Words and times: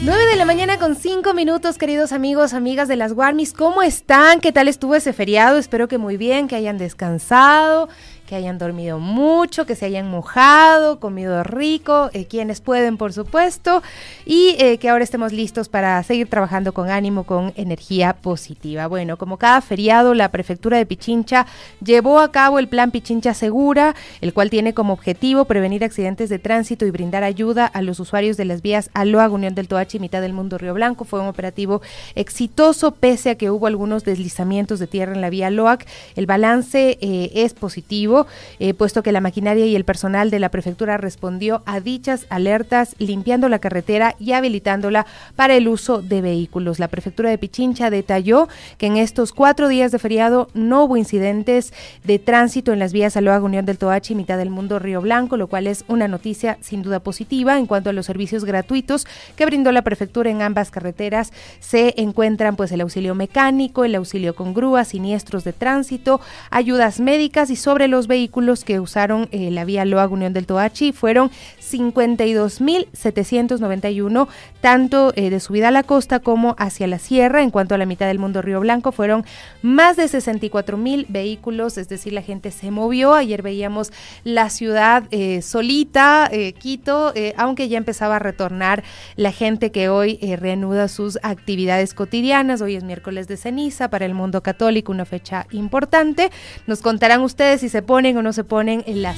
9 0.00 0.26
de 0.26 0.36
la 0.36 0.44
mañana 0.44 0.78
con 0.78 0.94
5 0.94 1.34
minutos, 1.34 1.76
queridos 1.76 2.12
amigos, 2.12 2.54
amigas 2.54 2.86
de 2.86 2.94
las 2.94 3.14
Guarmis. 3.14 3.52
¿Cómo 3.52 3.82
están? 3.82 4.40
¿Qué 4.40 4.52
tal 4.52 4.68
estuvo 4.68 4.94
ese 4.94 5.12
feriado? 5.12 5.58
Espero 5.58 5.88
que 5.88 5.98
muy 5.98 6.16
bien, 6.16 6.46
que 6.46 6.54
hayan 6.54 6.78
descansado 6.78 7.88
que 8.28 8.36
hayan 8.36 8.58
dormido 8.58 8.98
mucho, 8.98 9.64
que 9.64 9.74
se 9.74 9.86
hayan 9.86 10.10
mojado, 10.10 11.00
comido 11.00 11.42
rico, 11.42 12.10
eh, 12.12 12.26
quienes 12.26 12.60
pueden, 12.60 12.98
por 12.98 13.14
supuesto, 13.14 13.82
y 14.26 14.54
eh, 14.58 14.76
que 14.76 14.90
ahora 14.90 15.02
estemos 15.02 15.32
listos 15.32 15.70
para 15.70 16.02
seguir 16.02 16.28
trabajando 16.28 16.74
con 16.74 16.90
ánimo, 16.90 17.24
con 17.24 17.54
energía 17.56 18.12
positiva. 18.12 18.86
Bueno, 18.86 19.16
como 19.16 19.38
cada 19.38 19.62
feriado, 19.62 20.12
la 20.12 20.30
prefectura 20.30 20.76
de 20.76 20.84
Pichincha 20.84 21.46
llevó 21.82 22.20
a 22.20 22.30
cabo 22.30 22.58
el 22.58 22.68
plan 22.68 22.90
Pichincha 22.90 23.32
Segura, 23.32 23.94
el 24.20 24.34
cual 24.34 24.50
tiene 24.50 24.74
como 24.74 24.92
objetivo 24.92 25.46
prevenir 25.46 25.82
accidentes 25.82 26.28
de 26.28 26.38
tránsito 26.38 26.84
y 26.84 26.90
brindar 26.90 27.24
ayuda 27.24 27.64
a 27.64 27.80
los 27.80 27.98
usuarios 27.98 28.36
de 28.36 28.44
las 28.44 28.60
vías 28.60 28.90
Aloa, 28.92 29.30
Unión 29.30 29.54
del 29.54 29.68
Toachi, 29.68 30.00
mitad 30.00 30.20
del 30.20 30.34
mundo 30.34 30.58
Río 30.58 30.74
Blanco. 30.74 31.06
Fue 31.06 31.20
un 31.20 31.28
operativo 31.28 31.80
exitoso, 32.14 32.90
pese 32.90 33.30
a 33.30 33.34
que 33.36 33.50
hubo 33.50 33.66
algunos 33.66 34.04
deslizamientos 34.04 34.78
de 34.80 34.86
tierra 34.86 35.14
en 35.14 35.22
la 35.22 35.30
vía 35.30 35.48
Loac. 35.48 35.86
El 36.14 36.26
balance 36.26 36.98
eh, 37.00 37.30
es 37.34 37.54
positivo 37.54 38.17
eh, 38.58 38.74
puesto 38.74 39.02
que 39.02 39.12
la 39.12 39.20
maquinaria 39.20 39.66
y 39.66 39.76
el 39.76 39.84
personal 39.84 40.30
de 40.30 40.38
la 40.38 40.50
prefectura 40.50 40.96
respondió 40.96 41.62
a 41.66 41.80
dichas 41.80 42.26
alertas, 42.30 42.94
limpiando 42.98 43.48
la 43.48 43.58
carretera 43.58 44.14
y 44.18 44.32
habilitándola 44.32 45.06
para 45.36 45.54
el 45.54 45.68
uso 45.68 46.02
de 46.02 46.20
vehículos. 46.20 46.78
La 46.78 46.88
prefectura 46.88 47.30
de 47.30 47.38
Pichincha 47.38 47.90
detalló 47.90 48.48
que 48.78 48.86
en 48.86 48.96
estos 48.96 49.32
cuatro 49.32 49.68
días 49.68 49.92
de 49.92 49.98
feriado 49.98 50.48
no 50.54 50.84
hubo 50.84 50.96
incidentes 50.96 51.72
de 52.04 52.18
tránsito 52.18 52.72
en 52.72 52.78
las 52.78 52.92
vías 52.92 53.16
Aloha 53.16 53.40
Unión 53.40 53.66
del 53.66 53.78
Toachi, 53.78 54.14
mitad 54.14 54.38
del 54.38 54.50
mundo 54.50 54.78
Río 54.78 55.00
Blanco, 55.00 55.36
lo 55.36 55.46
cual 55.46 55.66
es 55.66 55.84
una 55.88 56.08
noticia 56.08 56.58
sin 56.60 56.82
duda 56.82 57.00
positiva 57.00 57.58
en 57.58 57.66
cuanto 57.66 57.90
a 57.90 57.92
los 57.92 58.06
servicios 58.06 58.44
gratuitos 58.44 59.06
que 59.36 59.46
brindó 59.46 59.72
la 59.72 59.82
prefectura 59.82 60.30
en 60.30 60.42
ambas 60.42 60.70
carreteras. 60.70 61.32
Se 61.60 61.94
encuentran 62.00 62.56
pues 62.56 62.72
el 62.72 62.80
auxilio 62.80 63.14
mecánico, 63.14 63.84
el 63.84 63.94
auxilio 63.94 64.34
con 64.34 64.54
grúas, 64.54 64.88
siniestros 64.88 65.44
de 65.44 65.52
tránsito, 65.52 66.20
ayudas 66.50 67.00
médicas 67.00 67.50
y 67.50 67.56
sobre 67.56 67.88
los 67.88 68.07
vehículos 68.08 68.64
que 68.64 68.80
usaron 68.80 69.28
eh, 69.30 69.50
la 69.52 69.64
vía 69.64 69.84
Loa 69.84 70.08
Unión 70.08 70.32
del 70.32 70.46
Toachi 70.46 70.92
fueron 70.92 71.30
52.791, 71.72 74.28
tanto 74.60 75.12
eh, 75.14 75.30
de 75.30 75.40
subida 75.40 75.68
a 75.68 75.70
la 75.70 75.82
costa 75.82 76.20
como 76.20 76.54
hacia 76.58 76.86
la 76.86 76.98
sierra. 76.98 77.42
En 77.42 77.50
cuanto 77.50 77.74
a 77.74 77.78
la 77.78 77.86
mitad 77.86 78.06
del 78.06 78.18
mundo 78.18 78.40
Río 78.40 78.60
Blanco, 78.60 78.92
fueron 78.92 79.24
más 79.62 79.96
de 79.96 80.04
64.000 80.04 81.06
vehículos, 81.08 81.78
es 81.78 81.88
decir, 81.88 82.12
la 82.12 82.22
gente 82.22 82.50
se 82.50 82.70
movió. 82.70 83.14
Ayer 83.14 83.42
veíamos 83.42 83.92
la 84.24 84.50
ciudad 84.50 85.04
eh, 85.10 85.42
solita, 85.42 86.30
Quito, 86.58 87.12
aunque 87.36 87.68
ya 87.68 87.78
empezaba 87.78 88.16
a 88.16 88.18
retornar 88.18 88.82
la 89.16 89.32
gente 89.32 89.70
que 89.70 89.88
hoy 89.88 90.18
reanuda 90.38 90.88
sus 90.88 91.18
actividades 91.22 91.94
cotidianas. 91.94 92.60
Hoy 92.62 92.76
es 92.76 92.84
miércoles 92.84 93.28
de 93.28 93.36
ceniza 93.36 93.90
para 93.90 94.06
el 94.06 94.14
mundo 94.14 94.42
católico, 94.42 94.92
una 94.92 95.04
fecha 95.04 95.46
importante. 95.50 96.30
Nos 96.66 96.80
contarán 96.80 97.20
ustedes 97.20 97.60
si 97.60 97.68
se 97.68 97.82
pone 97.82 98.16
o 98.16 98.22
no 98.22 98.32
se 98.32 98.44
ponen 98.44 98.82
en 98.86 99.02
la. 99.02 99.14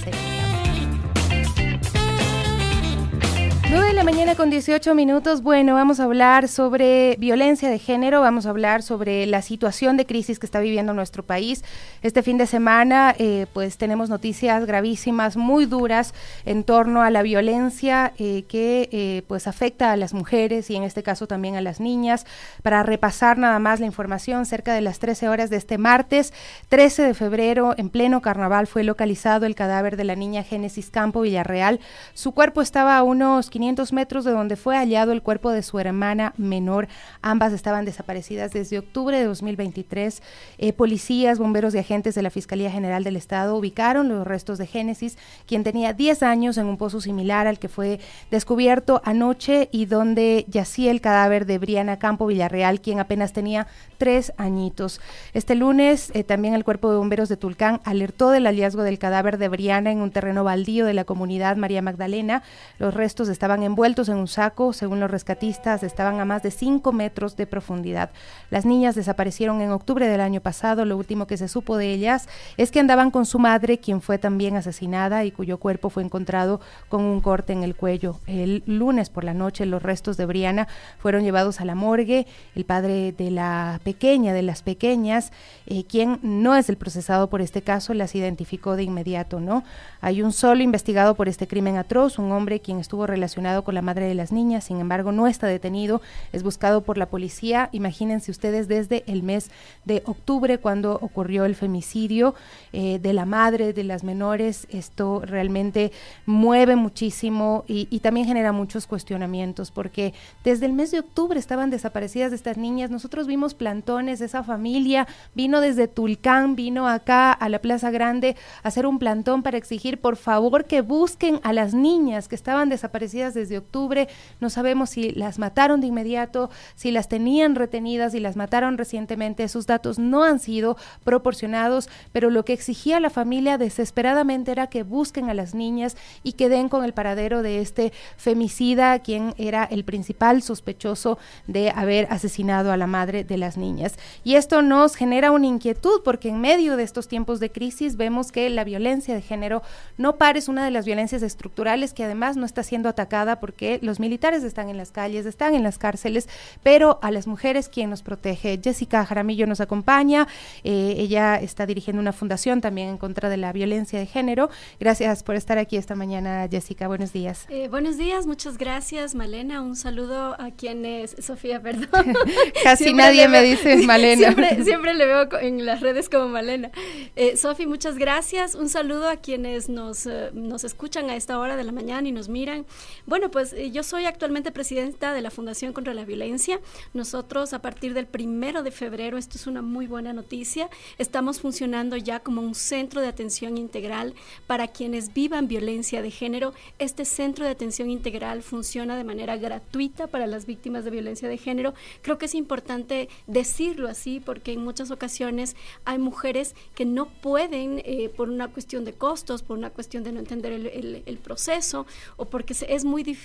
9 3.70 3.86
de 3.86 3.89
la 4.00 4.04
mañana 4.04 4.34
con 4.34 4.48
18 4.48 4.94
minutos. 4.94 5.42
Bueno, 5.42 5.74
vamos 5.74 6.00
a 6.00 6.04
hablar 6.04 6.48
sobre 6.48 7.16
violencia 7.18 7.68
de 7.68 7.78
género, 7.78 8.22
vamos 8.22 8.46
a 8.46 8.48
hablar 8.48 8.82
sobre 8.82 9.26
la 9.26 9.42
situación 9.42 9.98
de 9.98 10.06
crisis 10.06 10.38
que 10.38 10.46
está 10.46 10.58
viviendo 10.58 10.94
nuestro 10.94 11.22
país. 11.22 11.62
Este 12.00 12.22
fin 12.22 12.38
de 12.38 12.46
semana, 12.46 13.14
eh, 13.18 13.44
pues 13.52 13.76
tenemos 13.76 14.08
noticias 14.08 14.64
gravísimas, 14.64 15.36
muy 15.36 15.66
duras 15.66 16.14
en 16.46 16.64
torno 16.64 17.02
a 17.02 17.10
la 17.10 17.20
violencia 17.20 18.14
eh, 18.16 18.44
que 18.48 18.88
eh, 18.90 19.22
pues 19.28 19.46
afecta 19.46 19.92
a 19.92 19.98
las 19.98 20.14
mujeres 20.14 20.70
y 20.70 20.76
en 20.76 20.84
este 20.84 21.02
caso 21.02 21.26
también 21.26 21.56
a 21.56 21.60
las 21.60 21.78
niñas. 21.78 22.24
Para 22.62 22.82
repasar 22.82 23.36
nada 23.36 23.58
más 23.58 23.80
la 23.80 23.86
información, 23.86 24.46
cerca 24.46 24.72
de 24.72 24.80
las 24.80 24.98
13 24.98 25.28
horas 25.28 25.50
de 25.50 25.58
este 25.58 25.76
martes, 25.76 26.32
13 26.70 27.02
de 27.02 27.12
febrero, 27.12 27.74
en 27.76 27.90
pleno 27.90 28.22
carnaval, 28.22 28.66
fue 28.66 28.82
localizado 28.82 29.44
el 29.44 29.54
cadáver 29.54 29.98
de 29.98 30.04
la 30.04 30.16
niña 30.16 30.42
Génesis 30.42 30.88
Campo 30.88 31.20
Villarreal. 31.20 31.80
Su 32.14 32.32
cuerpo 32.32 32.62
estaba 32.62 32.96
a 32.96 33.02
unos 33.02 33.50
500 33.50 33.89
metros 33.92 34.24
de 34.24 34.30
donde 34.30 34.56
fue 34.56 34.76
hallado 34.76 35.12
el 35.12 35.22
cuerpo 35.22 35.50
de 35.50 35.62
su 35.62 35.78
hermana 35.78 36.32
menor. 36.36 36.88
Ambas 37.20 37.52
estaban 37.52 37.84
desaparecidas 37.84 38.52
desde 38.52 38.78
octubre 38.78 39.18
de 39.18 39.24
2023. 39.24 40.22
Eh, 40.58 40.72
policías, 40.72 41.38
bomberos 41.38 41.74
y 41.74 41.78
agentes 41.78 42.14
de 42.14 42.22
la 42.22 42.30
Fiscalía 42.30 42.70
General 42.70 43.04
del 43.04 43.16
Estado 43.16 43.56
ubicaron 43.56 44.08
los 44.08 44.26
restos 44.26 44.58
de 44.58 44.66
Génesis, 44.66 45.18
quien 45.46 45.64
tenía 45.64 45.92
10 45.92 46.22
años 46.22 46.56
en 46.56 46.66
un 46.66 46.78
pozo 46.78 47.00
similar 47.00 47.46
al 47.46 47.58
que 47.58 47.68
fue 47.68 48.00
descubierto 48.30 49.02
anoche 49.04 49.68
y 49.72 49.86
donde 49.86 50.46
yacía 50.48 50.90
el 50.90 51.00
cadáver 51.00 51.44
de 51.44 51.58
Briana 51.58 51.98
Campo 51.98 52.26
Villarreal, 52.26 52.80
quien 52.80 53.00
apenas 53.00 53.32
tenía 53.32 53.66
tres 53.98 54.32
añitos. 54.38 55.00
Este 55.34 55.54
lunes 55.54 56.10
eh, 56.14 56.24
también 56.24 56.54
el 56.54 56.64
cuerpo 56.64 56.90
de 56.90 56.96
bomberos 56.96 57.28
de 57.28 57.36
Tulcán 57.36 57.80
alertó 57.84 58.30
del 58.30 58.46
hallazgo 58.46 58.82
del 58.82 58.98
cadáver 58.98 59.36
de 59.36 59.48
Briana 59.48 59.90
en 59.90 60.00
un 60.00 60.10
terreno 60.10 60.44
baldío 60.44 60.86
de 60.86 60.94
la 60.94 61.04
comunidad 61.04 61.56
María 61.56 61.82
Magdalena. 61.82 62.42
Los 62.78 62.94
restos 62.94 63.28
estaban 63.28 63.50
estaban 63.50 63.64
envueltos 63.80 64.10
en 64.10 64.18
un 64.18 64.28
saco, 64.28 64.74
según 64.74 65.00
los 65.00 65.10
rescatistas, 65.10 65.82
estaban 65.82 66.20
a 66.20 66.26
más 66.26 66.42
de 66.42 66.50
5 66.50 66.92
metros 66.92 67.34
de 67.36 67.46
profundidad. 67.46 68.10
Las 68.50 68.66
niñas 68.66 68.94
desaparecieron 68.94 69.62
en 69.62 69.70
octubre 69.70 70.06
del 70.06 70.20
año 70.20 70.42
pasado. 70.42 70.84
Lo 70.84 70.98
último 70.98 71.26
que 71.26 71.38
se 71.38 71.48
supo 71.48 71.78
de 71.78 71.90
ellas 71.90 72.28
es 72.58 72.70
que 72.70 72.78
andaban 72.78 73.10
con 73.10 73.24
su 73.24 73.38
madre, 73.38 73.78
quien 73.78 74.02
fue 74.02 74.18
también 74.18 74.54
asesinada 74.54 75.24
y 75.24 75.30
cuyo 75.30 75.56
cuerpo 75.56 75.88
fue 75.88 76.02
encontrado 76.02 76.60
con 76.90 77.00
un 77.04 77.22
corte 77.22 77.54
en 77.54 77.62
el 77.62 77.74
cuello. 77.74 78.20
El 78.26 78.62
lunes 78.66 79.08
por 79.08 79.24
la 79.24 79.32
noche 79.32 79.64
los 79.64 79.82
restos 79.82 80.18
de 80.18 80.26
Briana 80.26 80.68
fueron 80.98 81.24
llevados 81.24 81.62
a 81.62 81.64
la 81.64 81.74
morgue. 81.74 82.26
El 82.54 82.66
padre 82.66 83.12
de 83.12 83.30
la 83.30 83.80
pequeña, 83.82 84.34
de 84.34 84.42
las 84.42 84.60
pequeñas, 84.60 85.32
eh, 85.64 85.84
quien 85.84 86.18
no 86.22 86.54
es 86.54 86.68
el 86.68 86.76
procesado 86.76 87.30
por 87.30 87.40
este 87.40 87.62
caso, 87.62 87.94
las 87.94 88.14
identificó 88.14 88.76
de 88.76 88.82
inmediato, 88.82 89.40
¿no? 89.40 89.64
Hay 90.02 90.20
un 90.20 90.34
solo 90.34 90.62
investigado 90.62 91.14
por 91.14 91.30
este 91.30 91.48
crimen 91.48 91.78
atroz, 91.78 92.18
un 92.18 92.30
hombre 92.30 92.60
quien 92.60 92.78
estuvo 92.78 93.06
relacionado 93.06 93.64
con 93.64 93.69
la 93.72 93.82
madre 93.82 94.06
de 94.06 94.14
las 94.14 94.32
niñas, 94.32 94.64
sin 94.64 94.80
embargo 94.80 95.12
no 95.12 95.26
está 95.26 95.46
detenido, 95.46 96.00
es 96.32 96.42
buscado 96.42 96.82
por 96.82 96.98
la 96.98 97.06
policía. 97.06 97.68
Imagínense 97.72 98.30
ustedes 98.30 98.68
desde 98.68 99.04
el 99.06 99.22
mes 99.22 99.50
de 99.84 100.02
octubre 100.06 100.58
cuando 100.58 100.94
ocurrió 101.00 101.44
el 101.44 101.54
femicidio 101.54 102.34
eh, 102.72 102.98
de 103.00 103.12
la 103.12 103.24
madre 103.24 103.72
de 103.72 103.84
las 103.84 104.04
menores, 104.04 104.66
esto 104.70 105.22
realmente 105.24 105.92
mueve 106.26 106.76
muchísimo 106.76 107.64
y, 107.66 108.00
también 108.00 108.26
genera 108.26 108.52
muchos 108.52 108.86
cuestionamientos 108.86 109.70
porque 109.70 110.14
desde 110.42 110.64
el 110.64 110.72
mes 110.72 110.90
de 110.90 111.00
octubre 111.00 111.38
estaban 111.38 111.68
desaparecidas 111.70 112.32
estas 112.32 112.56
niñas, 112.56 112.90
nosotros 112.90 113.26
vimos 113.26 113.52
plantones, 113.54 114.22
esa 114.22 114.42
familia 114.42 115.06
vino 115.34 115.60
desde 115.60 115.86
Tulcán, 115.86 116.56
vino 116.56 116.88
acá 116.88 117.32
a 117.32 117.48
la 117.50 117.58
Plaza 117.58 117.90
Grande 117.90 118.36
a 118.62 118.68
hacer 118.68 118.86
un 118.86 118.98
plantón 118.98 119.42
para 119.42 119.58
exigir 119.58 120.00
por 120.00 120.16
favor 120.16 120.64
que 120.64 120.80
busquen 120.80 121.40
a 121.42 121.52
las 121.52 121.74
niñas 121.74 122.28
que 122.28 122.34
estaban 122.34 122.68
desaparecidas 122.68 123.34
desde 123.34 123.59
octubre. 123.60 124.08
No 124.40 124.50
sabemos 124.50 124.90
si 124.90 125.12
las 125.12 125.38
mataron 125.38 125.80
de 125.80 125.86
inmediato, 125.86 126.50
si 126.74 126.90
las 126.90 127.08
tenían 127.08 127.54
retenidas 127.54 128.14
y 128.14 128.20
las 128.20 128.36
mataron 128.36 128.76
recientemente. 128.76 129.44
Esos 129.44 129.66
datos 129.66 129.98
no 129.98 130.24
han 130.24 130.40
sido 130.40 130.76
proporcionados, 131.04 131.88
pero 132.12 132.30
lo 132.30 132.44
que 132.44 132.52
exigía 132.52 133.00
la 133.00 133.10
familia 133.10 133.58
desesperadamente 133.58 134.52
era 134.52 134.66
que 134.66 134.82
busquen 134.82 135.30
a 135.30 135.34
las 135.34 135.54
niñas 135.54 135.96
y 136.22 136.32
que 136.32 136.48
den 136.48 136.68
con 136.68 136.84
el 136.84 136.92
paradero 136.92 137.42
de 137.42 137.60
este 137.60 137.92
femicida, 138.16 138.98
quien 138.98 139.34
era 139.38 139.64
el 139.64 139.84
principal 139.84 140.42
sospechoso 140.42 141.18
de 141.46 141.70
haber 141.70 142.06
asesinado 142.10 142.72
a 142.72 142.76
la 142.76 142.86
madre 142.86 143.24
de 143.24 143.38
las 143.38 143.56
niñas. 143.56 143.94
Y 144.24 144.34
esto 144.34 144.62
nos 144.62 144.96
genera 144.96 145.30
una 145.30 145.46
inquietud 145.46 146.02
porque 146.04 146.28
en 146.28 146.40
medio 146.40 146.76
de 146.76 146.82
estos 146.82 147.08
tiempos 147.08 147.40
de 147.40 147.50
crisis 147.50 147.96
vemos 147.96 148.32
que 148.32 148.48
la 148.50 148.64
violencia 148.64 149.14
de 149.14 149.22
género 149.22 149.62
no 149.96 150.16
parece 150.16 150.50
una 150.50 150.64
de 150.64 150.70
las 150.70 150.84
violencias 150.84 151.22
estructurales 151.22 151.92
que 151.92 152.04
además 152.04 152.36
no 152.36 152.46
está 152.46 152.62
siendo 152.62 152.88
atacada 152.88 153.39
porque 153.40 153.78
los 153.82 154.00
militares 154.00 154.44
están 154.44 154.68
en 154.68 154.76
las 154.76 154.90
calles, 154.90 155.26
están 155.26 155.54
en 155.54 155.62
las 155.62 155.78
cárceles, 155.78 156.28
pero 156.62 156.98
a 157.02 157.10
las 157.10 157.26
mujeres 157.26 157.68
quien 157.68 157.90
nos 157.90 158.02
protege. 158.02 158.60
Jessica 158.62 159.04
Jaramillo 159.04 159.46
nos 159.46 159.60
acompaña, 159.60 160.28
eh, 160.64 160.94
ella 160.98 161.36
está 161.36 161.66
dirigiendo 161.66 162.00
una 162.00 162.12
fundación 162.12 162.60
también 162.60 162.88
en 162.88 162.98
contra 162.98 163.28
de 163.28 163.36
la 163.36 163.52
violencia 163.52 163.98
de 163.98 164.06
género. 164.06 164.50
Gracias 164.78 165.22
por 165.22 165.36
estar 165.36 165.58
aquí 165.58 165.76
esta 165.76 165.94
mañana, 165.94 166.46
Jessica. 166.50 166.88
Buenos 166.88 167.12
días. 167.12 167.46
Eh, 167.48 167.68
buenos 167.68 167.96
días, 167.96 168.26
muchas 168.26 168.58
gracias, 168.58 169.14
Malena. 169.14 169.62
Un 169.62 169.76
saludo 169.76 170.36
a 170.40 170.50
quienes, 170.50 171.16
Sofía, 171.18 171.60
perdón. 171.62 172.14
Casi 172.62 172.92
nadie 172.92 173.28
me 173.28 173.42
dice 173.42 173.76
Malena. 173.78 174.34
Siempre, 174.64 174.94
le 174.94 175.06
veo 175.06 175.28
en 175.40 175.64
las 175.64 175.80
redes 175.80 176.08
como 176.08 176.28
Malena. 176.28 176.70
Eh, 177.16 177.36
Sofía, 177.36 177.66
muchas 177.66 177.96
gracias. 177.96 178.54
Un 178.54 178.68
saludo 178.68 179.08
a 179.08 179.16
quienes 179.16 179.68
nos, 179.68 180.06
nos 180.32 180.64
escuchan 180.64 181.10
a 181.10 181.16
esta 181.16 181.38
hora 181.38 181.56
de 181.56 181.64
la 181.64 181.72
mañana 181.72 182.08
y 182.08 182.12
nos 182.12 182.28
miran. 182.28 182.66
Bueno, 183.06 183.29
pues 183.30 183.52
eh, 183.52 183.70
yo 183.70 183.82
soy 183.82 184.06
actualmente 184.06 184.52
presidenta 184.52 185.12
de 185.12 185.22
la 185.22 185.30
Fundación 185.30 185.72
contra 185.72 185.94
la 185.94 186.04
Violencia. 186.04 186.60
Nosotros 186.94 187.52
a 187.52 187.62
partir 187.62 187.94
del 187.94 188.06
primero 188.06 188.62
de 188.62 188.70
febrero, 188.70 189.18
esto 189.18 189.38
es 189.38 189.46
una 189.46 189.62
muy 189.62 189.86
buena 189.86 190.12
noticia, 190.12 190.68
estamos 190.98 191.40
funcionando 191.40 191.96
ya 191.96 192.20
como 192.20 192.42
un 192.42 192.54
centro 192.54 193.00
de 193.00 193.08
atención 193.08 193.56
integral 193.56 194.14
para 194.46 194.68
quienes 194.68 195.14
vivan 195.14 195.48
violencia 195.48 196.02
de 196.02 196.10
género. 196.10 196.52
Este 196.78 197.04
centro 197.04 197.44
de 197.44 197.52
atención 197.52 197.90
integral 197.90 198.42
funciona 198.42 198.96
de 198.96 199.04
manera 199.04 199.36
gratuita 199.36 200.06
para 200.06 200.26
las 200.26 200.46
víctimas 200.46 200.84
de 200.84 200.90
violencia 200.90 201.28
de 201.28 201.38
género. 201.38 201.74
Creo 202.02 202.18
que 202.18 202.26
es 202.26 202.34
importante 202.34 203.08
decirlo 203.26 203.88
así 203.88 204.20
porque 204.20 204.52
en 204.52 204.64
muchas 204.64 204.90
ocasiones 204.90 205.56
hay 205.84 205.98
mujeres 205.98 206.54
que 206.74 206.84
no 206.84 207.06
pueden, 207.06 207.82
eh, 207.84 208.10
por 208.16 208.28
una 208.28 208.48
cuestión 208.48 208.84
de 208.84 208.92
costos, 208.92 209.42
por 209.42 209.56
una 209.56 209.70
cuestión 209.70 210.02
de 210.02 210.12
no 210.12 210.20
entender 210.20 210.52
el, 210.52 211.18
proceso 211.20 211.86
o 212.16 212.24
porque 212.24 212.54
es 212.66 212.84
muy 212.84 213.02
difícil 213.02 213.19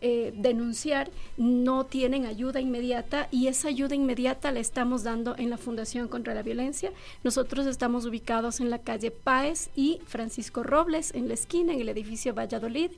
eh, 0.00 0.32
denunciar, 0.36 1.10
no 1.36 1.86
tienen 1.86 2.26
ayuda 2.26 2.60
inmediata 2.60 3.28
y 3.30 3.46
esa 3.46 3.68
ayuda 3.68 3.94
inmediata 3.94 4.52
la 4.52 4.60
estamos 4.60 5.02
dando 5.02 5.34
en 5.38 5.50
la 5.50 5.56
Fundación 5.56 6.08
contra 6.08 6.34
la 6.34 6.42
Violencia. 6.42 6.92
Nosotros 7.22 7.66
estamos 7.66 8.04
ubicados 8.04 8.60
en 8.60 8.70
la 8.70 8.78
calle 8.78 9.10
Páez 9.10 9.70
y 9.74 10.00
Francisco 10.06 10.62
Robles, 10.62 11.14
en 11.14 11.28
la 11.28 11.34
esquina, 11.34 11.72
en 11.72 11.80
el 11.80 11.88
edificio 11.88 12.34
Valladolid. 12.34 12.90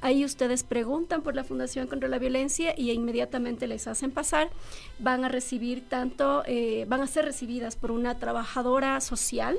Ahí 0.00 0.24
ustedes 0.24 0.62
preguntan 0.62 1.22
por 1.22 1.34
la 1.34 1.44
Fundación 1.44 1.86
contra 1.86 2.08
la 2.08 2.18
Violencia 2.18 2.74
y 2.76 2.90
inmediatamente 2.90 3.66
les 3.66 3.86
hacen 3.86 4.10
pasar. 4.10 4.50
Van 4.98 5.24
a 5.24 5.28
recibir 5.28 5.88
tanto, 5.88 6.42
eh, 6.46 6.86
van 6.88 7.00
a 7.00 7.06
ser 7.06 7.24
recibidas 7.24 7.76
por 7.76 7.90
una 7.90 8.18
trabajadora 8.18 9.00
social 9.00 9.58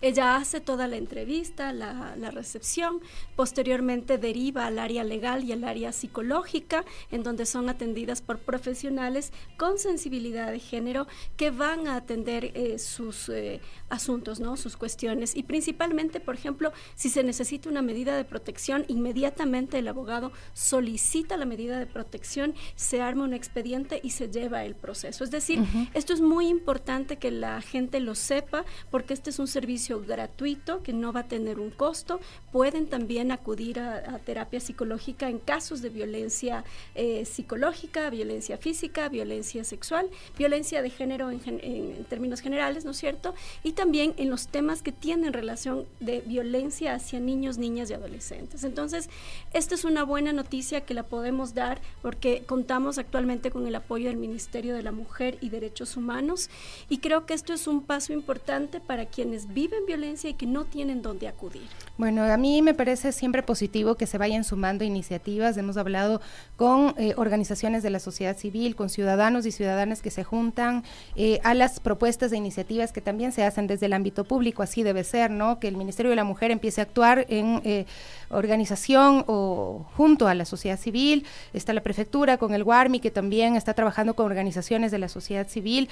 ella 0.00 0.36
hace 0.36 0.60
toda 0.60 0.86
la 0.86 0.96
entrevista, 0.96 1.72
la, 1.72 2.14
recepción, 2.30 3.00
posteriormente 3.34 4.18
deriva 4.18 4.66
al 4.66 4.78
área 4.78 5.04
legal 5.04 5.44
y 5.44 5.52
al 5.52 5.64
área 5.64 5.92
psicológica, 5.92 6.84
en 7.10 7.22
donde 7.22 7.46
son 7.46 7.68
atendidas 7.68 8.20
por 8.20 8.38
profesionales 8.38 9.32
con 9.56 9.78
sensibilidad 9.78 10.50
de 10.50 10.58
género 10.58 11.06
que 11.36 11.50
van 11.50 11.86
a 11.86 11.96
atender 11.96 12.50
eh, 12.54 12.78
sus 12.78 13.28
eh, 13.28 13.60
asuntos, 13.88 14.40
¿no? 14.40 14.56
sus 14.56 14.76
cuestiones. 14.76 15.36
Y 15.36 15.44
principalmente, 15.44 16.20
por 16.20 16.34
ejemplo, 16.34 16.72
si 16.94 17.08
se 17.08 17.22
necesita 17.22 17.68
una 17.68 17.82
medida 17.82 18.16
de 18.16 18.24
protección, 18.24 18.84
inmediatamente 18.88 19.78
el 19.78 19.88
abogado 19.88 20.32
solicita 20.52 21.36
la 21.36 21.46
medida 21.46 21.78
de 21.78 21.86
protección, 21.86 22.54
se 22.74 23.00
arma 23.00 23.24
un 23.24 23.34
expediente 23.34 24.00
y 24.02 24.10
se 24.10 24.28
lleva 24.28 24.64
el 24.64 24.74
proceso. 24.74 25.24
Es 25.24 25.30
decir, 25.30 25.62
esto 25.94 26.12
es 26.12 26.20
muy 26.20 26.48
importante 26.48 27.16
que 27.16 27.30
la 27.30 27.60
gente 27.60 28.00
lo 28.00 28.14
sepa 28.14 28.64
porque 28.90 29.14
este 29.14 29.30
es 29.30 29.38
un 29.38 29.46
servicio 29.46 29.85
gratuito 29.94 30.82
que 30.82 30.92
no 30.92 31.12
va 31.12 31.20
a 31.20 31.28
tener 31.28 31.58
un 31.58 31.70
costo. 31.70 32.20
Pueden 32.52 32.86
también 32.86 33.32
acudir 33.32 33.80
a, 33.80 34.18
terapia 34.24 34.60
psicológica 34.60 35.28
en 35.28 35.38
casos 35.38 35.82
de 35.82 35.88
violencia 35.88 36.64
eh, 36.94 37.24
psicológica, 37.24 38.10
violencia 38.10 38.58
física, 38.58 39.08
violencia 39.08 39.64
sexual, 39.64 40.08
violencia 40.36 40.82
de 40.82 40.90
género 40.90 41.30
en, 41.30 41.40
en, 41.46 42.04
términos 42.04 42.40
generales, 42.40 42.84
¿no 42.84 42.90
es 42.90 42.96
cierto? 42.96 43.34
Y 43.62 43.72
también 43.72 44.14
en 44.16 44.30
los 44.30 44.48
temas 44.48 44.82
que 44.82 44.92
tienen 44.92 45.32
relación 45.32 45.86
de 46.00 46.20
violencia 46.20 46.94
hacia 46.94 47.20
niños, 47.20 47.58
niñas 47.58 47.90
y 47.90 47.94
adolescentes. 47.94 48.64
Entonces, 48.64 49.08
esta 49.52 49.74
es 49.74 49.84
una 49.84 50.04
buena 50.04 50.32
noticia 50.32 50.80
que 50.82 50.94
la 50.94 51.04
podemos 51.04 51.54
dar 51.54 51.80
porque 52.02 52.42
contamos 52.46 52.98
actualmente 52.98 53.50
con 53.50 53.66
el 53.66 53.74
apoyo 53.74 54.08
del 54.08 54.16
Ministerio 54.16 54.74
de 54.74 54.82
la 54.82 54.92
Mujer 54.92 55.38
y 55.40 55.50
Derechos 55.50 55.96
Humanos 55.96 56.50
y 56.88 56.98
creo 56.98 57.26
que 57.26 57.34
esto 57.34 57.52
es 57.52 57.66
un 57.66 57.82
paso 57.82 58.12
importante 58.12 58.80
para 58.80 59.06
quienes 59.06 59.52
viven 59.52 59.75
violencia 59.84 60.30
y 60.30 60.34
que 60.34 60.46
no 60.46 60.64
tienen 60.64 61.02
dónde 61.02 61.28
acudir. 61.28 61.68
Bueno, 61.98 62.24
a 62.24 62.36
mí 62.36 62.60
me 62.60 62.74
parece 62.74 63.10
siempre 63.10 63.42
positivo 63.42 63.94
que 63.94 64.06
se 64.06 64.18
vayan 64.18 64.44
sumando 64.44 64.84
iniciativas. 64.84 65.56
Hemos 65.56 65.78
hablado 65.78 66.20
con 66.56 66.94
eh, 66.98 67.14
organizaciones 67.16 67.82
de 67.82 67.88
la 67.88 68.00
sociedad 68.00 68.36
civil, 68.36 68.76
con 68.76 68.90
ciudadanos 68.90 69.46
y 69.46 69.52
ciudadanas 69.52 70.02
que 70.02 70.10
se 70.10 70.22
juntan 70.22 70.84
eh, 71.16 71.40
a 71.42 71.54
las 71.54 71.80
propuestas 71.80 72.30
de 72.30 72.36
iniciativas 72.36 72.92
que 72.92 73.00
también 73.00 73.32
se 73.32 73.44
hacen 73.44 73.66
desde 73.66 73.86
el 73.86 73.94
ámbito 73.94 74.24
público. 74.24 74.62
Así 74.62 74.82
debe 74.82 75.04
ser, 75.04 75.30
¿no? 75.30 75.58
Que 75.58 75.68
el 75.68 75.78
Ministerio 75.78 76.10
de 76.10 76.16
la 76.16 76.24
Mujer 76.24 76.50
empiece 76.50 76.82
a 76.82 76.84
actuar 76.84 77.24
en 77.30 77.62
eh, 77.64 77.86
organización 78.28 79.24
o 79.26 79.86
junto 79.96 80.28
a 80.28 80.34
la 80.34 80.44
sociedad 80.44 80.78
civil. 80.78 81.24
Está 81.54 81.72
la 81.72 81.82
prefectura 81.82 82.36
con 82.36 82.52
el 82.52 82.62
WARMI, 82.62 83.00
que 83.00 83.10
también 83.10 83.56
está 83.56 83.72
trabajando 83.72 84.12
con 84.14 84.26
organizaciones 84.26 84.90
de 84.90 84.98
la 84.98 85.08
sociedad 85.08 85.48
civil. 85.48 85.88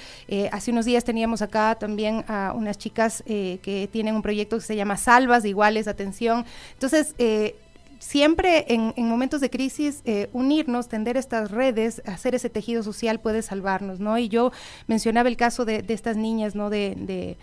hace 0.51 0.71
unos 0.71 0.85
días 0.85 1.03
teníamos 1.03 1.41
acá 1.41 1.75
también 1.79 2.25
a 2.27 2.53
unas 2.55 2.77
chicas 2.77 3.23
que 3.25 3.74
tienen 3.91 4.15
un 4.15 4.21
proyecto 4.21 4.57
que 4.57 4.63
se 4.63 4.75
llama 4.75 4.97
Salvas 4.97 5.45
Iguales 5.45 5.87
Atención. 5.87 6.45
Entonces, 6.73 7.13
eh, 7.17 7.55
siempre 7.99 8.65
en, 8.67 8.93
momentos 9.07 9.41
de 9.41 9.49
crisis, 9.49 10.01
eh, 10.05 10.29
unirnos, 10.33 10.87
tender 10.87 11.17
estas 11.17 11.51
redes, 11.51 12.01
hacer 12.05 12.35
ese 12.35 12.49
tejido 12.49 12.83
social 12.83 13.19
puede 13.19 13.41
salvarnos, 13.41 13.99
¿no? 13.99 14.17
Y 14.17 14.27
yo 14.29 14.51
mencionaba 14.87 15.29
el 15.29 15.37
caso 15.37 15.65
de, 15.65 15.83
estas 15.87 16.17
niñas, 16.17 16.55
¿no? 16.55 16.69
de 16.69 17.37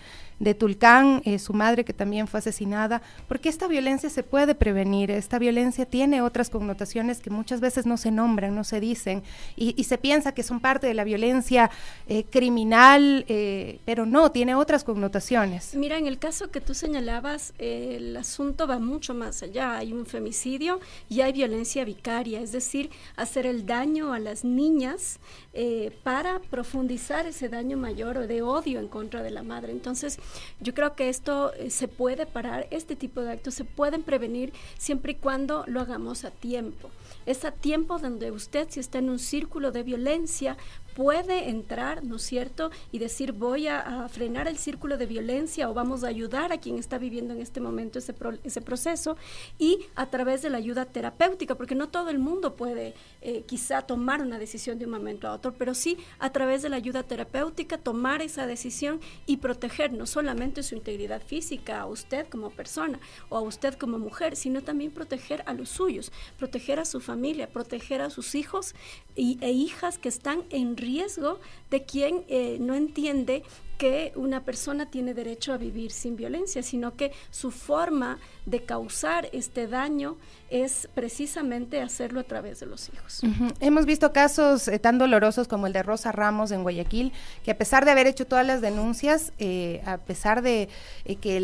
Tulcán, 0.59 1.23
eh, 1.25 1.39
su 1.39 1.53
madre 1.53 1.85
que 1.85 1.93
también 1.93 2.27
fue 2.27 2.41
asesinada, 2.41 3.01
porque 3.29 3.49
esta 3.49 3.69
violencia 3.69 4.11
se 4.11 4.25
puede 4.25 4.57
prevenir, 4.57 5.13
esta 5.13 5.39
violencia 5.39 5.87
tiene 5.87 6.21
otras 6.21 6.51
connotaciones 6.51 7.21
que 7.21 7.31
muchas 7.31 7.61
veces 7.61 7.87
no 7.87 7.97
se 7.97 8.11
nombran, 8.11 8.55
no 8.55 8.65
se 8.65 8.81
dicen, 8.81 9.23
y, 9.57 9.83
se 9.85 9.99
piensa 9.99 10.33
que 10.33 10.43
son 10.43 10.61
parte 10.61 10.87
de 10.87 10.95
la 10.95 11.05
violencia 11.05 11.71
eh, 12.09 12.25
criminal, 12.25 13.25
eh, 13.29 13.79
pero 13.85 14.07
no, 14.07 14.33
tiene 14.33 14.55
otras 14.55 14.85
connotaciones. 14.85 15.75
Mira, 15.75 15.99
en 15.99 16.07
el 16.07 16.19
caso 16.19 16.51
que 16.51 16.61
tú 16.61 16.75
señalabas, 16.75 17.53
el 17.59 18.17
asunto 18.17 18.67
va 18.67 18.79
mucho 18.79 19.15
más 19.15 19.43
allá, 19.43 19.77
hay 19.77 19.93
un 19.93 20.07
femicidio 20.07 20.81
y 21.09 21.21
hay 21.21 21.33
violencia 21.33 21.85
vicaria, 21.85 22.41
es 22.41 22.53
decir, 22.53 22.91
hacer 23.17 23.47
el 23.47 23.67
daño 23.67 24.13
a 24.13 24.19
las 24.19 24.45
niñas 24.45 25.21
para 26.03 26.41
profundizar 26.41 27.27
ese 27.27 27.49
daño 27.49 27.77
mayor 27.77 28.17
o 28.17 28.27
de 28.27 28.43
odio 28.43 28.81
en 28.81 28.89
contra 28.89 29.23
de 29.23 29.31
la 29.31 29.43
madre. 29.43 29.73
Entonces, 29.73 30.19
yo 30.61 30.75
creo 30.75 30.95
que 30.95 31.09
esto 31.09 31.53
eh, 31.55 31.71
se 31.71 31.89
puede 31.89 32.27
parar, 32.27 32.67
este 32.71 32.97
tipo 32.97 33.21
de 33.21 33.33
actos 33.33 33.55
se 33.55 33.65
pueden 33.65 34.03
prevenir 34.03 34.53
siempre 34.79 35.13
y 35.13 35.17
cuando 35.17 35.65
lo 35.67 35.81
hagamos 35.81 36.25
a 36.25 36.31
tiempo. 36.31 36.91
Es 37.25 37.45
a 37.45 37.53
tiempo 37.53 37.99
donde 37.99 38.31
usted, 38.31 38.69
si 38.71 38.81
está 38.81 38.99
en 38.99 39.11
un 39.11 39.19
círculo 39.19 39.71
de 39.71 39.83
violencia, 39.83 40.57
puede 40.95 41.49
entrar, 41.49 42.05
¿no 42.05 42.17
es 42.17 42.23
cierto?, 42.23 42.71
y 42.91 42.99
decir 42.99 43.33
voy 43.33 43.69
a, 43.69 44.09
frenar 44.09 44.49
el 44.49 44.59
círculo 44.59 44.97
de 44.99 45.07
violencia 45.07 45.71
o 45.71 45.75
vamos 45.75 46.05
a 46.05 46.09
ayudar 46.09 46.53
a 46.53 46.59
quien 46.59 46.79
está 46.79 46.99
viviendo 46.99 47.35
en 47.35 47.41
este 47.41 47.61
momento 47.61 47.99
ese, 47.99 48.13
proceso 48.63 49.17
y 49.59 49.79
a 49.95 50.07
través 50.07 50.43
de 50.43 50.51
la 50.51 50.59
ayuda 50.59 50.87
terapéutica, 50.87 51.55
porque 51.55 51.75
no 51.75 51.89
todo 51.89 52.11
el 52.11 52.19
mundo 52.19 52.57
puede 52.57 52.95
eh, 53.21 53.45
quizá 53.47 53.83
tomar 53.83 54.23
una 54.23 54.39
decisión 54.39 54.79
de 54.79 54.85
un 54.85 54.91
momento 54.91 55.29
a 55.29 55.35
otro, 55.35 55.55
pero 55.55 55.75
sí 55.75 55.99
a 56.19 56.31
través 56.31 56.63
de 56.63 56.69
la 56.69 56.77
ayuda 56.77 57.03
terapéutica 57.03 57.79
tomar 57.79 58.23
esa 58.23 58.47
decisión 58.47 59.01
y 59.27 59.39
proteger 59.39 59.93
no 59.93 60.07
solamente 60.07 60.63
su 60.63 60.75
integridad 60.75 61.23
física 61.23 61.81
a 61.81 61.87
usted 61.87 62.27
como 62.29 62.51
persona 62.51 63.01
o 63.29 63.37
a 63.37 63.41
usted 63.41 63.75
como 63.75 63.99
mujer, 63.99 64.37
sino 64.37 64.63
también 64.63 64.91
proteger 64.91 65.43
a 65.47 65.55
los 65.55 65.69
suyos, 65.69 66.13
proteger 66.39 66.79
a 66.79 66.85
su 66.85 67.01
familia, 67.01 67.49
proteger 67.49 68.03
a 68.03 68.11
sus 68.11 68.35
hijos 68.35 68.75
y, 69.15 69.39
e 69.41 69.51
hijas 69.51 69.99
que 69.99 70.09
están 70.09 70.45
en 70.51 70.77
riesgo 70.83 71.41
de 71.71 71.85
quien 71.85 72.25
eh, 72.29 72.59
no 72.61 72.75
entiende 72.75 73.43
que 73.79 74.13
una 74.15 74.45
persona 74.45 74.91
tiene 74.91 75.15
derecho 75.15 75.53
a 75.53 75.57
vivir 75.57 75.91
sin 75.91 76.15
violencia, 76.15 76.63
sino 76.63 76.97
que 76.97 77.11
su 77.31 77.51
forma 77.51 78.19
de 78.47 78.63
causar 78.63 79.29
este 79.33 79.67
daño 79.67 80.17
es 80.53 80.87
precisamente 80.95 81.81
hacerlo 81.81 82.21
a 82.21 82.25
través 82.25 82.61
de 82.61 82.67
los 82.67 82.91
hijos. 82.91 83.23
Hemos 83.61 83.87
visto 83.87 84.13
casos 84.13 84.69
eh, 84.69 84.79
tan 84.79 84.99
dolorosos 84.99 85.49
como 85.49 85.67
el 85.67 85.73
de 85.73 85.83
Rosa 85.83 86.13
Ramos 86.13 86.51
en 86.51 86.63
Guayaquil, 86.63 87.13
que 87.43 87.53
a 87.53 87.57
pesar 87.57 87.87
de 87.87 87.91
haber 87.91 88.07
hecho 88.07 88.27
todas 88.27 88.47
las 88.47 88.61
denuncias, 88.61 89.33
eh, 89.39 89.81
a 89.87 89.97
pesar 89.97 90.43
de 90.43 90.69
eh, 91.07 91.17
que 91.17 91.41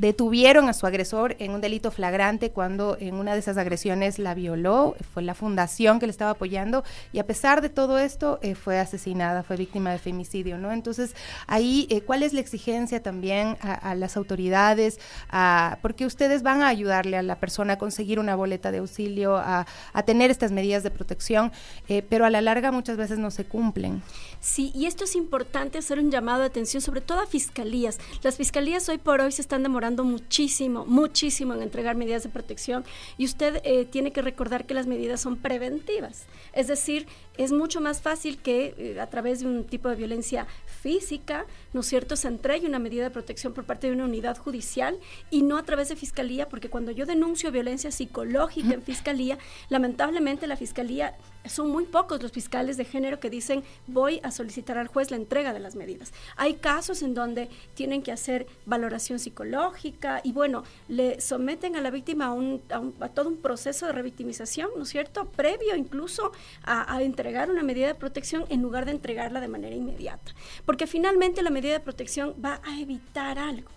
detuvieron 0.00 0.68
a 0.68 0.72
su 0.72 0.84
agresor 0.84 1.36
en 1.38 1.52
un 1.52 1.60
delito 1.60 1.92
flagrante 1.92 2.50
cuando 2.50 2.96
en 2.98 3.14
una 3.14 3.34
de 3.34 3.38
esas 3.38 3.56
agresiones 3.56 4.18
la 4.18 4.34
violó, 4.34 4.96
fue 5.14 5.22
la 5.22 5.34
fundación 5.34 6.00
que 6.00 6.06
le 6.06 6.10
estaba 6.10 6.32
apoyando, 6.32 6.82
y 7.12 7.20
a 7.20 7.26
pesar 7.26 7.60
de 7.60 7.68
todo 7.68 8.00
esto 8.00 8.40
fue 8.60 8.80
asesinada, 8.80 9.44
fue 9.44 9.56
víctima 9.56 9.92
de 9.92 9.98
femicidio, 9.98 10.58
¿no? 10.58 10.72
Entonces, 10.72 11.14
ahí, 11.46 12.02
¿cuál 12.04 12.24
es 12.24 12.32
la 12.32 12.40
exigencia 12.40 13.00
también 13.00 13.56
a, 13.60 13.94
las 13.94 14.16
autoridades? 14.16 14.98
A, 15.28 15.78
porque 15.82 16.04
van 16.42 16.62
a 16.62 16.68
ayudarle 16.68 17.16
a 17.16 17.22
la 17.22 17.36
persona 17.36 17.74
a 17.74 17.78
conseguir 17.78 18.18
una 18.18 18.34
boleta 18.34 18.70
de 18.70 18.78
auxilio, 18.78 19.36
a, 19.36 19.66
tener 20.06 20.30
estas 20.30 20.50
medidas 20.50 20.82
de 20.82 20.90
protección, 20.90 21.52
eh, 21.88 22.02
pero 22.08 22.24
a 22.24 22.30
la 22.30 22.40
larga 22.40 22.72
muchas 22.72 22.96
veces 22.96 23.18
no 23.18 23.30
se 23.30 23.44
cumplen. 23.44 24.02
Sí, 24.40 24.72
y 24.74 24.86
esto 24.86 25.04
es 25.04 25.16
importante 25.16 25.76
hacer 25.76 25.98
un 25.98 26.10
llamado 26.10 26.40
de 26.40 26.46
atención, 26.46 26.80
sobre 26.80 27.02
todo 27.02 27.20
a 27.20 27.26
fiscalías. 27.26 27.98
Las 28.22 28.36
fiscalías 28.36 28.88
hoy 28.88 28.96
por 28.96 29.20
hoy 29.20 29.32
se 29.32 29.42
están 29.42 29.62
demorando 29.62 30.02
muchísimo, 30.02 30.86
muchísimo 30.86 31.52
en 31.52 31.62
entregar 31.62 31.94
medidas 31.94 32.22
de 32.22 32.30
protección 32.30 32.84
y 33.18 33.26
usted 33.26 33.60
eh, 33.64 33.84
tiene 33.84 34.12
que 34.12 34.22
recordar 34.22 34.64
que 34.64 34.72
las 34.72 34.86
medidas 34.86 35.20
son 35.20 35.36
preventivas. 35.36 36.24
Es 36.54 36.68
decir, 36.68 37.06
es 37.36 37.52
mucho 37.52 37.82
más 37.82 38.00
fácil 38.00 38.38
que 38.38 38.74
eh, 38.78 39.00
a 39.00 39.08
través 39.08 39.40
de 39.40 39.46
un 39.46 39.64
tipo 39.64 39.90
de 39.90 39.96
violencia 39.96 40.46
física 40.64 41.46
¿no 41.72 41.80
es 41.80 41.86
cierto?, 41.86 42.16
se 42.16 42.28
entregue 42.28 42.66
una 42.66 42.78
medida 42.78 43.04
de 43.04 43.10
protección 43.10 43.52
por 43.52 43.64
parte 43.64 43.86
de 43.86 43.92
una 43.92 44.04
unidad 44.04 44.36
judicial 44.36 44.98
y 45.30 45.42
no 45.42 45.56
a 45.56 45.62
través 45.62 45.88
de 45.88 45.96
fiscalía, 45.96 46.48
porque 46.48 46.68
cuando 46.68 46.90
yo 46.90 47.06
denuncio 47.06 47.52
violencia 47.52 47.90
psicológica 47.90 48.74
en 48.74 48.82
fiscalía, 48.82 49.38
lamentablemente 49.68 50.46
la 50.46 50.56
fiscalía 50.56 51.14
son 51.46 51.70
muy 51.70 51.84
pocos 51.84 52.22
los 52.22 52.32
fiscales 52.32 52.76
de 52.76 52.84
género 52.84 53.20
que 53.20 53.30
dicen 53.30 53.64
voy 53.86 54.20
a 54.22 54.30
solicitar 54.30 54.78
al 54.78 54.88
juez 54.88 55.10
la 55.10 55.16
entrega 55.16 55.52
de 55.52 55.60
las 55.60 55.74
medidas. 55.74 56.12
Hay 56.36 56.54
casos 56.54 57.02
en 57.02 57.14
donde 57.14 57.48
tienen 57.74 58.02
que 58.02 58.12
hacer 58.12 58.46
valoración 58.66 59.18
psicológica 59.18 60.20
y 60.22 60.32
bueno, 60.32 60.64
le 60.88 61.20
someten 61.20 61.76
a 61.76 61.80
la 61.80 61.90
víctima 61.90 62.26
a, 62.26 62.32
un, 62.32 62.62
a, 63.00 63.08
todo 63.08 63.28
un 63.28 63.38
proceso 63.38 63.86
de 63.86 63.92
revictimización, 63.92 64.70
¿no 64.76 64.82
es 64.82 64.88
cierto? 64.88 65.26
Previo 65.26 65.76
incluso 65.76 66.32
a, 66.62 66.94
a, 66.94 67.02
entregar 67.02 67.50
una 67.50 67.62
medida 67.62 67.86
de 67.86 67.94
protección 67.94 68.44
en 68.48 68.62
lugar 68.62 68.84
de 68.84 68.92
entregarla 68.92 69.40
de 69.40 69.48
manera 69.48 69.74
inmediata. 69.74 70.32
Porque 70.66 70.86
finalmente 70.86 71.42
la 71.42 71.50
medida 71.50 71.72
de 71.72 71.80
protección 71.80 72.34
va 72.44 72.60
a 72.64 72.80
evitar 72.80 73.38
algo. 73.38 73.70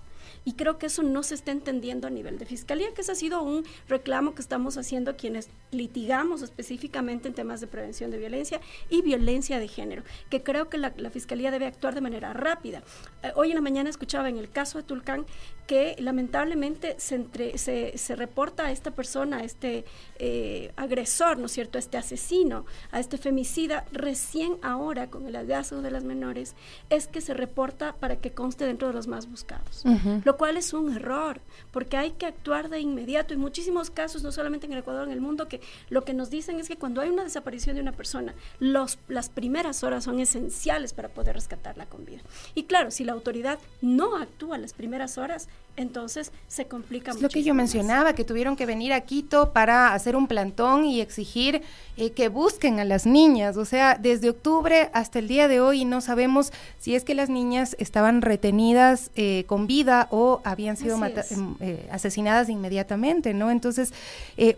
Y 0.45 0.53
creo 0.53 0.77
que 0.77 0.88
eso 0.88 1.03
no 1.03 1.23
se 1.23 1.35
está 1.35 1.51
entendiendo 1.51 2.07
a 2.07 2.09
nivel 2.09 2.38
de 2.38 2.45
fiscalía, 2.45 2.93
que 2.93 3.01
ese 3.01 3.12
ha 3.12 3.15
sido 3.15 3.41
un 3.41 3.65
reclamo 3.88 4.35
que 4.35 4.41
estamos 4.41 4.77
haciendo 4.77 5.15
quienes 5.15 5.50
litigamos 5.71 6.41
específicamente 6.41 7.27
en 7.27 7.33
temas 7.33 7.62
de 7.62 7.67
prevención 7.67 8.12
de 8.12 8.17
violencia 8.17 8.59
y 8.89 9.01
violencia 9.01 9.59
de 9.59 9.67
género, 9.67 10.03
que 10.29 10.43
creo 10.43 10.69
que 10.69 10.77
la, 10.77 10.91
fiscalía 11.12 11.51
debe 11.51 11.67
actuar 11.67 11.95
de 11.95 12.01
manera 12.01 12.33
rápida. 12.33 12.83
Eh, 13.21 13.31
hoy 13.35 13.50
en 13.50 13.55
la 13.55 13.62
mañana 13.62 13.89
escuchaba 13.89 14.29
en 14.29 14.38
el 14.38 14.50
caso 14.50 14.79
de 14.79 14.83
Tulcán 14.83 15.25
que 15.67 15.95
lamentablemente 16.00 16.95
se, 16.97 17.15
entre, 17.15 17.57
se, 17.57 17.97
se 17.97 18.15
reporta 18.15 18.65
a 18.65 18.71
esta 18.71 18.91
persona, 18.91 19.38
a 19.38 19.43
este 19.43 19.85
eh, 20.19 20.73
agresor, 20.75 21.38
¿no 21.38 21.45
es 21.45 21.51
cierto?, 21.53 21.77
a 21.77 21.79
este 21.79 21.97
asesino, 21.97 22.65
a 22.91 23.00
este 23.00 23.17
femicida, 23.17 23.85
recién 23.91 24.57
ahora 24.62 25.09
con 25.09 25.25
el 25.27 25.35
hallazgo 25.35 25.81
de 25.81 25.91
las 25.91 26.03
menores, 26.03 26.55
es 26.89 27.07
que 27.07 27.21
se 27.21 27.33
reporta 27.33 27.95
para 27.95 28.17
que 28.17 28.31
conste 28.31 28.65
dentro 28.65 28.88
de 28.89 28.93
los 28.93 29.07
más 29.07 29.29
buscados 29.29 29.83
lo 30.32 30.32
cual 30.37 30.57
es 30.57 30.73
un 30.73 30.95
error, 30.95 31.41
porque 31.71 31.97
hay 31.97 32.11
que 32.11 32.25
actuar 32.25 32.69
de 32.69 32.79
inmediato. 32.79 33.33
En 33.33 33.39
muchísimos 33.39 33.89
casos, 33.89 34.23
no 34.23 34.31
solamente 34.31 34.65
en 34.65 34.73
el 34.73 34.79
Ecuador, 34.79 35.07
en 35.07 35.13
el 35.13 35.21
mundo, 35.21 35.47
que 35.47 35.61
lo 35.89 36.03
que 36.03 36.13
nos 36.13 36.29
dicen 36.29 36.59
es 36.59 36.67
que 36.67 36.77
cuando 36.77 37.01
hay 37.01 37.09
una 37.09 37.23
desaparición 37.23 37.75
de 37.75 37.81
una 37.81 37.91
persona, 37.91 38.33
los, 38.59 38.99
las 39.07 39.29
primeras 39.29 39.83
horas 39.83 40.03
son 40.03 40.19
esenciales 40.19 40.93
para 40.93 41.09
poder 41.09 41.35
rescatarla 41.35 41.85
con 41.85 42.05
vida. 42.05 42.21
Y 42.55 42.63
claro, 42.63 42.91
si 42.91 43.03
la 43.03 43.13
autoridad 43.13 43.59
no 43.81 44.17
actúa 44.17 44.57
las 44.57 44.73
primeras 44.73 45.17
horas, 45.17 45.47
entonces 45.75 46.31
se 46.47 46.65
complica 46.65 47.11
es 47.11 47.21
lo 47.21 47.29
que 47.29 47.41
yo 47.41 47.55
mencionaba, 47.55 48.13
que 48.13 48.23
tuvieron 48.23 48.55
que 48.55 48.67
venir 48.67 48.93
a 48.93 49.01
Quito 49.01 49.53
para 49.53 49.93
hacer 49.95 50.15
un 50.15 50.27
plantón 50.27 50.85
y 50.85 51.01
exigir 51.01 51.63
eh, 51.97 52.11
que 52.11 52.27
busquen 52.27 52.79
a 52.79 52.85
las 52.85 53.07
niñas. 53.07 53.57
O 53.57 53.65
sea, 53.65 53.97
desde 53.99 54.29
octubre 54.29 54.91
hasta 54.93 55.17
el 55.17 55.27
día 55.27 55.47
de 55.47 55.61
hoy 55.61 55.85
no 55.85 56.01
sabemos 56.01 56.53
si 56.77 56.93
es 56.93 57.03
que 57.03 57.15
las 57.15 57.29
niñas 57.29 57.75
estaban 57.79 58.21
retenidas 58.21 59.09
eh, 59.15 59.45
con 59.47 59.65
vida 59.65 60.07
o 60.11 60.41
habían 60.43 60.77
sido 60.77 60.95
em, 61.03 61.55
eh, 61.59 61.87
asesinadas 61.91 62.49
inmediatamente, 62.49 63.33
¿no? 63.33 63.49
Entonces, 63.49 63.93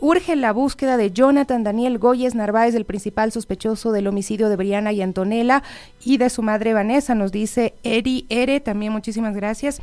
urge 0.01 0.35
la 0.35 0.51
búsqueda 0.51 0.97
de 0.97 1.11
Jonathan 1.11 1.63
Daniel 1.63 1.97
Goyes 1.97 2.35
Narváez, 2.35 2.75
el 2.75 2.85
principal 2.85 3.31
sospechoso 3.31 3.93
del 3.93 4.07
homicidio 4.07 4.49
de 4.49 4.57
Briana 4.57 4.91
y 4.91 5.01
Antonella, 5.01 5.63
y 6.03 6.17
de 6.17 6.29
su 6.29 6.41
madre 6.41 6.73
Vanessa, 6.73 7.15
nos 7.15 7.31
dice 7.31 7.73
Eri 7.83 8.25
Ere, 8.29 8.59
también 8.59 8.91
muchísimas 8.91 9.33
gracias. 9.33 9.81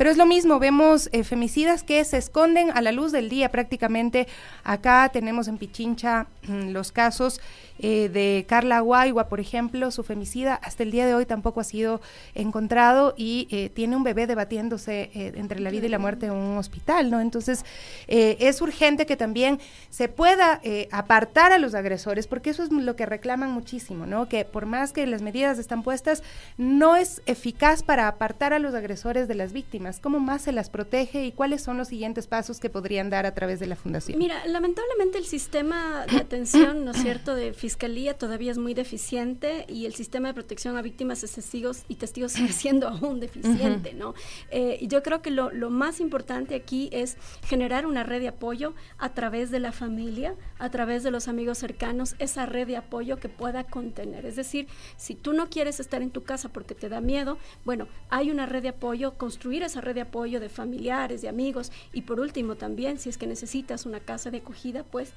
Pero 0.00 0.10
es 0.10 0.16
lo 0.16 0.24
mismo, 0.24 0.58
vemos 0.58 1.10
eh, 1.12 1.24
femicidas 1.24 1.82
que 1.82 2.02
se 2.06 2.16
esconden 2.16 2.70
a 2.70 2.80
la 2.80 2.90
luz 2.90 3.12
del 3.12 3.28
día 3.28 3.50
prácticamente. 3.50 4.28
Acá 4.64 5.10
tenemos 5.12 5.46
en 5.46 5.58
Pichincha 5.58 6.26
mm, 6.48 6.70
los 6.70 6.90
casos 6.90 7.38
eh, 7.82 8.08
de 8.08 8.44
Carla 8.48 8.80
Guaigua, 8.80 9.28
por 9.28 9.40
ejemplo, 9.40 9.90
su 9.90 10.02
femicida 10.02 10.54
hasta 10.54 10.82
el 10.82 10.90
día 10.90 11.06
de 11.06 11.14
hoy 11.14 11.26
tampoco 11.26 11.60
ha 11.60 11.64
sido 11.64 12.00
encontrado 12.34 13.14
y 13.16 13.48
eh, 13.50 13.70
tiene 13.70 13.96
un 13.96 14.02
bebé 14.02 14.26
debatiéndose 14.26 15.10
eh, 15.14 15.32
entre 15.36 15.60
la 15.60 15.70
vida 15.70 15.86
y 15.86 15.88
la 15.88 15.98
muerte 15.98 16.26
en 16.26 16.32
un 16.32 16.58
hospital, 16.58 17.10
¿no? 17.10 17.20
Entonces, 17.20 17.64
es 18.06 18.60
urgente 18.60 19.06
que 19.06 19.16
también 19.16 19.60
se 19.88 20.08
pueda 20.08 20.60
apartar 20.90 21.52
a 21.52 21.58
los 21.58 21.74
agresores, 21.74 22.26
porque 22.26 22.50
eso 22.50 22.62
es 22.62 22.70
lo 22.70 22.96
que 22.96 23.06
reclaman 23.06 23.50
muchísimo, 23.50 24.06
¿no? 24.06 24.28
Que 24.28 24.44
por 24.44 24.66
más 24.66 24.92
que 24.92 25.06
las 25.06 25.22
medidas 25.22 25.58
están 25.58 25.82
puestas, 25.82 26.22
no 26.58 26.96
es 26.96 27.22
eficaz 27.26 27.82
para 27.82 28.08
apartar 28.08 28.52
a 28.52 28.58
los 28.58 28.74
agresores 28.74 29.28
de 29.28 29.34
las 29.34 29.52
víctimas. 29.52 30.00
¿Cómo 30.00 30.20
más 30.20 30.42
se 30.42 30.52
las 30.52 30.70
protege 30.70 31.24
y 31.24 31.32
cuáles 31.32 31.62
son 31.62 31.76
los 31.78 31.88
siguientes 31.88 32.26
pasos 32.26 32.60
que 32.60 32.70
podrían 32.70 33.10
dar 33.10 33.26
a 33.26 33.34
través 33.34 33.60
de 33.60 33.66
la 33.66 33.76
fundación? 33.76 34.18
Mira, 34.18 34.44
lamentablemente 34.46 35.18
el 35.18 35.26
sistema 35.26 36.06
de 36.10 36.18
atención, 36.18 36.84
¿no 36.84 36.92
es 36.92 36.98
cierto?, 37.02 37.34
de 37.34 37.52
fiscalía 37.70 38.18
todavía 38.18 38.50
es 38.50 38.58
muy 38.58 38.74
deficiente 38.74 39.64
y 39.68 39.86
el 39.86 39.94
sistema 39.94 40.26
de 40.26 40.34
protección 40.34 40.76
a 40.76 40.82
víctimas 40.82 41.20
testigos 41.20 41.84
y 41.86 41.94
testigos 41.94 42.32
sigue 42.32 42.52
siendo 42.62 42.88
aún 42.88 43.20
deficiente, 43.20 43.94
¿no? 43.94 44.14
Eh, 44.50 44.84
yo 44.88 45.04
creo 45.04 45.22
que 45.22 45.30
lo, 45.30 45.52
lo, 45.52 45.70
más 45.70 46.00
importante 46.00 46.56
aquí 46.56 46.88
es 46.90 47.16
generar 47.44 47.86
una 47.86 48.02
red 48.02 48.20
de 48.22 48.26
apoyo 48.26 48.74
a 48.98 49.14
través 49.14 49.52
de 49.52 49.60
la 49.60 49.70
familia, 49.70 50.34
a 50.58 50.68
través 50.70 51.04
de 51.04 51.12
los 51.12 51.28
amigos 51.28 51.58
cercanos, 51.58 52.16
esa 52.18 52.44
red 52.44 52.66
de 52.66 52.76
apoyo 52.76 53.18
que 53.18 53.28
pueda 53.28 53.62
contener. 53.62 54.26
Es 54.26 54.34
decir, 54.34 54.66
si 54.96 55.14
tú 55.14 55.32
no 55.32 55.48
quieres 55.48 55.78
estar 55.78 56.02
en 56.02 56.10
tu 56.10 56.24
casa 56.24 56.48
porque 56.48 56.74
te 56.74 56.88
da 56.88 57.00
miedo, 57.00 57.38
bueno, 57.64 57.86
hay 58.08 58.32
una 58.32 58.46
red 58.46 58.62
de 58.62 58.70
apoyo, 58.70 59.16
construir 59.16 59.62
esa 59.62 59.80
red 59.80 59.94
de 59.94 60.00
apoyo 60.00 60.40
de 60.40 60.48
familiares, 60.48 61.22
de 61.22 61.28
amigos 61.28 61.70
y 61.92 62.02
por 62.02 62.18
último 62.18 62.56
también, 62.56 62.98
si 62.98 63.10
es 63.10 63.16
que 63.16 63.28
necesitas 63.28 63.86
una 63.86 64.00
casa 64.00 64.32
de 64.32 64.38
acogida, 64.38 64.82
pues 64.82 65.12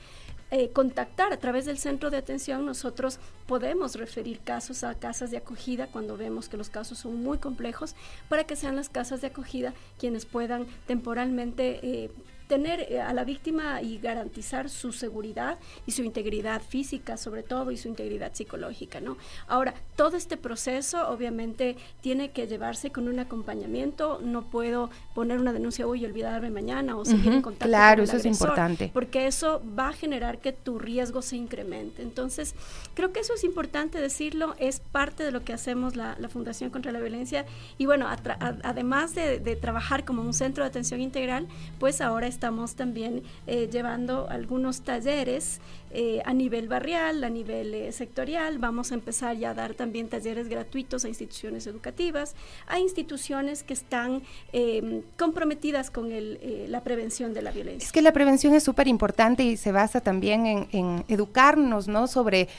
eh, 0.55 0.69
contactar 0.69 1.33
a 1.33 1.37
través 1.37 1.65
del 1.65 1.79
centro 1.79 2.11
de 2.11 2.17
atención, 2.17 2.42
nosotros 2.49 3.19
podemos 3.47 3.95
referir 3.95 4.39
casos 4.39 4.83
a 4.83 4.93
casas 4.95 5.31
de 5.31 5.37
acogida 5.37 5.87
cuando 5.87 6.17
vemos 6.17 6.49
que 6.49 6.57
los 6.57 6.69
casos 6.69 6.99
son 6.99 7.23
muy 7.23 7.37
complejos, 7.37 7.95
para 8.29 8.43
que 8.43 8.55
sean 8.55 8.75
las 8.75 8.89
casas 8.89 9.21
de 9.21 9.27
acogida 9.27 9.73
quienes 9.97 10.25
puedan 10.25 10.67
temporalmente 10.87 11.79
eh, 11.83 12.11
tener 12.47 12.91
eh, 12.91 13.01
a 13.01 13.13
la 13.13 13.23
víctima 13.23 13.81
y 13.81 13.97
garantizar 13.99 14.69
su 14.69 14.91
seguridad 14.91 15.57
y 15.85 15.91
su 15.91 16.03
integridad 16.03 16.61
física 16.61 17.17
sobre 17.17 17.43
todo 17.43 17.71
y 17.71 17.77
su 17.77 17.87
integridad 17.87 18.33
psicológica, 18.33 18.99
¿no? 18.99 19.17
Ahora, 19.47 19.73
todo 19.95 20.17
este 20.17 20.37
proceso 20.37 21.09
obviamente 21.09 21.77
tiene 22.01 22.31
que 22.31 22.47
llevarse 22.47 22.91
con 22.91 23.07
un 23.07 23.19
acompañamiento, 23.19 24.19
no 24.21 24.43
puedo 24.43 24.89
poner 25.13 25.39
una 25.39 25.53
denuncia 25.53 25.87
hoy 25.87 26.01
y 26.01 26.05
olvidarme 26.05 26.49
mañana 26.49 26.97
o 26.97 27.05
seguir 27.05 27.33
en 27.33 27.41
contacto 27.41 27.67
claro, 27.67 28.03
con 28.03 28.09
el 28.09 28.09
eso 28.09 28.17
es 28.17 28.25
importante. 28.25 28.91
Porque 28.93 29.27
eso 29.27 29.61
va 29.77 29.89
a 29.89 29.93
generar 29.93 30.39
que 30.39 30.51
tu 30.51 30.79
riesgo 30.79 31.21
se 31.21 31.35
incremente. 31.35 32.01
Entonces, 32.01 32.55
creo 32.93 33.11
que 33.11 33.19
eso 33.19 33.33
es 33.33 33.43
importante 33.43 33.99
decirlo, 33.99 34.55
es 34.57 34.79
parte 34.79 35.23
de 35.23 35.31
lo 35.31 35.43
que 35.43 35.53
hacemos 35.53 35.95
la, 35.95 36.17
Fundación 36.33 36.71
contra 36.71 36.91
la 36.91 36.99
Violencia 36.99 37.45
y 37.77 37.85
bueno, 37.85 38.07
además 38.63 39.13
de, 39.13 39.39
de 39.39 39.55
trabajar 39.55 40.03
como 40.03 40.23
un 40.23 40.33
centro 40.33 40.63
de 40.63 40.69
atención 40.69 40.99
integral, 40.99 41.47
pues 41.79 42.01
ahora 42.01 42.27
estamos 42.33 42.75
también 42.75 43.23
eh, 43.47 43.69
llevando 43.71 44.27
algunos 44.29 44.81
talleres 44.81 45.61
eh, 45.95 46.23
a 46.25 46.33
nivel 46.33 46.67
barrial, 46.67 47.23
a 47.23 47.29
nivel 47.29 47.73
eh, 47.75 47.91
sectorial. 47.91 48.57
Vamos 48.57 48.91
a 48.91 48.95
empezar 48.95 49.37
ya 49.37 49.51
a 49.51 49.53
dar 49.53 49.75
también 49.75 50.09
talleres 50.09 50.49
gratuitos 50.49 51.05
a 51.05 51.07
instituciones 51.07 51.67
educativas, 51.67 52.33
a 52.65 52.79
instituciones 52.79 53.61
que 53.61 53.73
están 53.73 54.23
em, 54.51 55.03
comprometidas 55.17 55.91
con 55.91 56.11
el, 56.11 56.39
la 56.69 56.81
prevención 56.81 57.33
de 57.35 57.43
la 57.43 57.51
violencia. 57.51 57.85
Es 57.85 57.91
que 57.91 58.01
la 58.01 58.11
prevención 58.11 58.55
es 58.55 58.63
súper 58.63 58.87
importante 58.87 59.43
y 59.43 59.55
se 59.55 59.71
basa 59.71 60.01
también 60.01 60.67
en, 60.71 61.05
educarnos, 61.07 61.87
¿no? 61.87 62.07
Sobre 62.07 62.49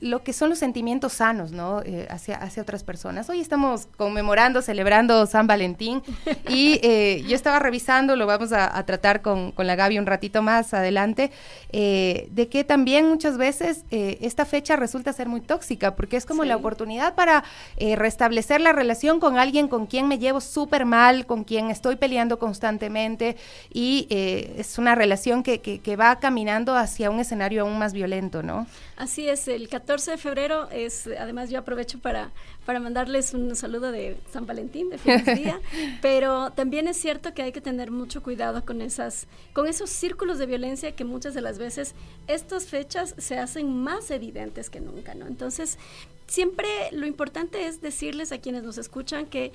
lo 0.00 0.22
que 0.22 0.32
son 0.32 0.50
los 0.50 0.58
sentimientos 0.58 1.14
sanos, 1.14 1.52
¿no? 1.52 1.82
hacia, 2.10 2.36
hacia 2.36 2.62
otras 2.62 2.84
personas. 2.84 3.30
Hoy 3.30 3.40
estamos 3.40 3.88
conmemorando, 3.96 4.60
celebrando 4.60 5.24
San 5.26 5.46
Valentín 5.46 6.02
y 6.48 6.78
yo 7.26 7.34
estaba 7.34 7.58
revisando, 7.58 8.14
lo 8.16 8.26
vamos 8.26 8.52
a, 8.52 8.76
a 8.76 8.81
tratar 8.84 9.22
con, 9.22 9.52
con, 9.52 9.66
la 9.66 9.76
Gaby 9.76 9.98
un 9.98 10.06
ratito 10.06 10.42
más 10.42 10.74
adelante, 10.74 11.30
eh, 11.70 12.28
de 12.30 12.48
que 12.48 12.64
también 12.64 13.08
muchas 13.08 13.38
veces 13.38 13.84
eh, 13.90 14.18
esta 14.20 14.44
fecha 14.44 14.76
resulta 14.76 15.12
ser 15.12 15.28
muy 15.28 15.40
tóxica, 15.40 15.94
porque 15.94 16.16
es 16.16 16.26
como 16.26 16.44
la 16.44 16.56
oportunidad 16.56 17.14
para 17.14 17.44
eh, 17.76 17.96
restablecer 17.96 18.60
la 18.60 18.72
relación 18.72 19.20
con 19.20 19.38
alguien 19.38 19.68
con 19.68 19.86
quien 19.86 20.08
me 20.08 20.18
llevo 20.18 20.40
súper 20.40 20.84
mal, 20.84 21.26
con 21.26 21.44
quien 21.44 21.70
estoy 21.70 21.96
peleando 21.96 22.38
constantemente, 22.38 23.36
y 23.72 24.06
es 24.10 24.78
una 24.78 24.94
relación 24.94 25.42
que, 25.42 25.60
que, 25.60 25.80
que 25.80 25.96
va 25.96 26.18
caminando 26.18 26.76
hacia 26.76 27.10
un 27.10 27.20
escenario 27.20 27.62
aún 27.62 27.78
más 27.78 27.92
violento, 27.92 28.42
¿no? 28.42 28.66
Así 28.96 29.28
es, 29.28 29.48
el 29.48 29.68
14 29.68 30.12
de 30.12 30.16
febrero 30.16 30.68
es, 30.70 31.08
además 31.18 31.50
yo 31.50 31.58
aprovecho 31.58 31.98
para, 31.98 32.30
para 32.64 32.78
mandarles 32.78 33.34
un 33.34 33.56
saludo 33.56 33.90
de 33.90 34.16
San 34.32 34.46
Valentín, 34.46 34.90
de 34.90 34.98
feliz 34.98 35.24
día, 35.24 35.60
pero 36.02 36.52
también 36.52 36.86
es 36.86 36.98
cierto 36.98 37.34
que 37.34 37.42
hay 37.42 37.50
que 37.50 37.60
tener 37.60 37.90
mucho 37.90 38.22
cuidado 38.22 38.64
con 38.64 38.71
esas, 38.80 39.26
con 39.52 39.66
esos 39.66 39.90
círculos 39.90 40.38
de 40.38 40.46
violencia 40.46 40.92
que 40.92 41.04
muchas 41.04 41.34
de 41.34 41.40
las 41.40 41.58
veces 41.58 41.94
estas 42.26 42.66
fechas 42.66 43.14
se 43.18 43.38
hacen 43.38 43.76
más 43.82 44.10
evidentes 44.10 44.70
que 44.70 44.80
nunca, 44.80 45.14
¿no? 45.14 45.26
Entonces, 45.26 45.78
siempre 46.26 46.68
lo 46.92 47.06
importante 47.06 47.66
es 47.66 47.82
decirles 47.82 48.32
a 48.32 48.38
quienes 48.38 48.62
nos 48.62 48.78
escuchan 48.78 49.26
que 49.26 49.52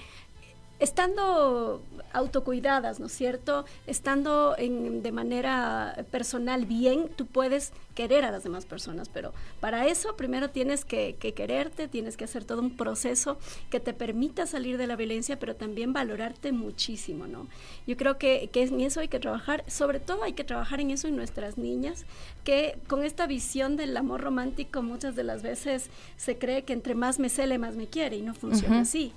estando 0.79 1.81
autocuidadas, 2.13 3.00
¿no 3.00 3.07
es 3.07 3.13
cierto? 3.13 3.65
Estando 3.88 4.55
de 4.57 5.12
manera 5.12 6.05
personal 6.12 6.65
bien, 6.65 7.09
tú 7.15 7.25
puedes 7.25 7.71
querer 7.98 8.25
a 8.25 8.32
las 8.32 8.44
demás 8.44 8.68
personas, 8.68 9.10
pero 9.10 9.34
para 9.60 9.88
eso 9.88 10.16
primero 10.16 10.51
tienes 10.51 10.86
que, 10.86 11.16
quererte, 11.16 11.88
tienes 11.88 12.16
que 12.16 12.25
hacer 12.25 12.46
todo 12.46 12.62
un 12.62 12.77
proceso 12.77 13.39
que 13.72 13.80
te 13.80 13.92
permita 13.92 14.46
salir 14.46 14.77
de 14.77 14.86
la 14.86 14.96
violencia, 14.96 15.39
pero 15.39 15.56
también 15.56 15.94
valorarte 15.94 16.51
muchísimo, 16.51 17.25
¿no? 17.25 17.48
Yo 17.88 17.98
creo 17.98 18.20
que, 18.20 18.51
que 18.54 18.62
en 18.62 18.82
eso 18.82 19.00
hay 19.00 19.08
que 19.08 19.20
trabajar, 19.20 19.63
sobre 19.66 20.00
todo 20.00 20.24
hay 20.24 20.34
que 20.34 20.44
trabajar 20.44 20.80
en 20.80 20.92
eso 20.92 21.08
en 21.08 21.16
nuestras 21.16 21.58
niñas, 21.58 22.06
que 22.44 22.77
con 22.88 23.04
esta 23.04 23.25
visión 23.25 23.77
del 23.77 23.98
amor 23.98 24.22
romántico 24.22 24.84
muchas 24.84 25.16
de 25.16 25.24
las 25.24 25.42
veces 25.42 25.89
se 26.18 26.38
cree 26.38 26.66
que 26.66 26.74
entre 26.74 26.94
más 26.94 27.18
me 27.18 27.30
cele, 27.30 27.58
más 27.58 27.75
me 27.75 27.88
quiere, 27.88 28.18
y 28.18 28.22
no 28.22 28.36
funciona 28.36 28.82
así, 28.82 29.12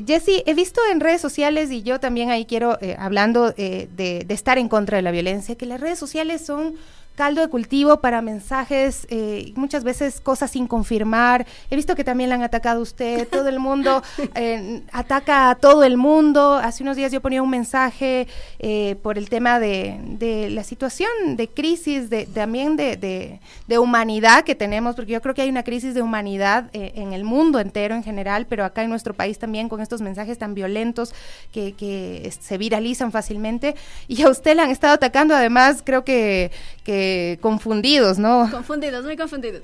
Jessy, 0.04 0.42
he 0.46 0.54
visto 0.54 0.80
en 0.90 0.98
redes 0.98 1.20
sociales 1.20 1.70
y 1.70 1.82
yo 1.82 2.00
también 2.00 2.30
ahí 2.30 2.44
quiero, 2.44 2.76
eh, 2.80 2.96
hablando 2.98 3.54
eh, 3.56 3.88
de, 3.94 4.24
de 4.26 4.34
estar 4.34 4.58
en 4.58 4.68
contra 4.68 4.96
de 4.96 5.02
la 5.02 5.12
violencia, 5.12 5.54
que 5.54 5.66
las 5.66 5.80
redes 5.80 5.98
sociales 5.98 6.44
son 6.44 6.74
caldo 7.14 7.40
de 7.40 7.48
cultivo 7.48 8.00
para 8.00 8.22
mensajes, 8.22 9.06
eh, 9.10 9.52
muchas 9.56 9.84
veces 9.84 10.20
cosas 10.20 10.50
sin 10.50 10.66
confirmar. 10.66 11.46
He 11.70 11.76
visto 11.76 11.94
que 11.94 12.04
también 12.04 12.30
le 12.30 12.34
han 12.36 12.42
atacado 12.42 12.80
a 12.80 12.82
usted, 12.82 13.28
todo 13.30 13.48
el 13.48 13.58
mundo 13.58 14.02
eh, 14.34 14.82
ataca 14.92 15.50
a 15.50 15.54
todo 15.54 15.84
el 15.84 15.96
mundo. 15.96 16.54
Hace 16.54 16.82
unos 16.82 16.96
días 16.96 17.12
yo 17.12 17.20
ponía 17.20 17.42
un 17.42 17.50
mensaje 17.50 18.26
eh, 18.58 18.96
por 19.02 19.18
el 19.18 19.28
tema 19.28 19.60
de, 19.60 20.00
de, 20.02 20.50
la 20.50 20.64
situación 20.64 21.10
de 21.36 21.48
crisis, 21.48 22.08
de, 22.10 22.26
también 22.26 22.76
de, 22.76 22.96
de, 22.96 23.78
humanidad 23.78 24.44
que 24.44 24.54
tenemos, 24.54 24.94
porque 24.94 25.12
yo 25.12 25.20
creo 25.20 25.34
que 25.34 25.42
hay 25.42 25.48
una 25.48 25.64
crisis 25.64 25.94
de 25.94 26.02
humanidad 26.02 26.70
en 26.72 27.12
el 27.12 27.24
mundo 27.24 27.58
entero 27.58 27.94
en 27.94 28.04
general, 28.04 28.46
pero 28.46 28.64
acá 28.64 28.82
en 28.84 28.90
nuestro 28.90 29.14
país 29.14 29.38
también 29.38 29.68
con 29.68 29.80
estos 29.80 30.02
mensajes 30.02 30.38
tan 30.38 30.54
violentos 30.54 31.14
que, 31.52 31.72
que 31.72 32.32
se 32.38 32.58
viralizan 32.58 33.10
fácilmente. 33.10 33.74
Y 34.06 34.22
a 34.22 34.28
usted 34.28 34.54
le 34.54 34.62
han 34.62 34.70
estado 34.70 34.94
atacando, 34.94 35.34
además 35.34 35.82
creo 35.84 36.04
que, 36.04 36.52
que 36.84 37.01
confundidos, 37.40 38.18
¿no? 38.18 38.48
Confundidos, 38.50 39.04
muy 39.04 39.16
confundidos. 39.16 39.62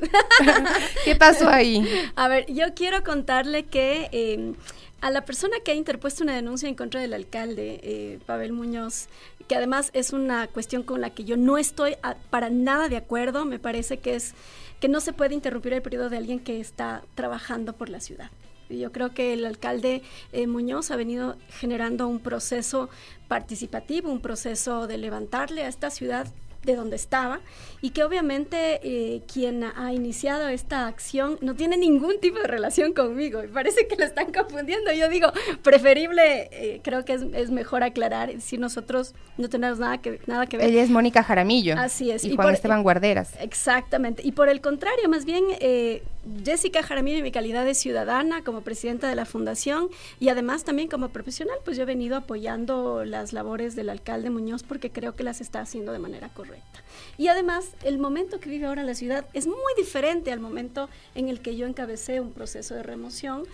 ¿Qué 1.04 1.16
pasó 1.16 1.48
ahí? 1.48 1.86
A 2.16 2.28
ver, 2.28 2.46
yo 2.52 2.74
quiero 2.74 3.02
contarle 3.04 3.64
que 3.64 4.08
em, 4.12 4.54
a 5.00 5.10
la 5.10 5.24
persona 5.24 5.58
que 5.64 5.72
ha 5.72 5.74
interpuesto 5.74 6.24
una 6.24 6.34
denuncia 6.34 6.68
en 6.68 6.74
contra 6.74 7.00
del 7.00 7.14
alcalde, 7.14 7.80
eh, 7.82 8.18
Pavel 8.26 8.52
Muñoz, 8.52 9.08
que 9.46 9.54
además 9.54 9.90
es 9.92 10.12
una 10.12 10.46
cuestión 10.48 10.82
con 10.82 11.00
la 11.00 11.10
que 11.10 11.24
yo 11.24 11.36
no 11.36 11.58
estoy 11.58 11.96
para 12.30 12.50
nada 12.50 12.88
de 12.88 12.96
acuerdo, 12.96 13.44
me 13.44 13.58
parece 13.58 13.98
que 13.98 14.14
es 14.14 14.34
que 14.80 14.88
no 14.88 15.00
se 15.00 15.12
puede 15.12 15.34
interrumpir 15.34 15.72
el 15.72 15.82
periodo 15.82 16.08
de 16.08 16.16
alguien 16.18 16.38
que 16.38 16.60
está 16.60 17.02
trabajando 17.14 17.72
por 17.72 17.88
la 17.88 18.00
ciudad. 18.00 18.30
Yo 18.68 18.92
creo 18.92 19.14
que 19.14 19.32
el 19.32 19.46
alcalde 19.46 20.02
eh, 20.32 20.46
Muñoz 20.46 20.90
ha 20.90 20.96
venido 20.96 21.36
generando 21.48 22.06
un 22.06 22.20
proceso 22.20 22.90
participativo, 23.26 24.10
un 24.10 24.20
proceso 24.20 24.86
de 24.86 24.98
levantarle 24.98 25.64
a 25.64 25.68
esta 25.68 25.90
ciudad 25.90 26.26
de 26.64 26.74
donde 26.74 26.96
estaba 26.96 27.40
y 27.80 27.90
que 27.90 28.02
obviamente 28.02 28.80
eh, 28.82 29.22
quien 29.32 29.62
ha 29.64 29.92
iniciado 29.92 30.48
esta 30.48 30.86
acción 30.86 31.38
no 31.40 31.54
tiene 31.54 31.76
ningún 31.76 32.18
tipo 32.20 32.38
de 32.38 32.46
relación 32.46 32.92
conmigo 32.92 33.42
y 33.44 33.46
parece 33.46 33.86
que 33.86 33.96
lo 33.96 34.04
están 34.04 34.32
confundiendo. 34.32 34.92
Yo 34.92 35.08
digo, 35.08 35.32
preferible, 35.62 36.48
eh, 36.52 36.80
creo 36.82 37.04
que 37.04 37.14
es, 37.14 37.50
mejor 37.50 37.82
aclarar 37.82 38.40
si 38.40 38.58
nosotros 38.58 39.14
no 39.36 39.48
tenemos 39.48 39.78
nada 39.78 39.98
que, 39.98 40.20
nada 40.26 40.46
que 40.46 40.58
ver. 40.58 40.68
Ella 40.68 40.82
es 40.82 40.90
Mónica 40.90 41.22
Jaramillo. 41.22 41.76
Así 41.78 42.10
es. 42.10 42.24
Y, 42.24 42.36
Juan 42.36 42.52
Esteban 42.52 42.82
Guarderas. 42.82 43.32
Exactamente. 43.40 44.22
Y 44.24 44.32
por 44.32 44.48
el 44.48 44.60
contrario, 44.60 45.08
más 45.08 45.24
bien, 45.24 45.44
eh, 45.60 46.02
Jessica 46.44 46.82
Jaramillo, 46.82 47.22
mi 47.22 47.32
calidad 47.32 47.64
de 47.64 47.74
ciudadana, 47.74 48.42
como 48.44 48.62
presidenta 48.62 49.08
de 49.08 49.14
la 49.14 49.24
fundación 49.24 49.88
y 50.20 50.28
además 50.28 50.64
también 50.64 50.88
como 50.88 51.08
profesional, 51.08 51.56
pues 51.64 51.76
yo 51.76 51.84
he 51.84 51.86
venido 51.86 52.16
apoyando 52.16 53.04
las 53.04 53.32
labores 53.32 53.76
del 53.76 53.88
alcalde 53.88 54.30
Muñoz 54.30 54.62
porque 54.62 54.90
creo 54.90 55.16
que 55.16 55.22
las 55.22 55.40
está 55.40 55.60
haciendo 55.60 55.92
de 55.92 55.98
manera 55.98 56.28
correcta. 56.28 56.82
Y 57.16 57.28
además, 57.28 57.70
el 57.82 57.98
momento 57.98 58.40
que 58.40 58.50
vive 58.50 58.66
ahora 58.66 58.82
la 58.82 58.94
ciudad 58.94 59.26
es 59.32 59.46
muy 59.46 59.72
diferente 59.76 60.32
al 60.32 60.40
momento 60.40 60.88
en 61.14 61.28
el 61.28 61.40
que 61.40 61.56
yo 61.56 61.66
encabecé 61.66 62.20
un 62.20 62.32
proceso 62.32 62.74
de 62.74 62.82
remoción 62.82 63.44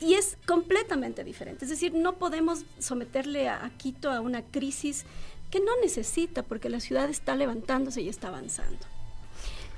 y 0.00 0.14
es 0.14 0.38
completamente 0.46 1.24
diferente. 1.24 1.64
Es 1.64 1.70
decir, 1.70 1.94
no 1.94 2.14
podemos 2.14 2.64
someterle 2.78 3.48
a, 3.48 3.64
a 3.64 3.70
Quito 3.70 4.10
a 4.10 4.20
una 4.20 4.42
crisis 4.42 5.04
que 5.50 5.60
no 5.60 5.72
necesita 5.82 6.42
porque 6.42 6.68
la 6.68 6.80
ciudad 6.80 7.08
está 7.10 7.36
levantándose 7.36 8.00
y 8.02 8.08
está 8.08 8.28
avanzando. 8.28 8.93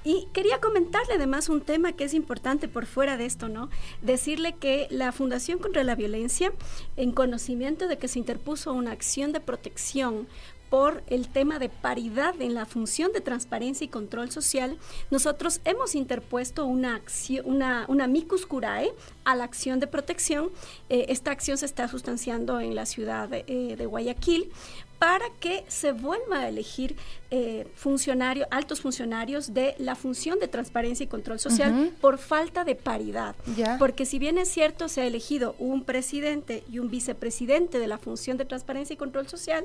Y 0.07 0.29
quería 0.33 0.61
comentarle 0.61 1.15
además 1.15 1.49
un 1.49 1.61
tema 1.61 1.91
que 1.91 2.05
es 2.05 2.15
importante 2.15 2.69
por 2.69 2.87
fuera 2.87 3.17
de 3.17 3.27
esto, 3.27 3.49
¿no? 3.49 3.71
Decirle 4.03 4.55
que 4.55 4.87
la 4.89 5.11
Fundación 5.11 5.59
contra 5.59 5.83
la 5.83 5.97
Violencia, 5.97 6.53
en 6.97 7.11
conocimiento 7.11 7.89
de 7.89 7.99
que 7.99 8.07
se 8.07 8.21
interpuso 8.21 8.73
una 8.73 8.93
acción 8.93 9.33
de 9.33 9.41
protección 9.41 10.29
por 10.71 11.03
el 11.09 11.29
tema 11.29 11.59
de 11.59 11.69
paridad 11.69 12.41
en 12.41 12.55
la 12.55 12.67
función 12.67 13.13
de 13.13 13.21
transparencia 13.21 13.85
y 13.85 13.89
control 13.89 14.31
social, 14.31 14.79
nosotros 15.11 15.61
hemos 15.65 15.97
interpuesto 15.97 16.67
una 16.67 16.95
acción, 16.95 17.45
una, 17.45 17.85
una 17.89 18.07
micus 18.07 18.47
curae 18.47 18.93
a 19.25 19.35
la 19.35 19.43
acción 19.43 19.81
de 19.81 19.89
protección. 19.89 20.51
Eh, 20.89 21.07
esta 21.09 21.33
acción 21.33 21.59
se 21.59 21.67
está 21.67 21.89
sustanciando 21.89 22.61
en 22.61 22.77
la 22.77 22.87
ciudad 22.87 23.29
de, 23.29 23.45
eh, 23.49 23.75
de 23.77 23.87
Guayaquil 23.87 24.53
para 24.99 25.27
que 25.41 25.65
se 25.69 25.93
vuelva 25.93 26.41
a 26.41 26.49
elegir 26.49 26.97
eh, 27.31 27.67
funcionarios, 27.75 28.47
altos 28.51 28.81
funcionarios 28.81 29.53
de 29.53 29.75
la 29.79 29.95
función 29.95 30.39
de 30.39 30.49
transparencia 30.49 31.05
y 31.05 31.07
control 31.07 31.41
social 31.41 31.93
por 32.01 32.19
falta 32.19 32.65
de 32.65 32.75
paridad. 32.75 33.35
Porque 33.79 34.07
si 34.07 34.19
bien 34.19 34.39
es 34.39 34.49
cierto, 34.49 34.89
se 34.89 35.01
ha 35.01 35.07
elegido 35.07 35.55
un 35.59 35.85
presidente 35.85 36.63
y 36.71 36.79
un 36.79 36.91
vicepresidente 36.91 37.79
de 37.79 37.87
la 37.87 37.99
función 37.99 38.37
de 38.37 38.45
transparencia 38.45 38.95
y 38.95 38.97
control 38.97 39.29
social, 39.29 39.65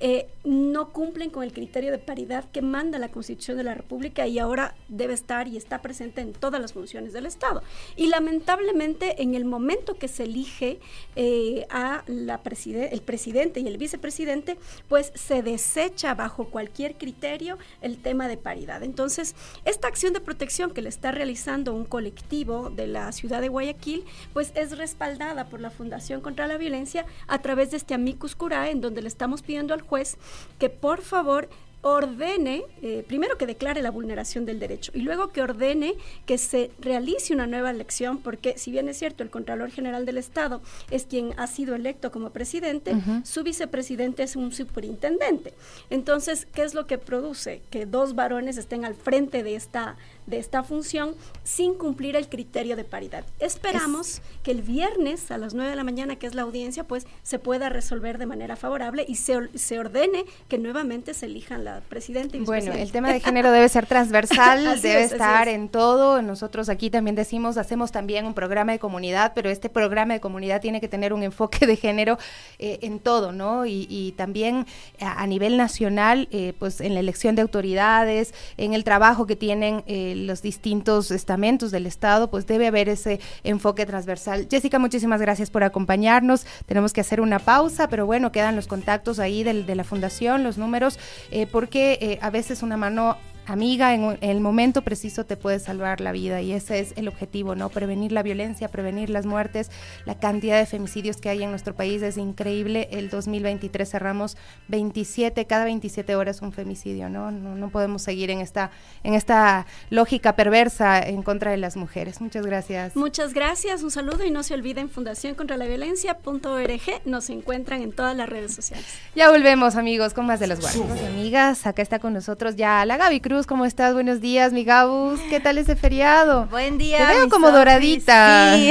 eh, 0.00 0.28
no 0.44 0.92
cumplen 0.92 1.30
con 1.30 1.42
el 1.42 1.52
criterio 1.52 1.90
de 1.90 1.98
paridad 1.98 2.44
que 2.52 2.62
manda 2.62 2.98
la 2.98 3.08
Constitución 3.08 3.56
de 3.56 3.64
la 3.64 3.74
República 3.74 4.28
y 4.28 4.38
ahora 4.38 4.76
debe 4.88 5.12
estar 5.12 5.48
y 5.48 5.56
está 5.56 5.82
presente 5.82 6.20
en 6.20 6.32
todas 6.32 6.60
las 6.60 6.72
funciones 6.72 7.12
del 7.12 7.26
Estado. 7.26 7.62
Y 7.96 8.06
lamentablemente 8.06 9.22
en 9.22 9.34
el 9.34 9.44
momento 9.44 9.94
que 9.94 10.06
se 10.06 10.24
elige 10.24 10.78
eh, 11.16 11.66
a 11.70 12.04
la 12.06 12.40
el 12.44 13.02
presidente 13.02 13.60
y 13.60 13.66
el 13.66 13.76
vicepresidente, 13.76 14.56
pues 14.88 15.12
se 15.14 15.42
desecha 15.42 16.14
bajo 16.14 16.46
cualquier 16.46 16.87
criterio 16.96 17.58
el 17.80 17.98
tema 17.98 18.28
de 18.28 18.36
paridad. 18.36 18.82
Entonces, 18.82 19.34
esta 19.64 19.88
acción 19.88 20.12
de 20.12 20.20
protección 20.20 20.72
que 20.72 20.82
le 20.82 20.88
está 20.88 21.12
realizando 21.12 21.74
un 21.74 21.84
colectivo 21.84 22.70
de 22.70 22.86
la 22.86 23.12
ciudad 23.12 23.40
de 23.40 23.48
Guayaquil, 23.48 24.04
pues 24.32 24.52
es 24.54 24.76
respaldada 24.76 25.46
por 25.46 25.60
la 25.60 25.70
Fundación 25.70 26.20
contra 26.20 26.46
la 26.46 26.56
Violencia 26.56 27.06
a 27.26 27.40
través 27.40 27.70
de 27.70 27.76
este 27.76 27.94
amicus 27.94 28.34
curae, 28.34 28.70
en 28.70 28.80
donde 28.80 29.02
le 29.02 29.08
estamos 29.08 29.42
pidiendo 29.42 29.74
al 29.74 29.82
juez 29.82 30.16
que 30.58 30.68
por 30.70 31.02
favor 31.02 31.48
ordene, 31.82 32.64
eh, 32.82 33.04
primero 33.06 33.38
que 33.38 33.46
declare 33.46 33.82
la 33.82 33.90
vulneración 33.90 34.44
del 34.44 34.58
derecho 34.58 34.90
y 34.94 35.00
luego 35.02 35.28
que 35.28 35.42
ordene 35.42 35.94
que 36.26 36.36
se 36.36 36.70
realice 36.80 37.32
una 37.32 37.46
nueva 37.46 37.70
elección, 37.70 38.18
porque 38.18 38.58
si 38.58 38.70
bien 38.70 38.88
es 38.88 38.98
cierto, 38.98 39.22
el 39.22 39.30
Contralor 39.30 39.70
General 39.70 40.04
del 40.04 40.18
Estado 40.18 40.60
es 40.90 41.04
quien 41.04 41.34
ha 41.36 41.46
sido 41.46 41.74
electo 41.74 42.10
como 42.10 42.30
presidente, 42.30 42.92
su 43.24 43.42
vicepresidente 43.42 44.22
es 44.22 44.36
un 44.36 44.52
superintendente. 44.52 45.54
Entonces, 45.90 46.46
¿qué 46.52 46.62
es 46.62 46.74
lo 46.74 46.86
que 46.86 46.98
produce? 46.98 47.62
Que 47.70 47.86
dos 47.86 48.14
varones 48.14 48.56
estén 48.56 48.84
al 48.84 48.94
frente 48.94 49.42
de 49.42 49.54
esta 49.54 49.96
de 50.28 50.38
esta 50.38 50.62
función 50.62 51.14
sin 51.44 51.74
cumplir 51.74 52.16
el 52.16 52.28
criterio 52.28 52.76
de 52.76 52.84
paridad. 52.84 53.24
Esperamos 53.38 54.20
que 54.42 54.50
el 54.50 54.62
viernes 54.62 55.30
a 55.30 55.38
las 55.38 55.54
9 55.54 55.70
de 55.70 55.76
la 55.76 55.84
mañana, 55.84 56.16
que 56.16 56.26
es 56.26 56.34
la 56.34 56.42
audiencia, 56.42 56.84
pues 56.84 57.06
se 57.22 57.38
pueda 57.38 57.68
resolver 57.68 58.18
de 58.18 58.26
manera 58.26 58.56
favorable 58.56 59.04
y 59.08 59.16
se, 59.16 59.48
se 59.54 59.78
ordene 59.78 60.24
que 60.48 60.58
nuevamente 60.58 61.14
se 61.14 61.26
elijan 61.26 61.64
la 61.64 61.80
presidenta 61.88 62.36
y 62.36 62.40
Bueno, 62.40 62.72
el 62.72 62.92
tema 62.92 63.12
de 63.12 63.20
género 63.20 63.50
debe 63.50 63.68
ser 63.68 63.86
transversal, 63.86 64.80
debe 64.82 65.04
estar 65.04 65.48
en 65.48 65.68
todo. 65.68 66.22
Nosotros 66.22 66.68
aquí 66.68 66.90
también 66.90 67.16
decimos, 67.16 67.56
hacemos 67.56 67.92
también 67.92 68.26
un 68.26 68.34
programa 68.34 68.72
de 68.72 68.78
comunidad, 68.78 69.32
pero 69.34 69.50
este 69.50 69.68
programa 69.68 70.14
de 70.14 70.20
comunidad 70.20 70.60
tiene 70.60 70.80
que 70.80 70.88
tener 70.88 71.12
un 71.12 71.22
enfoque 71.22 71.66
de 71.66 71.76
género 71.76 72.18
eh, 72.58 72.78
en 72.82 72.98
todo, 73.00 73.32
¿no? 73.32 73.66
Y, 73.66 74.14
también 74.16 74.66
a, 75.00 75.26
nivel 75.26 75.56
nacional, 75.56 76.28
eh, 76.30 76.54
pues 76.58 76.80
en 76.80 76.94
la 76.94 77.00
elección 77.00 77.34
de 77.34 77.42
autoridades, 77.42 78.34
en 78.56 78.74
el 78.74 78.84
trabajo 78.84 79.26
que 79.26 79.36
tienen 79.36 79.84
eh, 79.86 80.14
los 80.26 80.42
distintos 80.42 81.10
estamentos 81.10 81.70
del 81.70 81.86
Estado, 81.86 82.30
pues 82.30 82.46
debe 82.46 82.66
haber 82.66 82.88
ese 82.88 83.20
enfoque 83.44 83.86
transversal. 83.86 84.48
Jessica, 84.50 84.78
muchísimas 84.78 85.20
gracias 85.20 85.50
por 85.50 85.64
acompañarnos. 85.64 86.46
Tenemos 86.66 86.92
que 86.92 87.00
hacer 87.00 87.20
una 87.20 87.38
pausa, 87.38 87.88
pero 87.88 88.06
bueno, 88.06 88.32
quedan 88.32 88.56
los 88.56 88.66
contactos 88.66 89.18
ahí 89.18 89.42
del, 89.42 89.66
de 89.66 89.74
la 89.74 89.84
fundación, 89.84 90.42
los 90.42 90.58
números, 90.58 90.98
eh, 91.30 91.46
porque 91.46 91.98
eh, 92.00 92.18
a 92.22 92.30
veces 92.30 92.62
una 92.62 92.76
mano 92.76 93.16
amiga, 93.52 93.94
en, 93.94 94.18
el 94.20 94.40
momento 94.40 94.82
preciso 94.82 95.24
te 95.24 95.36
puede 95.36 95.58
salvar 95.58 96.00
la 96.00 96.12
vida 96.12 96.40
y 96.40 96.52
ese 96.52 96.80
es 96.80 96.92
el 96.96 97.08
objetivo, 97.08 97.54
¿no? 97.54 97.68
Prevenir 97.68 98.12
la 98.12 98.22
violencia, 98.22 98.68
prevenir 98.68 99.10
las 99.10 99.26
muertes. 99.26 99.70
La 100.04 100.18
cantidad 100.18 100.58
de 100.58 100.66
femicidios 100.66 101.16
que 101.18 101.28
hay 101.28 101.42
en 101.42 101.50
nuestro 101.50 101.74
país 101.74 102.02
es 102.02 102.16
increíble. 102.16 102.88
El 102.92 103.10
2023 103.10 103.88
cerramos 103.88 104.36
27, 104.68 105.46
cada 105.46 105.64
27 105.64 106.14
horas 106.16 106.42
un 106.42 106.52
femicidio, 106.52 107.08
¿no? 107.08 107.30
No, 107.30 107.68
podemos 107.70 108.02
seguir 108.02 108.30
en 108.30 108.40
esta, 108.40 108.70
en 109.02 109.14
esta 109.14 109.66
lógica 109.90 110.36
perversa 110.36 111.00
en 111.00 111.22
contra 111.22 111.50
de 111.50 111.56
las 111.56 111.76
mujeres. 111.76 112.20
Muchas 112.20 112.44
gracias. 112.46 112.96
Muchas 112.96 113.34
gracias, 113.34 113.82
un 113.82 113.90
saludo 113.90 114.24
y 114.24 114.30
no 114.30 114.42
se 114.42 114.54
olviden 114.54 114.88
Fundación 114.88 115.34
contra 115.34 115.56
la 115.56 115.66
Violencia.org. 115.66 116.80
Nos 117.04 117.30
encuentran 117.30 117.82
en 117.82 117.92
todas 117.92 118.16
las 118.16 118.28
redes 118.28 118.54
sociales. 118.54 118.86
Ya 119.14 119.30
volvemos, 119.30 119.76
amigos, 119.76 120.14
con 120.14 120.26
más 120.26 120.40
de 120.40 120.46
los 120.46 120.60
guardias. 120.60 121.02
Amigas, 121.04 121.66
acá 121.66 121.82
está 121.82 121.98
con 121.98 122.12
nosotros 122.12 122.56
ya 122.56 122.84
la 122.84 122.96
Gaby 122.96 123.20
Cruz 123.20 123.37
¿cómo 123.46 123.64
estás? 123.64 123.94
Buenos 123.94 124.20
días, 124.20 124.52
mi 124.52 124.64
Gabus. 124.64 125.20
¿Qué 125.30 125.38
tal 125.38 125.58
ese 125.58 125.76
feriado? 125.76 126.46
Buen 126.46 126.76
día. 126.76 126.98
Te 126.98 127.14
veo 127.14 127.28
como 127.28 127.50
doradita. 127.50 128.56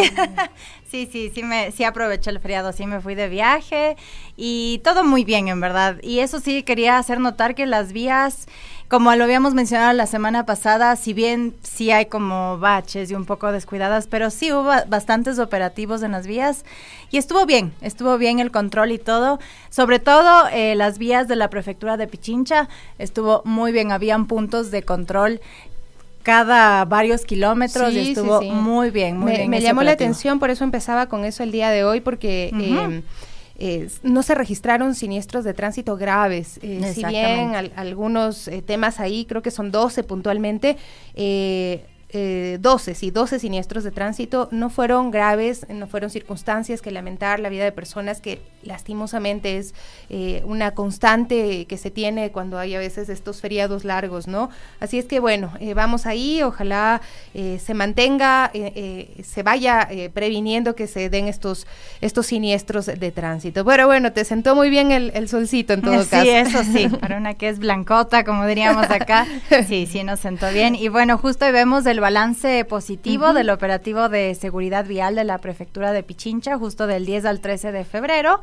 Sí. 0.90 1.08
sí, 1.12 1.30
sí, 1.36 1.44
me, 1.44 1.72
sí 1.72 1.84
aproveché 1.84 2.30
el 2.30 2.40
feriado, 2.40 2.72
sí 2.72 2.88
me 2.88 3.02
fui 3.02 3.14
de 3.14 3.28
viaje 3.28 3.98
y 4.38 4.80
todo 4.86 5.04
muy 5.04 5.26
bien, 5.26 5.50
en 5.50 5.60
verdad. 5.60 5.98
Y 6.02 6.20
eso 6.20 6.40
sí, 6.40 6.64
quería 6.64 6.98
hacer 6.98 7.20
notar 7.20 7.56
que 7.56 7.66
las 7.66 7.92
vías 7.92 8.48
como 8.88 9.14
lo 9.16 9.26
habíamos 9.26 9.54
mencionado 9.54 9.92
la 9.94 10.08
semana 10.08 10.46
pasada, 10.46 10.96
si 10.96 11.14
bien 11.14 11.54
sí 11.62 11.92
hay 11.92 12.06
como 12.06 12.58
baches 12.58 13.12
y 13.12 13.16
un 13.16 13.26
poco 13.26 13.52
descuidadas, 13.52 14.08
pero 14.08 14.30
sí 14.30 14.52
hubo 14.54 14.64
bastantes 14.64 15.40
operativos 15.40 16.04
en 16.04 16.14
las 16.14 16.26
vías 16.26 16.64
y 17.12 17.18
estuvo 17.18 17.46
bien, 17.46 17.74
estuvo 17.82 18.18
bien 18.18 18.40
el 18.40 18.50
control 18.50 18.92
y 18.92 18.98
todo. 18.98 19.40
Sobre 19.70 20.00
todo 20.00 20.48
eh, 20.54 20.76
las 20.76 21.00
vías 21.00 21.28
de 21.28 21.36
la 21.36 21.50
prefectura 21.50 21.98
de 21.98 22.08
Pichincha 22.08 22.70
estuvo 22.98 23.42
muy 23.44 23.74
bien, 23.74 23.92
habían 23.92 24.26
puntos 24.26 24.72
de 24.72 24.84
control 24.84 25.42
cada 26.24 26.84
varios 26.86 27.26
kilómetros 27.26 27.94
y 27.94 28.12
estuvo 28.12 28.42
muy 28.42 28.90
bien, 28.90 29.18
muy 29.18 29.32
me, 29.32 29.38
bien. 29.38 29.50
Me 29.50 29.62
llamó 29.62 29.84
la 29.84 29.92
atención, 29.92 30.40
por 30.40 30.50
eso 30.50 30.64
empezaba 30.64 31.08
con 31.08 31.26
eso 31.26 31.44
el 31.44 31.52
día 31.52 31.70
de 31.70 31.84
hoy, 31.84 32.02
porque 32.02 32.52
no 34.04 34.24
se 34.24 34.36
registraron 34.36 34.94
siniestros 34.94 35.44
de 35.44 35.54
tránsito 35.54 35.98
graves. 35.98 36.60
Eh, 36.62 36.94
si 36.94 37.04
bien 37.06 37.54
algunos 37.76 38.48
eh, 38.48 38.62
temas 38.62 39.00
ahí, 39.00 39.26
creo 39.26 39.42
que 39.42 39.52
son 39.52 39.72
12 39.72 40.04
puntualmente, 40.04 40.78
eh, 41.16 41.86
eh, 42.10 42.58
12, 42.62 42.96
sí, 42.96 43.12
12 43.12 43.40
siniestros 43.40 43.84
de 43.84 43.92
tránsito 43.92 44.48
no 44.52 44.70
fueron 44.70 45.12
graves, 45.12 45.66
no 45.70 45.88
fueron 45.88 46.10
circunstancias 46.10 46.82
que 46.82 46.92
lamentar 46.92 47.40
la 47.40 47.50
vida 47.50 47.66
de 47.66 47.72
personas 47.72 48.22
que 48.22 48.42
lastimosamente 48.68 49.58
es 49.58 49.74
eh, 50.10 50.44
una 50.46 50.72
constante 50.72 51.66
que 51.66 51.78
se 51.78 51.90
tiene 51.90 52.32
cuando 52.32 52.60
hay 52.60 52.76
a 52.76 52.80
veces 52.80 53.10
estos 53.10 53.42
feriados 53.42 53.84
largos, 53.84 54.28
¿no? 54.28 54.50
Así 54.80 55.00
es 55.00 55.06
que 55.06 55.20
bueno, 55.20 55.54
eh, 55.60 55.74
vamos 55.74 56.06
ahí, 56.06 56.44
ojalá 56.44 57.02
eh, 57.34 57.60
se 57.64 57.74
mantenga, 57.74 58.52
se 58.54 59.44
vaya 59.44 59.90
previniendo 60.14 60.76
que 60.76 60.88
se 60.88 61.10
den 61.10 61.28
estos, 61.28 61.66
estos 62.02 62.28
siniestros 62.28 62.86
de 62.86 63.12
tránsito. 63.12 63.66
Pero 63.66 63.88
bueno, 63.88 64.12
te 64.12 64.26
sentó 64.26 64.56
muy 64.56 64.70
bien 64.70 64.92
el, 64.92 65.30
solcito 65.30 65.74
en 65.74 65.82
todo 65.82 66.06
caso. 66.10 66.22
Sí, 66.22 66.30
eso 66.30 66.64
sí, 66.64 66.90
para 66.90 67.18
una 67.18 67.34
que 67.34 67.50
es 67.50 67.60
blancota, 67.60 68.24
como 68.24 68.46
diríamos 68.46 68.90
acá, 68.90 69.26
sí, 69.68 69.88
sí 69.88 70.04
nos 70.04 70.20
sentó 70.20 70.52
bien. 70.52 70.76
Y 70.76 70.90
bueno, 70.90 71.18
justo 71.18 71.46
hoy 71.46 71.52
vemos 71.52 71.86
el 71.86 71.97
balance 72.00 72.66
positivo 72.66 73.34
del 73.34 73.50
operativo 73.50 74.10
de 74.10 74.36
seguridad 74.36 74.86
vial 74.86 75.16
de 75.16 75.24
la 75.24 75.40
prefectura 75.40 75.92
de 75.92 76.04
Pichincha, 76.04 76.58
justo 76.58 76.88
del 76.88 77.06
10 77.06 77.26
al 77.26 77.40
13 77.40 77.72
de 77.72 77.84
febrero. 77.84 78.42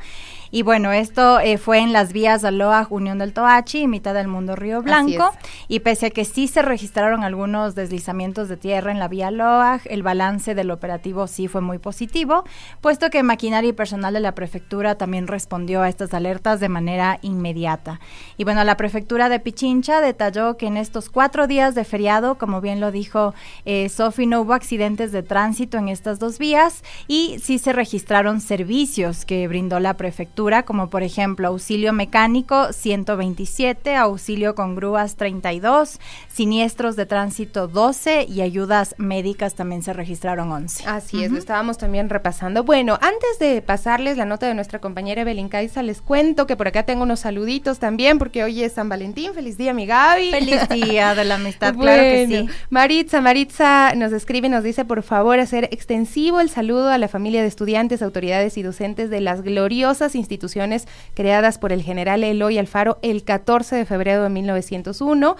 Y 0.50 0.62
bueno, 0.62 0.92
esto 0.92 1.40
eh, 1.40 1.58
fue 1.58 1.78
en 1.78 1.92
las 1.92 2.12
vías 2.12 2.44
Aloa, 2.44 2.86
Unión 2.90 3.18
del 3.18 3.32
Toachi 3.32 3.86
mitad 3.86 4.14
del 4.14 4.28
mundo 4.28 4.56
Río 4.56 4.82
Blanco. 4.82 5.30
Y 5.68 5.80
pese 5.80 6.06
a 6.06 6.10
que 6.10 6.24
sí 6.24 6.48
se 6.48 6.62
registraron 6.62 7.24
algunos 7.24 7.74
deslizamientos 7.74 8.48
de 8.48 8.56
tierra 8.56 8.90
en 8.90 8.98
la 8.98 9.08
vía 9.08 9.30
Loag, 9.30 9.82
el 9.86 10.02
balance 10.02 10.54
del 10.54 10.70
operativo 10.70 11.26
sí 11.26 11.48
fue 11.48 11.60
muy 11.60 11.78
positivo, 11.78 12.44
puesto 12.80 13.10
que 13.10 13.22
maquinaria 13.22 13.70
y 13.70 13.72
personal 13.72 14.14
de 14.14 14.20
la 14.20 14.34
prefectura 14.34 14.96
también 14.96 15.26
respondió 15.26 15.82
a 15.82 15.88
estas 15.88 16.14
alertas 16.14 16.60
de 16.60 16.68
manera 16.68 17.18
inmediata. 17.22 18.00
Y 18.36 18.44
bueno, 18.44 18.64
la 18.64 18.76
prefectura 18.76 19.28
de 19.28 19.40
Pichincha 19.40 20.00
detalló 20.00 20.56
que 20.56 20.66
en 20.66 20.76
estos 20.76 21.08
cuatro 21.08 21.46
días 21.46 21.74
de 21.74 21.84
feriado, 21.84 22.36
como 22.36 22.60
bien 22.60 22.80
lo 22.80 22.90
dijo 22.90 23.34
eh, 23.64 23.88
Sofi, 23.88 24.26
no 24.26 24.40
hubo 24.42 24.54
accidentes 24.54 25.12
de 25.12 25.22
tránsito 25.22 25.78
en 25.78 25.88
estas 25.88 26.18
dos 26.18 26.38
vías 26.38 26.82
y 27.08 27.38
sí 27.42 27.58
se 27.58 27.72
registraron 27.72 28.40
servicios 28.40 29.24
que 29.24 29.46
brindó 29.48 29.80
la 29.80 29.94
prefectura, 29.94 30.64
como 30.64 30.90
por 30.90 31.02
ejemplo 31.02 31.48
auxilio 31.48 31.92
mecánico 31.92 32.72
127, 32.72 33.96
auxilio 33.96 34.54
con 34.54 34.74
grúas 34.74 35.16
32, 35.16 36.00
siniestros 36.32 36.96
de 36.96 37.06
tránsito 37.06 37.68
12 37.68 38.26
y 38.28 38.40
ayudas 38.40 38.94
médicas 38.98 39.54
también 39.54 39.82
se 39.82 39.92
registraron 39.92 40.50
11. 40.50 40.86
Así 40.86 41.22
es, 41.22 41.30
lo 41.30 41.38
estábamos 41.38 41.78
también 41.78 42.10
repasando. 42.10 42.64
Bueno, 42.64 42.98
antes 43.00 43.38
de 43.38 43.62
pasarles 43.62 44.16
la 44.16 44.24
nota 44.24 44.46
de 44.46 44.54
nuestra 44.54 44.80
compañera 44.80 45.22
Evelyn 45.22 45.48
Caiza, 45.48 45.82
les 45.82 46.00
cuento 46.00 46.46
que 46.46 46.56
por 46.56 46.68
acá 46.68 46.84
tengo 46.84 47.02
unos 47.02 47.20
saluditos 47.20 47.78
también, 47.78 48.18
porque 48.18 48.42
hoy 48.42 48.62
es 48.62 48.74
San 48.74 48.88
Valentín. 48.88 49.32
Feliz 49.34 49.56
día, 49.56 49.72
mi 49.72 49.86
Gaby. 49.86 50.30
Feliz 50.30 50.68
día 50.68 51.14
de 51.14 51.24
la 51.24 51.36
amistad, 51.36 51.74
claro 51.78 52.02
que 52.02 52.26
sí. 52.26 52.48
Maritza, 52.70 53.20
Maritza 53.20 53.33
Maritza 53.34 53.96
nos 53.96 54.12
escribe 54.12 54.48
nos 54.48 54.62
dice, 54.62 54.84
por 54.84 55.02
favor, 55.02 55.40
hacer 55.40 55.64
extensivo 55.72 56.38
el 56.38 56.48
saludo 56.48 56.90
a 56.90 56.98
la 56.98 57.08
familia 57.08 57.42
de 57.42 57.48
estudiantes, 57.48 58.00
autoridades 58.00 58.56
y 58.56 58.62
docentes 58.62 59.10
de 59.10 59.20
las 59.20 59.42
gloriosas 59.42 60.14
instituciones 60.14 60.86
creadas 61.14 61.58
por 61.58 61.72
el 61.72 61.82
general 61.82 62.22
Eloy 62.22 62.58
Alfaro 62.58 63.00
el 63.02 63.24
14 63.24 63.74
de 63.74 63.86
febrero 63.86 64.22
de 64.22 64.28
1901 64.28 65.36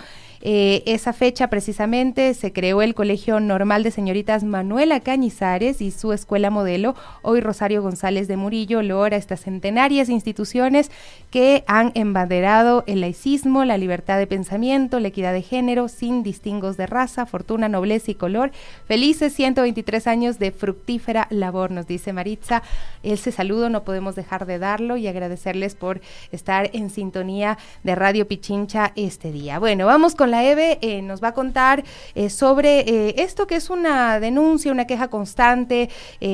eh, 0.47 0.83
esa 0.85 1.15
fecha 1.15 1.49
precisamente 1.49 2.35
se 2.35 2.53
creó 2.53 2.83
el 2.83 2.95
Colegio 2.95 3.41
Normal 3.41 3.83
de 3.83 3.91
Señoritas 3.91 4.45
Manuela 4.45 5.01
Cañizares 5.01 5.81
y 5.81 5.91
su 5.91 6.13
escuela 6.13 6.51
modelo, 6.51 6.95
hoy 7.23 7.41
Rosario 7.41 7.81
González 7.81 8.29
de 8.29 8.37
Murillo, 8.37 8.83
logra 8.83 9.17
estas 9.17 9.41
centenarias 9.41 10.11
instituciones 10.11 10.91
que 11.31 11.65
han 11.67 11.93
embanderado 11.95 12.85
el 12.87 13.01
laicismo, 13.01 13.65
la 13.65 13.79
libertad 13.79 14.19
de 14.19 14.27
pensamiento, 14.27 15.01
la 15.01 15.09
equidad 15.09 15.33
de 15.33 15.41
género, 15.41 15.89
sin 15.89 16.23
distingos 16.23 16.77
de 16.77 16.89
raza, 16.89 17.25
fortuna, 17.25 17.71
nobleza 17.71 18.11
y 18.11 18.15
color. 18.15 18.53
Felices 18.87 19.33
123 19.33 20.07
años 20.07 20.39
de 20.39 20.53
fructífera 20.53 21.27
labor, 21.31 21.71
nos 21.71 21.87
dice 21.87 22.13
Maritza. 22.13 22.63
Ese 23.03 23.33
saludo 23.33 23.71
no 23.71 23.83
podemos 23.85 24.15
dejar 24.15 24.45
de 24.45 24.59
darlo 24.59 24.99
y 24.99 25.07
agradecerles 25.07 25.75
por 25.75 26.03
estar 26.33 26.69
en 26.75 26.91
sintonía 26.91 27.57
de 27.83 27.95
Radio 27.95 28.29
Pichincha 28.29 28.93
este 28.95 29.33
día. 29.33 29.59
Bueno, 29.59 29.87
vamos 29.87 30.15
con 30.15 30.31
la 30.31 30.34
la 30.35 30.43
EVE 30.43 30.79
eh, 30.81 31.01
nos 31.01 31.23
va 31.23 31.29
a 31.29 31.33
contar 31.33 31.85
eh, 32.17 32.29
sobre 32.29 32.81
eh, 32.81 33.15
esto 33.19 33.47
que 33.47 33.55
es 33.55 33.71
una 33.71 34.19
denuncia, 34.19 34.73
una 34.73 34.87
queja 34.87 35.09
constante 35.09 35.91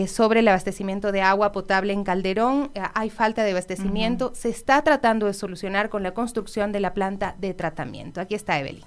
sobre 0.06 0.40
el 0.40 0.48
abastecimiento 0.48 1.12
de 1.12 1.20
agua 1.20 1.52
potable 1.52 1.92
en 1.92 2.04
Calderón. 2.04 2.70
hay 2.94 3.10
falta 3.10 3.44
de 3.44 3.50
abastecimiento. 3.50 4.32
Se 4.34 4.48
está 4.48 4.82
tratando 4.82 5.26
de 5.26 5.34
solucionar 5.34 5.88
con 5.90 6.02
la 6.02 6.14
construcción 6.14 6.72
de 6.72 6.80
la 6.80 6.94
planta 6.94 7.34
de 7.38 7.54
tratamiento. 7.54 8.20
Aquí 8.20 8.34
está 8.34 8.58
Evelyn. 8.58 8.84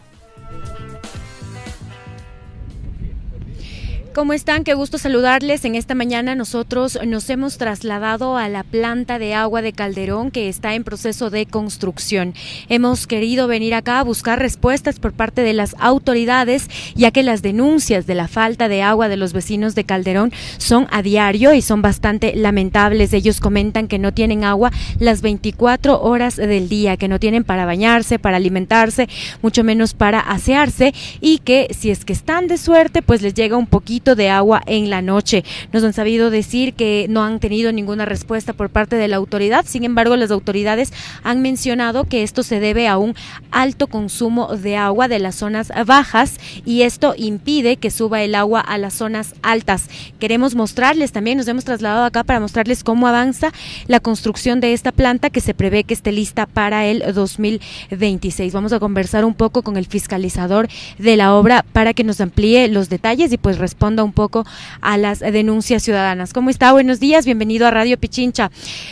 ¿Cómo 4.14 4.34
están? 4.34 4.64
Qué 4.64 4.76
gusto 4.76 5.00
saludarles. 5.00 5.66
En 5.66 5.74
esta 5.74 5.96
mañana 5.96 6.36
nosotros 6.36 7.00
nos 7.04 7.28
hemos 7.32 7.58
trasladado 7.58 8.38
a 8.38 8.48
la 8.48 8.62
planta 8.62 9.18
de 9.18 9.34
agua 9.34 9.64
de 9.64 9.74
Calderón 9.74 10.30
que 10.30 10.50
está 10.50 10.76
en 10.76 10.84
proceso 10.84 11.32
de 11.32 11.48
construcción. 11.48 12.36
Hemos 12.70 13.08
querido 13.08 13.48
venir 13.48 13.74
acá 13.74 13.98
a 13.98 14.04
buscar 14.04 14.38
respuestas 14.38 15.00
por 15.00 15.14
parte 15.14 15.42
de 15.42 15.54
las 15.54 15.76
autoridades, 15.80 16.70
ya 16.94 17.10
que 17.10 17.24
las 17.24 17.42
denuncias 17.42 18.06
de 18.06 18.14
la 18.14 18.28
falta 18.28 18.70
de 18.70 18.84
agua 18.84 19.10
de 19.10 19.18
los 19.18 19.34
vecinos 19.34 19.74
de 19.74 19.84
Calderón 19.84 20.32
son 20.60 20.86
a 20.92 21.02
diario 21.02 21.56
y 21.56 21.64
son 21.64 21.82
bastante 21.82 22.36
lamentables. 22.36 23.14
Ellos 23.14 23.40
comentan 23.40 23.88
que 23.88 23.98
no 23.98 24.14
tienen 24.14 24.44
agua 24.44 24.72
las 25.00 25.24
24 25.24 26.04
horas 26.04 26.36
del 26.36 26.70
día, 26.70 26.98
que 26.98 27.08
no 27.08 27.20
tienen 27.20 27.44
para 27.44 27.66
bañarse, 27.66 28.20
para 28.20 28.38
alimentarse, 28.38 29.10
mucho 29.42 29.64
menos 29.64 29.96
para 29.96 30.20
asearse 30.20 30.94
y 31.20 31.40
que 31.40 31.70
si 31.76 31.90
es 31.90 32.06
que 32.06 32.14
están 32.14 32.46
de 32.46 32.60
suerte, 32.60 33.02
pues 33.02 33.24
les 33.24 33.34
llega 33.34 33.58
un 33.58 33.66
poquito 33.66 34.03
de 34.04 34.30
agua 34.30 34.62
en 34.66 34.90
la 34.90 35.02
noche. 35.02 35.46
Nos 35.72 35.84
han 35.84 35.94
sabido 35.94 36.30
decir 36.30 36.74
que 36.74 37.08
no 37.10 37.24
han 37.24 37.40
tenido 37.40 37.72
ninguna 37.72 38.06
respuesta 38.06 38.52
por 38.52 38.70
parte 38.70 38.98
de 38.98 39.08
la 39.08 39.16
autoridad. 39.16 39.66
Sin 39.66 39.86
embargo, 39.86 40.18
las 40.18 40.30
autoridades 40.30 40.92
han 41.24 41.42
mencionado 41.42 42.04
que 42.04 42.24
esto 42.24 42.44
se 42.44 42.60
debe 42.60 42.88
a 42.88 42.98
un 42.98 43.16
alto 43.52 43.88
consumo 43.88 44.56
de 44.58 44.76
agua 44.76 45.08
de 45.08 45.20
las 45.20 45.36
zonas 45.36 45.72
bajas 45.86 46.38
y 46.66 46.82
esto 46.82 47.14
impide 47.18 47.78
que 47.78 47.92
suba 47.92 48.22
el 48.22 48.36
agua 48.36 48.60
a 48.60 48.78
las 48.78 48.94
zonas 48.94 49.36
altas. 49.42 49.90
Queremos 50.20 50.54
mostrarles 50.56 51.14
también, 51.14 51.38
nos 51.38 51.48
hemos 51.48 51.64
trasladado 51.64 52.04
acá 52.04 52.26
para 52.26 52.42
mostrarles 52.42 52.84
cómo 52.84 53.08
avanza 53.08 53.52
la 53.88 54.02
construcción 54.02 54.60
de 54.60 54.74
esta 54.74 54.92
planta 54.92 55.30
que 55.30 55.40
se 55.40 55.54
prevé 55.54 55.86
que 55.86 55.94
esté 55.94 56.12
lista 56.12 56.46
para 56.46 56.86
el 56.86 57.14
2026. 57.14 58.52
Vamos 58.52 58.74
a 58.74 58.80
conversar 58.80 59.24
un 59.24 59.34
poco 59.34 59.62
con 59.62 59.78
el 59.78 59.86
fiscalizador 59.86 60.68
de 60.98 61.16
la 61.16 61.36
obra 61.36 61.64
para 61.72 61.94
que 61.94 62.04
nos 62.04 62.20
amplíe 62.20 62.68
los 62.68 62.90
detalles 62.90 63.32
y 63.32 63.38
pues 63.38 63.60
responda 63.60 63.93
un 64.02 64.14
poco 64.14 64.46
a 64.82 64.98
las 64.98 65.20
denuncias 65.20 65.84
ciudadanas. 65.84 66.34
¿Cómo 66.34 66.50
está? 66.50 66.72
Buenos 66.72 67.00
días, 67.00 67.26
bienvenido 67.26 67.68
a 67.68 67.72
Radio 67.72 68.00
Pichincha. 68.00 68.50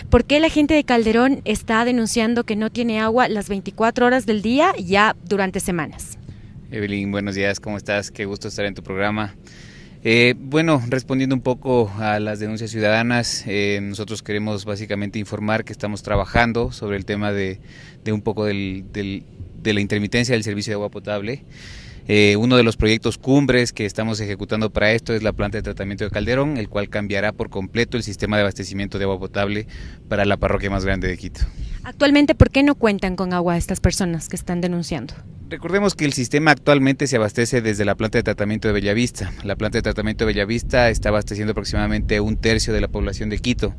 ¿Por 0.09 0.25
qué 0.25 0.39
la 0.39 0.49
gente 0.49 0.73
de 0.73 0.83
Calderón 0.83 1.41
está 1.45 1.83
denunciando 1.85 2.43
que 2.43 2.55
no 2.55 2.69
tiene 2.69 2.99
agua 2.99 3.27
las 3.29 3.49
24 3.49 4.05
horas 4.05 4.25
del 4.25 4.41
día 4.41 4.73
ya 4.77 5.15
durante 5.23 5.59
semanas? 5.61 6.17
Evelyn, 6.69 7.11
buenos 7.11 7.35
días, 7.35 7.59
¿cómo 7.59 7.77
estás? 7.77 8.11
Qué 8.11 8.25
gusto 8.25 8.49
estar 8.49 8.65
en 8.65 8.75
tu 8.75 8.83
programa. 8.83 9.33
Eh, 10.03 10.33
bueno, 10.37 10.81
respondiendo 10.87 11.35
un 11.35 11.41
poco 11.41 11.91
a 11.99 12.19
las 12.19 12.39
denuncias 12.39 12.71
ciudadanas, 12.71 13.43
eh, 13.47 13.79
nosotros 13.81 14.23
queremos 14.23 14.65
básicamente 14.65 15.19
informar 15.19 15.63
que 15.63 15.73
estamos 15.73 16.01
trabajando 16.01 16.71
sobre 16.71 16.97
el 16.97 17.05
tema 17.05 17.31
de, 17.31 17.59
un 18.11 18.21
poco 18.21 18.45
de 18.45 19.23
la 19.63 19.79
intermitencia 19.79 20.33
del 20.33 20.43
servicio 20.43 20.71
de 20.71 20.75
agua 20.75 20.89
potable. 20.89 21.43
Eh, 22.07 22.35
uno 22.37 22.57
de 22.57 22.63
los 22.63 22.77
proyectos 22.77 23.17
cumbres 23.17 23.73
que 23.73 23.85
estamos 23.85 24.19
ejecutando 24.19 24.71
para 24.71 24.91
esto 24.91 25.13
es 25.13 25.23
la 25.23 25.33
planta 25.33 25.57
de 25.57 25.61
tratamiento 25.61 26.03
de 26.03 26.09
Calderón, 26.09 26.57
el 26.57 26.69
cual 26.69 26.89
cambiará 26.89 27.31
por 27.31 27.49
completo 27.49 27.97
el 27.97 28.03
sistema 28.03 28.37
de 28.37 28.41
abastecimiento 28.41 28.97
de 28.97 29.05
agua 29.05 29.19
potable 29.19 29.67
para 30.07 30.25
la 30.25 30.37
parroquia 30.37 30.69
más 30.69 30.85
grande 30.85 31.07
de 31.07 31.17
Quito. 31.17 31.41
Actualmente, 31.83 32.35
¿por 32.35 32.49
qué 32.49 32.63
no 32.63 32.75
cuentan 32.75 33.15
con 33.15 33.33
agua 33.33 33.57
estas 33.57 33.79
personas 33.79 34.29
que 34.29 34.35
están 34.35 34.61
denunciando? 34.61 35.13
Recordemos 35.51 35.95
que 35.95 36.05
el 36.05 36.13
sistema 36.13 36.51
actualmente 36.51 37.07
se 37.07 37.17
abastece 37.17 37.61
desde 37.61 37.83
la 37.83 37.95
planta 37.95 38.17
de 38.17 38.23
tratamiento 38.23 38.69
de 38.69 38.73
Bellavista. 38.73 39.33
La 39.43 39.57
planta 39.57 39.79
de 39.79 39.81
tratamiento 39.81 40.23
de 40.23 40.27
Bellavista 40.27 40.89
está 40.89 41.09
abasteciendo 41.09 41.51
aproximadamente 41.51 42.21
un 42.21 42.37
tercio 42.37 42.71
de 42.71 42.79
la 42.79 42.87
población 42.87 43.29
de 43.29 43.37
Quito. 43.39 43.75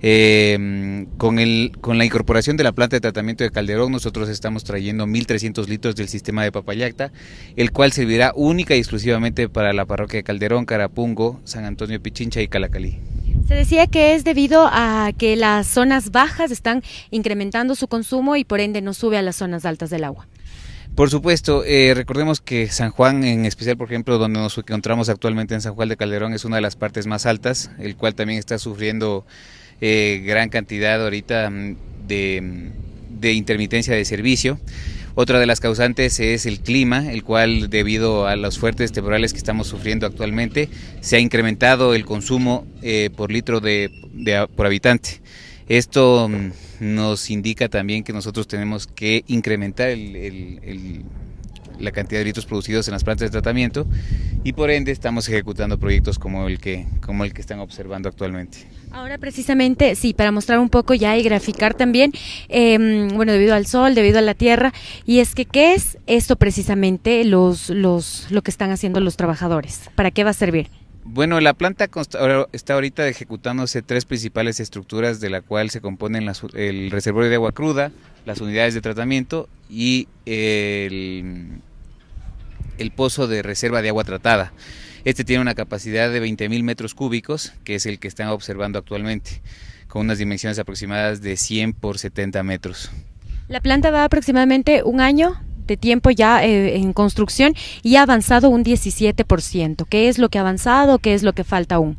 Eh, 0.00 1.08
con, 1.16 1.40
el, 1.40 1.72
con 1.80 1.98
la 1.98 2.04
incorporación 2.04 2.56
de 2.56 2.62
la 2.62 2.70
planta 2.70 2.94
de 2.94 3.00
tratamiento 3.00 3.42
de 3.42 3.50
Calderón, 3.50 3.90
nosotros 3.90 4.28
estamos 4.28 4.62
trayendo 4.62 5.08
1.300 5.08 5.66
litros 5.66 5.96
del 5.96 6.06
sistema 6.06 6.44
de 6.44 6.52
Papayacta, 6.52 7.10
el 7.56 7.72
cual 7.72 7.90
servirá 7.90 8.32
única 8.36 8.76
y 8.76 8.78
exclusivamente 8.78 9.48
para 9.48 9.72
la 9.72 9.86
parroquia 9.86 10.18
de 10.18 10.22
Calderón, 10.22 10.66
Carapungo, 10.66 11.40
San 11.42 11.64
Antonio 11.64 12.00
Pichincha 12.00 12.40
y 12.42 12.46
Calacalí. 12.46 13.00
Se 13.48 13.54
decía 13.54 13.88
que 13.88 14.14
es 14.14 14.22
debido 14.22 14.68
a 14.70 15.10
que 15.18 15.34
las 15.34 15.66
zonas 15.66 16.12
bajas 16.12 16.52
están 16.52 16.84
incrementando 17.10 17.74
su 17.74 17.88
consumo 17.88 18.36
y 18.36 18.44
por 18.44 18.60
ende 18.60 18.82
no 18.82 18.94
sube 18.94 19.18
a 19.18 19.22
las 19.22 19.34
zonas 19.34 19.64
altas 19.64 19.90
del 19.90 20.04
agua. 20.04 20.28
Por 20.98 21.10
supuesto, 21.10 21.62
eh, 21.64 21.92
recordemos 21.94 22.40
que 22.40 22.66
San 22.66 22.90
Juan, 22.90 23.22
en 23.22 23.44
especial, 23.44 23.76
por 23.76 23.86
ejemplo, 23.86 24.18
donde 24.18 24.40
nos 24.40 24.58
encontramos 24.58 25.08
actualmente 25.08 25.54
en 25.54 25.60
San 25.60 25.76
Juan 25.76 25.88
de 25.88 25.96
Calderón, 25.96 26.32
es 26.34 26.44
una 26.44 26.56
de 26.56 26.62
las 26.62 26.74
partes 26.74 27.06
más 27.06 27.24
altas, 27.24 27.70
el 27.78 27.94
cual 27.94 28.16
también 28.16 28.40
está 28.40 28.58
sufriendo 28.58 29.24
eh, 29.80 30.24
gran 30.26 30.48
cantidad 30.48 31.00
ahorita 31.00 31.50
mm, 31.50 31.76
de, 32.08 32.40
mm, 32.42 33.20
de 33.20 33.32
intermitencia 33.32 33.94
de 33.94 34.04
servicio. 34.04 34.58
Otra 35.14 35.38
de 35.38 35.46
las 35.46 35.60
causantes 35.60 36.18
es 36.18 36.46
el 36.46 36.58
clima, 36.58 37.12
el 37.12 37.22
cual 37.22 37.70
debido 37.70 38.26
a 38.26 38.34
los 38.34 38.58
fuertes 38.58 38.90
temporales 38.90 39.32
que 39.32 39.38
estamos 39.38 39.68
sufriendo 39.68 40.04
actualmente, 40.04 40.68
se 41.00 41.14
ha 41.14 41.20
incrementado 41.20 41.94
el 41.94 42.04
consumo 42.04 42.66
eh, 42.82 43.10
por 43.16 43.30
litro 43.30 43.60
de, 43.60 43.92
por 44.56 44.66
habitante. 44.66 45.20
Esto 45.68 46.28
mm, 46.28 46.50
nos 46.80 47.30
indica 47.30 47.68
también 47.68 48.02
que 48.02 48.12
nosotros 48.12 48.48
tenemos 48.48 48.86
que 48.86 49.24
incrementar 49.26 49.96
la 51.78 51.92
cantidad 51.92 52.20
de 52.20 52.24
litros 52.24 52.46
producidos 52.46 52.88
en 52.88 52.92
las 52.92 53.04
plantas 53.04 53.28
de 53.28 53.32
tratamiento 53.32 53.86
y 54.44 54.52
por 54.52 54.70
ende 54.70 54.92
estamos 54.92 55.28
ejecutando 55.28 55.78
proyectos 55.78 56.18
como 56.18 56.48
el 56.48 56.58
que, 56.58 56.86
como 57.04 57.24
el 57.24 57.34
que 57.34 57.40
están 57.40 57.60
observando 57.60 58.08
actualmente. 58.08 58.58
Ahora 58.90 59.18
precisamente, 59.18 59.94
sí, 59.94 60.14
para 60.14 60.32
mostrar 60.32 60.58
un 60.58 60.70
poco 60.70 60.94
ya 60.94 61.16
y 61.18 61.22
graficar 61.22 61.74
también, 61.74 62.12
em, 62.48 63.08
bueno, 63.08 63.32
debido 63.32 63.54
al 63.54 63.66
sol, 63.66 63.94
debido 63.94 64.18
a 64.18 64.22
la 64.22 64.34
tierra, 64.34 64.72
y 65.04 65.18
es 65.18 65.34
que, 65.34 65.44
¿qué 65.44 65.74
es 65.74 65.98
esto 66.06 66.36
precisamente, 66.36 67.24
los, 67.24 67.68
los, 67.68 68.26
lo 68.30 68.40
que 68.42 68.50
están 68.50 68.70
haciendo 68.70 69.00
los 69.00 69.16
trabajadores? 69.16 69.90
¿Para 69.94 70.10
qué 70.10 70.24
va 70.24 70.30
a 70.30 70.34
servir? 70.34 70.70
Bueno, 71.04 71.40
la 71.40 71.54
planta 71.54 71.88
está 72.52 72.74
ahorita 72.74 73.08
ejecutándose 73.08 73.82
tres 73.82 74.04
principales 74.04 74.60
estructuras 74.60 75.20
de 75.20 75.30
la 75.30 75.40
cual 75.40 75.70
se 75.70 75.80
componen 75.80 76.30
el 76.54 76.90
reservorio 76.90 77.30
de 77.30 77.36
agua 77.36 77.52
cruda, 77.52 77.92
las 78.26 78.40
unidades 78.40 78.74
de 78.74 78.80
tratamiento 78.82 79.48
y 79.70 80.06
el, 80.26 81.60
el 82.76 82.90
pozo 82.90 83.26
de 83.26 83.42
reserva 83.42 83.80
de 83.80 83.88
agua 83.88 84.04
tratada. 84.04 84.52
Este 85.04 85.24
tiene 85.24 85.40
una 85.40 85.54
capacidad 85.54 86.10
de 86.10 86.22
20.000 86.22 86.62
metros 86.62 86.94
cúbicos, 86.94 87.54
que 87.64 87.76
es 87.76 87.86
el 87.86 87.98
que 87.98 88.08
están 88.08 88.28
observando 88.28 88.78
actualmente, 88.78 89.40
con 89.86 90.02
unas 90.02 90.18
dimensiones 90.18 90.58
aproximadas 90.58 91.22
de 91.22 91.36
100 91.36 91.72
por 91.72 91.98
70 91.98 92.42
metros. 92.42 92.90
La 93.48 93.60
planta 93.60 93.90
va 93.90 94.04
aproximadamente 94.04 94.82
un 94.82 95.00
año 95.00 95.40
de 95.68 95.76
tiempo 95.76 96.10
ya 96.10 96.44
eh, 96.44 96.76
en 96.76 96.92
construcción 96.92 97.54
y 97.82 97.96
ha 97.96 98.02
avanzado 98.02 98.48
un 98.48 98.64
17%. 98.64 99.86
¿Qué 99.88 100.08
es 100.08 100.18
lo 100.18 100.28
que 100.28 100.38
ha 100.38 100.40
avanzado? 100.40 100.98
¿Qué 100.98 101.14
es 101.14 101.22
lo 101.22 101.32
que 101.32 101.44
falta 101.44 101.76
aún? 101.76 101.96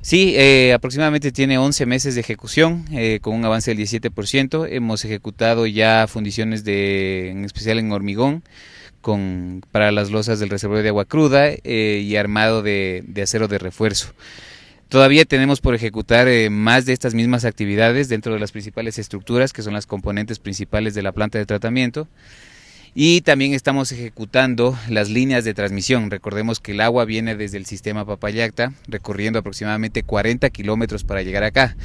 Sí, 0.00 0.34
eh, 0.36 0.72
aproximadamente 0.72 1.32
tiene 1.32 1.58
11 1.58 1.84
meses 1.86 2.14
de 2.14 2.20
ejecución, 2.20 2.84
eh, 2.92 3.18
con 3.20 3.34
un 3.34 3.44
avance 3.44 3.72
del 3.72 3.78
17%. 3.78 4.66
Hemos 4.70 5.04
ejecutado 5.04 5.66
ya 5.66 6.06
fundiciones 6.08 6.64
de, 6.64 7.30
en 7.30 7.44
especial 7.44 7.78
en 7.78 7.92
hormigón, 7.92 8.42
con, 9.00 9.62
para 9.72 9.92
las 9.92 10.10
losas 10.10 10.40
del 10.40 10.48
reservorio 10.48 10.82
de 10.82 10.88
agua 10.90 11.04
cruda 11.04 11.50
y 11.64 12.16
armado 12.16 12.62
de, 12.62 13.04
de, 13.06 13.22
acero 13.22 13.46
de 13.48 13.58
refuerzo. 13.58 14.12
Todavía 14.88 15.24
tenemos 15.24 15.60
por 15.60 15.74
ejecutar 15.74 16.28
más 16.50 16.86
de 16.86 16.92
estas 16.92 17.14
mismas 17.14 17.44
actividades 17.44 18.08
dentro 18.08 18.32
de 18.32 18.38
las 18.38 18.52
principales 18.52 18.98
estructuras, 18.98 19.52
que 19.52 19.62
son 19.62 19.74
las 19.74 19.86
componentes 19.86 20.38
principales 20.38 20.94
de 20.94 21.02
la 21.02 21.10
planta 21.10 21.38
de 21.38 21.46
tratamiento 21.46 22.06
Y 22.98 23.20
también 23.20 23.52
estamos 23.52 23.92
ejecutando 23.92 24.74
las 24.88 25.10
líneas 25.10 25.44
de 25.44 25.52
transmisión. 25.52 26.10
Recordemos 26.10 26.60
que 26.60 26.72
el 26.72 26.80
agua 26.80 27.04
viene 27.04 27.36
desde 27.36 27.58
el 27.58 27.66
sistema 27.66 28.06
Papayacta, 28.06 28.72
recorriendo 28.88 29.38
aproximadamente 29.38 30.02
40 30.02 30.48
kilómetros 30.48 31.04
para 31.04 31.22
llegar 31.22 31.44
acá. 31.44 31.76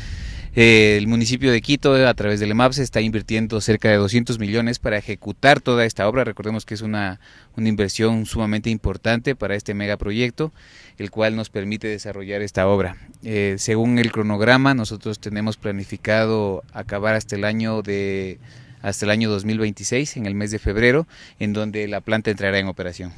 Eh, 0.55 0.95
el 0.97 1.07
municipio 1.07 1.51
de 1.51 1.59
Quito, 1.59 1.95
a 2.07 2.13
través 2.13 2.39
del 2.39 2.51
EMAPS, 2.51 2.77
está 2.77 3.01
invirtiendo 3.01 3.59
cerca 3.59 3.89
de 3.89 3.97
200 3.97 4.39
millones 4.39 4.79
para 4.79 4.97
ejecutar 4.97 5.59
toda 5.59 5.83
esta 5.83 6.07
obra. 6.07 6.23
Recordemos 6.23 6.65
que 6.65 6.75
es 6.75 6.81
una, 6.81 7.19
una 7.57 7.67
inversión 7.67 8.25
sumamente 8.25 8.69
importante 8.69 9.35
para 9.35 9.55
este 9.55 9.73
megaproyecto, 9.73 10.53
el 10.97 11.11
cual 11.11 11.35
nos 11.35 11.49
permite 11.49 11.89
desarrollar 11.89 12.41
esta 12.41 12.69
obra. 12.69 12.95
Eh, 13.25 13.55
según 13.57 13.99
el 13.99 14.13
cronograma, 14.13 14.73
nosotros 14.75 15.19
tenemos 15.19 15.57
planificado 15.57 16.63
acabar 16.71 17.15
hasta 17.15 17.35
el 17.35 17.43
año 17.43 17.81
de 17.81 18.39
hasta 18.81 19.05
el 19.05 19.11
año 19.11 19.29
2026, 19.29 20.17
en 20.17 20.25
el 20.25 20.35
mes 20.35 20.51
de 20.51 20.59
febrero, 20.59 21.07
en 21.39 21.53
donde 21.53 21.87
la 21.87 22.01
planta 22.01 22.31
entrará 22.31 22.59
en 22.59 22.67
operación 22.67 23.11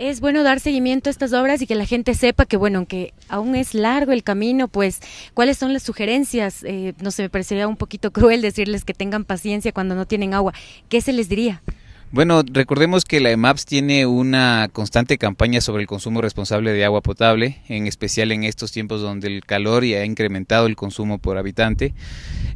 es 0.00 0.20
bueno 0.20 0.42
dar 0.42 0.60
seguimiento 0.60 1.10
a 1.10 1.12
estas 1.12 1.34
obras 1.34 1.60
y 1.60 1.66
que 1.66 1.74
la 1.74 1.84
gente 1.84 2.14
sepa 2.14 2.46
que, 2.46 2.56
bueno, 2.56 2.78
aunque 2.78 3.12
aún 3.28 3.54
es 3.54 3.74
largo 3.74 4.12
el 4.12 4.22
camino, 4.22 4.66
pues, 4.66 5.00
¿cuáles 5.34 5.58
son 5.58 5.74
las 5.74 5.82
sugerencias? 5.82 6.64
Eh, 6.64 6.94
no 7.02 7.10
sé, 7.10 7.22
me 7.22 7.28
parecería 7.28 7.68
un 7.68 7.76
poquito 7.76 8.10
cruel 8.12 8.40
decirles 8.40 8.84
que 8.84 8.94
tengan 8.94 9.24
paciencia 9.24 9.72
cuando 9.72 9.94
no 9.94 10.06
tienen 10.06 10.32
agua. 10.32 10.54
¿Qué 10.88 11.02
se 11.02 11.12
les 11.12 11.28
diría? 11.28 11.62
Bueno, 12.12 12.42
recordemos 12.44 13.04
que 13.04 13.20
la 13.20 13.30
EMAPS 13.30 13.66
tiene 13.66 14.06
una 14.06 14.68
constante 14.72 15.16
campaña 15.18 15.60
sobre 15.60 15.82
el 15.82 15.86
consumo 15.86 16.20
responsable 16.22 16.72
de 16.72 16.84
agua 16.84 17.02
potable, 17.02 17.58
en 17.68 17.86
especial 17.86 18.32
en 18.32 18.42
estos 18.42 18.72
tiempos 18.72 19.00
donde 19.00 19.28
el 19.28 19.44
calor 19.44 19.84
ya 19.84 19.98
ha 19.98 20.04
incrementado 20.04 20.66
el 20.66 20.74
consumo 20.74 21.18
por 21.18 21.38
habitante. 21.38 21.94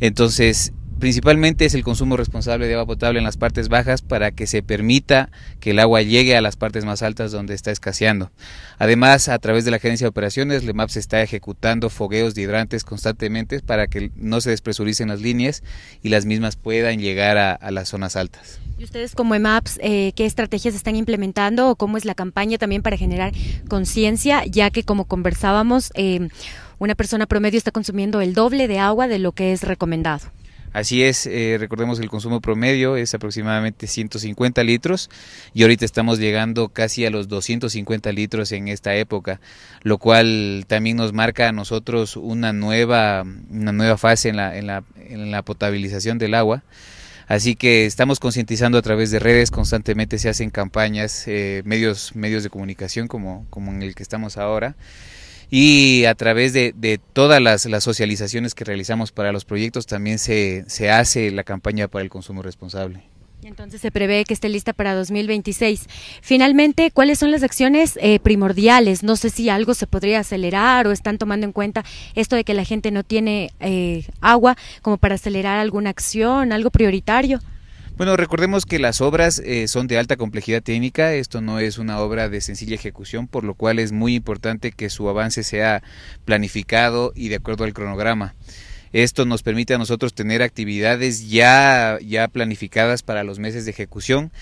Entonces, 0.01 0.73
Principalmente 0.99 1.65
es 1.65 1.75
el 1.75 1.83
consumo 1.83 2.17
responsable 2.17 2.67
de 2.67 2.75
agua 2.75 2.87
potable 2.87 3.19
en 3.19 3.25
las 3.25 3.37
partes 3.37 3.69
bajas 3.69 4.01
para 4.01 4.31
que 4.31 4.47
se 4.47 4.63
permita 4.63 5.31
que 5.61 5.73
el 5.73 5.81
agua 5.81 6.03
llegue 6.03 6.37
a 6.37 6.41
las 6.41 6.57
partes 6.57 6.85
más 6.85 7.03
altas 7.03 7.33
donde 7.33 7.55
está 7.55 7.71
escaseando. 7.73 8.31
Además, 8.79 9.29
a 9.29 9.39
través 9.39 9.65
de 9.65 9.71
la 9.71 9.81
gerencia 9.81 10.05
de 10.05 10.11
operaciones, 10.11 10.65
LEMAPS 10.65 10.97
está 10.97 11.21
ejecutando 11.21 11.91
fogueos 11.91 12.35
de 12.35 12.43
hidrantes 12.43 12.85
constantemente 12.85 13.61
para 13.61 13.89
que 13.89 14.13
no 14.17 14.41
se 14.41 14.51
despresuricen 14.51 15.09
las 15.09 15.21
líneas 15.21 15.63
y 16.03 16.11
las 16.11 16.27
mismas 16.27 16.57
puedan 16.57 17.01
llegar 17.01 17.39
a, 17.39 17.71
las 17.71 17.89
zonas 17.89 18.15
altas. 18.15 18.61
¿Y 18.79 18.85
ustedes 18.85 19.15
como 19.15 19.35
EMAPS 19.35 19.79
eh, 19.83 20.13
qué 20.15 20.27
estrategias 20.27 20.75
están 20.75 20.95
implementando 20.95 21.71
o 21.71 21.77
cómo 21.77 21.97
es 21.97 22.05
la 22.05 22.15
campaña 22.15 22.57
también 22.57 22.83
para 22.83 22.97
generar 22.97 23.33
conciencia, 23.69 24.45
ya 24.47 24.71
que 24.71 24.85
como 24.85 25.07
conversábamos, 25.07 25.91
eh, 25.95 26.29
una 26.79 26.95
persona 26.95 27.27
promedio 27.27 27.59
está 27.59 27.73
consumiendo 27.73 28.21
el 28.21 28.35
doble 28.35 28.69
de 28.69 28.79
agua 28.79 29.09
de 29.09 29.19
lo 29.19 29.33
que 29.33 29.53
es 29.53 29.63
recomendado? 29.63 30.31
Así 30.75 31.05
es, 31.05 31.29
eh, 31.29 31.57
recordemos 31.61 31.99
que 32.01 32.05
el 32.05 32.11
consumo 32.11 32.41
promedio 32.41 32.97
es 32.97 33.15
aproximadamente 33.15 33.87
150 33.87 34.65
litros 34.65 35.09
y 35.55 35.63
ahorita 35.63 35.85
estamos 35.85 36.19
llegando 36.19 36.69
casi 36.69 37.07
a 37.07 37.11
los 37.11 37.29
250 37.29 38.11
litros 38.11 38.51
en 38.51 38.67
esta 38.67 38.93
época, 38.97 39.41
lo 39.85 39.99
cual 39.99 40.65
también 40.67 40.97
nos 40.97 41.13
marca 41.13 41.49
a 41.49 41.53
nosotros 41.53 42.17
una 42.17 42.53
nueva, 42.53 43.25
una 43.51 43.71
nueva 43.71 43.97
fase 43.97 44.31
en 44.31 44.37
la, 44.37 44.59
en 44.59 44.67
la, 44.67 44.83
en 44.97 45.31
la 45.31 45.43
potabilización 45.43 46.19
del 46.19 46.35
agua. 46.35 46.65
Así 47.29 47.55
que 47.55 47.87
estamos 47.87 48.19
concientizando 48.19 48.77
a 48.77 48.83
través 48.83 49.13
de 49.13 49.21
redes, 49.21 49.53
constantemente 49.53 50.19
se 50.19 50.29
hacen 50.29 50.51
campañas, 50.51 51.23
eh, 51.29 51.63
medios, 51.65 52.17
medios 52.17 52.43
de 52.43 52.51
comunicación 52.51 53.07
como, 53.07 53.47
como 53.49 53.71
en 53.71 53.85
el 53.85 53.95
que 53.95 54.03
estamos 54.03 54.39
ahora 54.39 54.75
y 55.57 56.05
a 56.07 56.17
través 56.17 56.53
de, 56.53 57.01
todas 57.13 57.41
las, 57.41 57.63
socializaciones 57.85 58.57
que 58.57 58.65
realizamos 58.65 59.13
para 59.13 59.31
los 59.31 59.45
proyectos 59.45 59.87
también 59.87 60.19
se, 60.19 60.65
se 60.67 60.91
hace 60.91 61.31
la 61.31 61.45
campaña 61.45 61.87
para 61.87 62.03
el 62.03 62.11
consumo 62.11 62.43
responsable. 62.43 63.05
Entonces 63.45 63.81
se 63.81 63.93
prevé 63.93 64.25
que 64.25 64.35
esté 64.35 64.49
lista 64.49 64.73
para 64.73 64.97
2026. 64.97 65.87
Finalmente, 66.23 66.91
¿cuáles 66.91 67.21
son 67.21 67.31
las 67.31 67.45
acciones 67.45 67.97
eh, 68.03 68.19
primordiales? 68.19 69.05
No 69.05 69.15
sé 69.15 69.31
si 69.31 69.49
algo 69.49 69.75
se 69.75 69.87
podría 69.87 70.19
acelerar 70.19 70.89
o 70.89 70.91
están 70.91 71.19
tomando 71.19 71.47
en 71.47 71.53
cuenta 71.53 71.85
esto 72.17 72.35
de 72.35 72.43
que 72.43 72.55
la 72.55 72.65
gente 72.65 72.91
no 72.91 73.05
tiene 73.05 73.53
eh, 73.61 74.07
agua 74.21 74.57
como 74.83 74.97
para 74.97 75.15
acelerar 75.15 75.61
alguna 75.61 75.91
acción, 75.91 76.51
algo 76.51 76.71
prioritario. 76.71 77.39
Bueno, 77.97 78.17
recordemos 78.17 78.67
que 78.67 78.81
las 78.81 79.01
obras 79.01 79.39
eh, 79.39 79.69
son 79.69 79.87
de 79.87 79.99
alta 79.99 80.17
complejidad 80.17 80.65
técnica, 80.65 81.15
esto 81.15 81.41
no 81.41 81.61
es 81.61 81.79
una 81.79 82.01
obra 82.01 82.29
de 82.29 82.41
sencilla 82.41 82.75
ejecución, 82.75 83.29
por 83.29 83.45
lo 83.45 83.55
cual 83.55 83.79
es 83.79 83.93
muy 83.93 84.17
importante 84.17 84.73
que 84.73 84.91
su 84.91 85.09
avance 85.09 85.45
sea 85.45 85.81
planificado 86.25 87.13
y 87.15 87.29
de 87.29 87.37
acuerdo 87.37 87.63
al 87.63 87.73
cronograma. 87.73 88.35
Esto 88.93 89.27
nos 89.27 89.45
permite 89.45 89.75
a 89.75 89.79
nosotros 89.79 90.13
tener 90.13 90.43
actividades 90.43 91.31
ya, 91.31 91.99
ya 92.05 92.27
planificadas 92.27 93.05
para 93.05 93.23
los 93.23 93.39
meses 93.39 93.65
de 93.65 93.71
ejecución. 93.71 94.33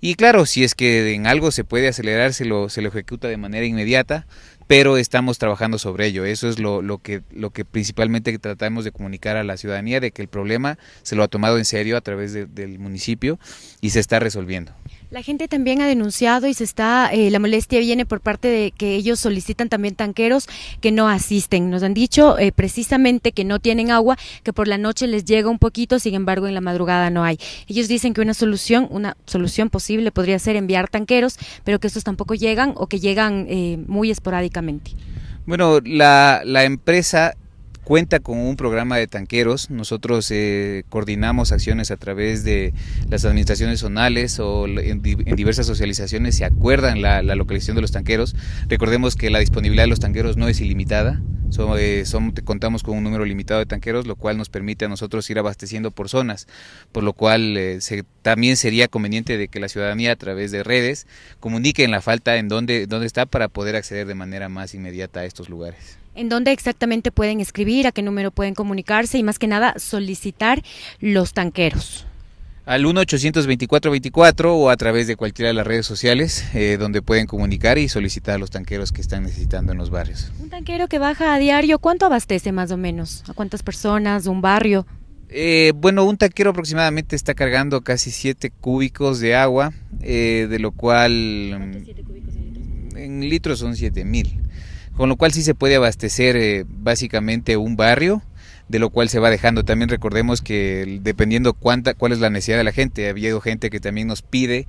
Y 0.00 0.14
claro, 0.14 0.46
si 0.46 0.62
es 0.62 0.76
que 0.76 1.12
en 1.12 1.26
algo 1.26 1.50
se 1.50 1.64
puede 1.64 1.88
acelerar, 1.88 2.32
se 2.32 2.44
lo, 2.44 2.68
se 2.68 2.80
lo 2.80 2.90
ejecuta 2.90 3.26
de 3.26 3.36
manera 3.36 3.66
inmediata 3.66 4.28
pero 4.70 4.98
estamos 4.98 5.38
trabajando 5.38 5.78
sobre 5.78 6.06
ello. 6.06 6.24
Eso 6.24 6.48
es 6.48 6.60
lo, 6.60 6.80
lo, 6.80 6.98
que, 6.98 7.22
lo 7.32 7.50
que 7.50 7.64
principalmente 7.64 8.38
tratamos 8.38 8.84
de 8.84 8.92
comunicar 8.92 9.36
a 9.36 9.42
la 9.42 9.56
ciudadanía, 9.56 9.98
de 9.98 10.12
que 10.12 10.22
el 10.22 10.28
problema 10.28 10.78
se 11.02 11.16
lo 11.16 11.24
ha 11.24 11.28
tomado 11.28 11.58
en 11.58 11.64
serio 11.64 11.96
a 11.96 12.00
través 12.02 12.34
del 12.34 12.78
municipio 12.78 13.40
y 13.80 13.90
se 13.90 13.98
está 13.98 14.20
resolviendo. 14.20 14.72
La 15.10 15.24
gente 15.24 15.48
también 15.48 15.80
ha 15.80 15.88
denunciado 15.88 16.46
y 16.46 16.54
se 16.54 16.62
está, 16.62 17.10
eh, 17.12 17.32
la 17.32 17.40
molestia 17.40 17.80
viene 17.80 18.06
por 18.06 18.20
parte 18.20 18.46
de 18.46 18.70
que 18.70 18.94
ellos 18.94 19.18
solicitan 19.18 19.68
también 19.68 19.96
tanqueros 19.96 20.46
que 20.80 20.92
no 20.92 21.08
asisten. 21.08 21.68
Nos 21.68 21.82
han 21.82 21.94
dicho 21.94 22.38
eh, 22.38 22.52
precisamente 22.52 23.32
que 23.32 23.44
no 23.44 23.58
tienen 23.58 23.90
agua, 23.90 24.16
que 24.44 24.52
por 24.52 24.68
la 24.68 24.78
noche 24.78 25.08
les 25.08 25.24
llega 25.24 25.50
un 25.50 25.58
poquito, 25.58 25.98
sin 25.98 26.14
embargo 26.14 26.46
en 26.46 26.54
la 26.54 26.60
madrugada 26.60 27.10
no 27.10 27.24
hay. 27.24 27.40
Ellos 27.66 27.88
dicen 27.88 28.14
que 28.14 28.20
una 28.20 28.34
solución, 28.34 28.86
una 28.88 29.16
solución 29.26 29.68
posible 29.68 30.12
podría 30.12 30.38
ser 30.38 30.54
enviar 30.54 30.88
tanqueros, 30.88 31.38
pero 31.64 31.80
que 31.80 31.88
estos 31.88 32.04
tampoco 32.04 32.36
llegan 32.36 32.74
o 32.76 32.86
que 32.86 33.00
llegan 33.00 33.46
eh, 33.48 33.82
muy 33.88 34.12
esporádicamente. 34.12 34.92
Bueno, 35.44 35.80
la, 35.84 36.42
la 36.44 36.62
empresa 36.62 37.34
cuenta 37.90 38.20
con 38.20 38.38
un 38.38 38.54
programa 38.54 38.98
de 38.98 39.08
tanqueros. 39.08 39.68
Nosotros 39.68 40.30
eh, 40.30 40.84
coordinamos 40.90 41.50
acciones 41.50 41.90
a 41.90 41.96
través 41.96 42.44
de 42.44 42.72
las 43.08 43.24
administraciones 43.24 43.80
zonales 43.80 44.38
o 44.38 44.68
en, 44.68 45.02
diversas 45.02 45.66
socializaciones 45.66 46.36
se 46.36 46.44
acuerdan 46.44 47.02
la, 47.02 47.20
localización 47.22 47.74
de 47.74 47.82
los 47.82 47.90
tanqueros. 47.90 48.36
Recordemos 48.68 49.16
que 49.16 49.28
la 49.28 49.40
disponibilidad 49.40 49.82
de 49.82 49.88
los 49.88 49.98
tanqueros 49.98 50.36
no 50.36 50.46
es 50.46 50.60
ilimitada. 50.60 51.20
Eh, 51.78 52.04
contamos 52.44 52.84
con 52.84 52.96
un 52.96 53.02
número 53.02 53.24
limitado 53.24 53.58
de 53.58 53.66
tanqueros, 53.66 54.06
lo 54.06 54.14
cual 54.14 54.38
nos 54.38 54.50
permite 54.50 54.84
a 54.84 54.88
nosotros 54.88 55.28
ir 55.28 55.40
abasteciendo 55.40 55.90
por 55.90 56.08
zonas, 56.08 56.46
por 56.92 57.02
lo 57.02 57.12
cual 57.12 57.56
eh, 57.56 57.80
también 58.22 58.56
sería 58.56 58.86
conveniente 58.86 59.36
de 59.36 59.48
que 59.48 59.58
la 59.58 59.68
ciudadanía 59.68 60.12
a 60.12 60.16
través 60.16 60.52
de 60.52 60.62
redes 60.62 61.08
comunique 61.40 61.82
en 61.82 61.90
la 61.90 62.00
falta 62.00 62.36
en 62.36 62.46
dónde, 62.46 62.86
dónde 62.86 63.08
está 63.08 63.26
para 63.26 63.48
poder 63.48 63.74
acceder 63.74 64.06
de 64.06 64.14
manera 64.14 64.48
más 64.48 64.76
inmediata 64.76 65.18
a 65.20 65.24
estos 65.24 65.48
lugares 65.48 65.99
en 66.14 66.28
dónde 66.28 66.52
exactamente 66.52 67.12
pueden 67.12 67.40
escribir, 67.40 67.86
a 67.86 67.92
qué 67.92 68.02
número 68.02 68.30
pueden 68.30 68.54
comunicarse 68.54 69.18
y 69.18 69.22
más 69.22 69.38
que 69.38 69.46
nada 69.46 69.74
solicitar 69.78 70.62
los 71.00 71.32
tanqueros. 71.32 72.06
Al 72.66 72.84
1-824-24 72.84 74.44
o 74.46 74.70
a 74.70 74.76
través 74.76 75.06
de 75.06 75.16
cualquiera 75.16 75.48
de 75.48 75.54
las 75.54 75.66
redes 75.66 75.86
sociales 75.86 76.44
eh, 76.54 76.76
donde 76.78 77.02
pueden 77.02 77.26
comunicar 77.26 77.78
y 77.78 77.88
solicitar 77.88 78.36
a 78.36 78.38
los 78.38 78.50
tanqueros 78.50 78.92
que 78.92 79.00
están 79.00 79.24
necesitando 79.24 79.72
en 79.72 79.78
los 79.78 79.90
barrios. 79.90 80.30
Un 80.40 80.50
tanquero 80.50 80.86
que 80.86 80.98
baja 80.98 81.34
a 81.34 81.38
diario, 81.38 81.78
¿cuánto 81.78 82.06
abastece 82.06 82.52
más 82.52 82.70
o 82.70 82.76
menos? 82.76 83.24
¿A 83.28 83.32
cuántas 83.32 83.62
personas? 83.62 84.26
¿Un 84.26 84.40
barrio? 84.40 84.86
Eh, 85.30 85.72
bueno, 85.74 86.04
un 86.04 86.16
tanquero 86.16 86.50
aproximadamente 86.50 87.16
está 87.16 87.34
cargando 87.34 87.80
casi 87.80 88.10
7 88.10 88.50
cúbicos 88.60 89.20
de 89.20 89.34
agua, 89.34 89.72
eh, 90.00 90.46
de 90.48 90.58
lo 90.58 90.72
cual... 90.72 91.82
cúbicos 92.06 92.34
en 92.36 92.52
litros? 92.52 92.96
En 92.96 93.20
litros 93.30 93.58
son 93.58 93.74
7 93.74 94.04
mil 94.04 94.40
con 95.00 95.08
lo 95.08 95.16
cual 95.16 95.32
sí 95.32 95.42
se 95.42 95.54
puede 95.54 95.76
abastecer 95.76 96.36
eh, 96.36 96.66
básicamente 96.68 97.56
un 97.56 97.74
barrio 97.74 98.20
de 98.68 98.78
lo 98.78 98.90
cual 98.90 99.08
se 99.08 99.18
va 99.18 99.30
dejando. 99.30 99.64
También 99.64 99.88
recordemos 99.88 100.42
que 100.42 100.98
dependiendo 101.00 101.54
cuánta, 101.54 101.94
cuál 101.94 102.12
es 102.12 102.18
la 102.18 102.28
necesidad 102.28 102.58
de 102.58 102.64
la 102.64 102.72
gente, 102.72 103.06
ha 103.06 103.10
habido 103.10 103.40
gente 103.40 103.70
que 103.70 103.80
también 103.80 104.08
nos 104.08 104.20
pide 104.20 104.66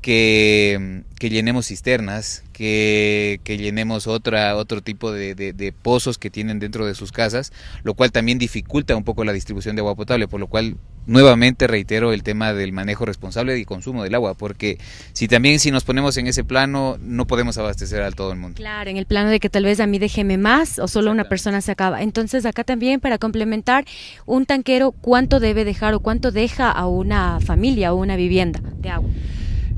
que, 0.00 1.02
que 1.18 1.30
llenemos 1.30 1.66
cisternas, 1.66 2.44
que, 2.52 3.40
que, 3.44 3.58
llenemos 3.58 4.06
otra, 4.06 4.56
otro 4.56 4.80
tipo 4.80 5.12
de, 5.12 5.34
de, 5.34 5.72
pozos 5.72 6.18
que 6.18 6.30
tienen 6.30 6.58
dentro 6.58 6.86
de 6.86 6.94
sus 6.94 7.12
casas, 7.12 7.52
lo 7.82 7.94
cual 7.94 8.12
también 8.12 8.38
dificulta 8.38 8.96
un 8.96 9.04
poco 9.04 9.24
la 9.24 9.32
distribución 9.32 9.76
de 9.76 9.80
agua 9.80 9.94
potable, 9.94 10.28
por 10.28 10.40
lo 10.40 10.46
cual 10.46 10.76
nuevamente 11.06 11.66
reitero 11.66 12.12
el 12.12 12.22
tema 12.22 12.52
del 12.52 12.72
manejo 12.72 13.04
responsable 13.04 13.58
y 13.58 13.64
consumo 13.64 14.02
del 14.02 14.14
agua, 14.14 14.34
porque 14.34 14.78
si 15.12 15.28
también 15.28 15.58
si 15.60 15.70
nos 15.70 15.84
ponemos 15.84 16.16
en 16.16 16.26
ese 16.26 16.44
plano 16.44 16.98
no 17.00 17.26
podemos 17.26 17.58
abastecer 17.58 18.02
a 18.02 18.10
todo 18.10 18.32
el 18.32 18.38
mundo. 18.38 18.56
Claro, 18.56 18.90
en 18.90 18.96
el 18.96 19.06
plano 19.06 19.30
de 19.30 19.40
que 19.40 19.48
tal 19.48 19.64
vez 19.64 19.80
a 19.80 19.86
mí 19.86 19.98
déjeme 19.98 20.38
más 20.38 20.78
o 20.78 20.88
solo 20.88 21.10
una 21.10 21.28
persona 21.28 21.60
se 21.60 21.72
acaba. 21.72 22.02
Entonces 22.02 22.44
acá 22.46 22.64
también 22.64 23.00
para 23.00 23.18
complementar, 23.18 23.84
un 24.24 24.46
tanquero 24.46 24.92
cuánto 24.92 25.40
debe 25.40 25.64
dejar 25.64 25.94
o 25.94 26.00
cuánto 26.00 26.32
deja 26.32 26.70
a 26.70 26.86
una 26.86 27.40
familia 27.40 27.92
o 27.92 27.96
una 27.96 28.16
vivienda 28.16 28.60
de 28.78 28.90
agua. 28.90 29.10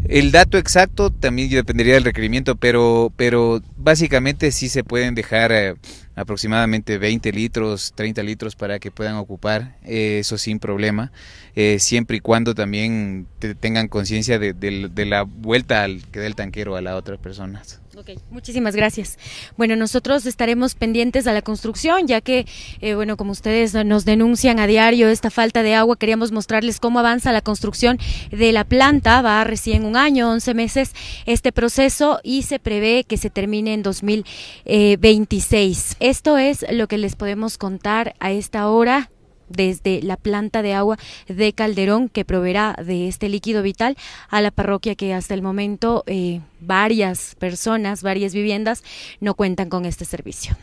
El 0.08 0.32
dato 0.32 0.56
exacto 0.56 1.10
también 1.10 1.50
dependería 1.50 1.92
del 1.92 2.04
requerimiento, 2.04 2.56
pero, 2.56 3.12
pero 3.14 3.60
básicamente 3.76 4.52
sí 4.52 4.70
se 4.70 4.82
pueden 4.82 5.14
dejar 5.14 5.52
eh, 5.52 5.74
aproximadamente 6.14 6.96
20 6.96 7.30
litros, 7.30 7.92
30 7.94 8.22
litros 8.22 8.56
para 8.56 8.78
que 8.78 8.90
puedan 8.90 9.16
ocupar, 9.16 9.76
eh, 9.84 10.20
eso 10.20 10.38
sin 10.38 10.60
problema, 10.60 11.12
eh, 11.54 11.78
siempre 11.78 12.16
y 12.16 12.20
cuando 12.20 12.54
también 12.54 13.26
tengan 13.60 13.88
conciencia 13.88 14.38
de, 14.38 14.54
de, 14.54 15.04
la 15.04 15.24
vuelta 15.24 15.84
al, 15.84 16.02
que 16.10 16.20
da 16.20 16.26
el 16.26 16.34
tanquero 16.34 16.76
a 16.76 16.80
las 16.80 16.94
otras 16.94 17.18
personas. 17.18 17.82
Ok, 17.98 18.10
muchísimas 18.30 18.76
gracias. 18.76 19.18
Bueno, 19.56 19.74
nosotros 19.74 20.24
estaremos 20.24 20.76
pendientes 20.76 21.26
a 21.26 21.32
la 21.32 21.42
construcción, 21.42 22.06
ya 22.06 22.20
que, 22.20 22.46
eh, 22.80 22.94
bueno, 22.94 23.16
como 23.16 23.32
ustedes 23.32 23.74
nos 23.74 24.04
denuncian 24.04 24.60
a 24.60 24.68
diario 24.68 25.08
esta 25.08 25.30
falta 25.30 25.64
de 25.64 25.74
agua, 25.74 25.96
queríamos 25.96 26.30
mostrarles 26.30 26.78
cómo 26.78 27.00
avanza 27.00 27.32
la 27.32 27.40
construcción 27.40 27.98
de 28.30 28.52
la 28.52 28.62
planta. 28.62 29.20
Va 29.20 29.42
recién 29.42 29.84
un 29.84 29.96
año, 29.96 30.30
11 30.30 30.54
meses 30.54 30.92
este 31.26 31.50
proceso 31.50 32.20
y 32.22 32.42
se 32.42 32.60
prevé 32.60 33.02
que 33.02 33.16
se 33.16 33.30
termine 33.30 33.74
en 33.74 33.82
2026. 33.82 35.96
Esto 35.98 36.38
es 36.38 36.64
lo 36.70 36.86
que 36.86 36.98
les 36.98 37.16
podemos 37.16 37.58
contar 37.58 38.14
a 38.20 38.30
esta 38.30 38.68
hora 38.68 39.10
desde 39.48 40.02
la 40.02 40.16
planta 40.16 40.62
de 40.62 40.74
agua 40.74 40.98
de 41.26 41.52
Calderón 41.52 42.08
que 42.08 42.24
proveerá 42.24 42.76
de 42.84 43.08
este 43.08 43.28
líquido 43.28 43.62
vital 43.62 43.96
a 44.28 44.40
la 44.40 44.50
parroquia 44.50 44.94
que 44.94 45.14
hasta 45.14 45.34
el 45.34 45.42
momento 45.42 46.04
eh, 46.06 46.40
varias 46.60 47.34
personas, 47.36 48.02
varias 48.02 48.34
viviendas 48.34 48.82
no 49.20 49.34
cuentan 49.34 49.68
con 49.68 49.84
este 49.84 50.04
servicio. 50.04 50.56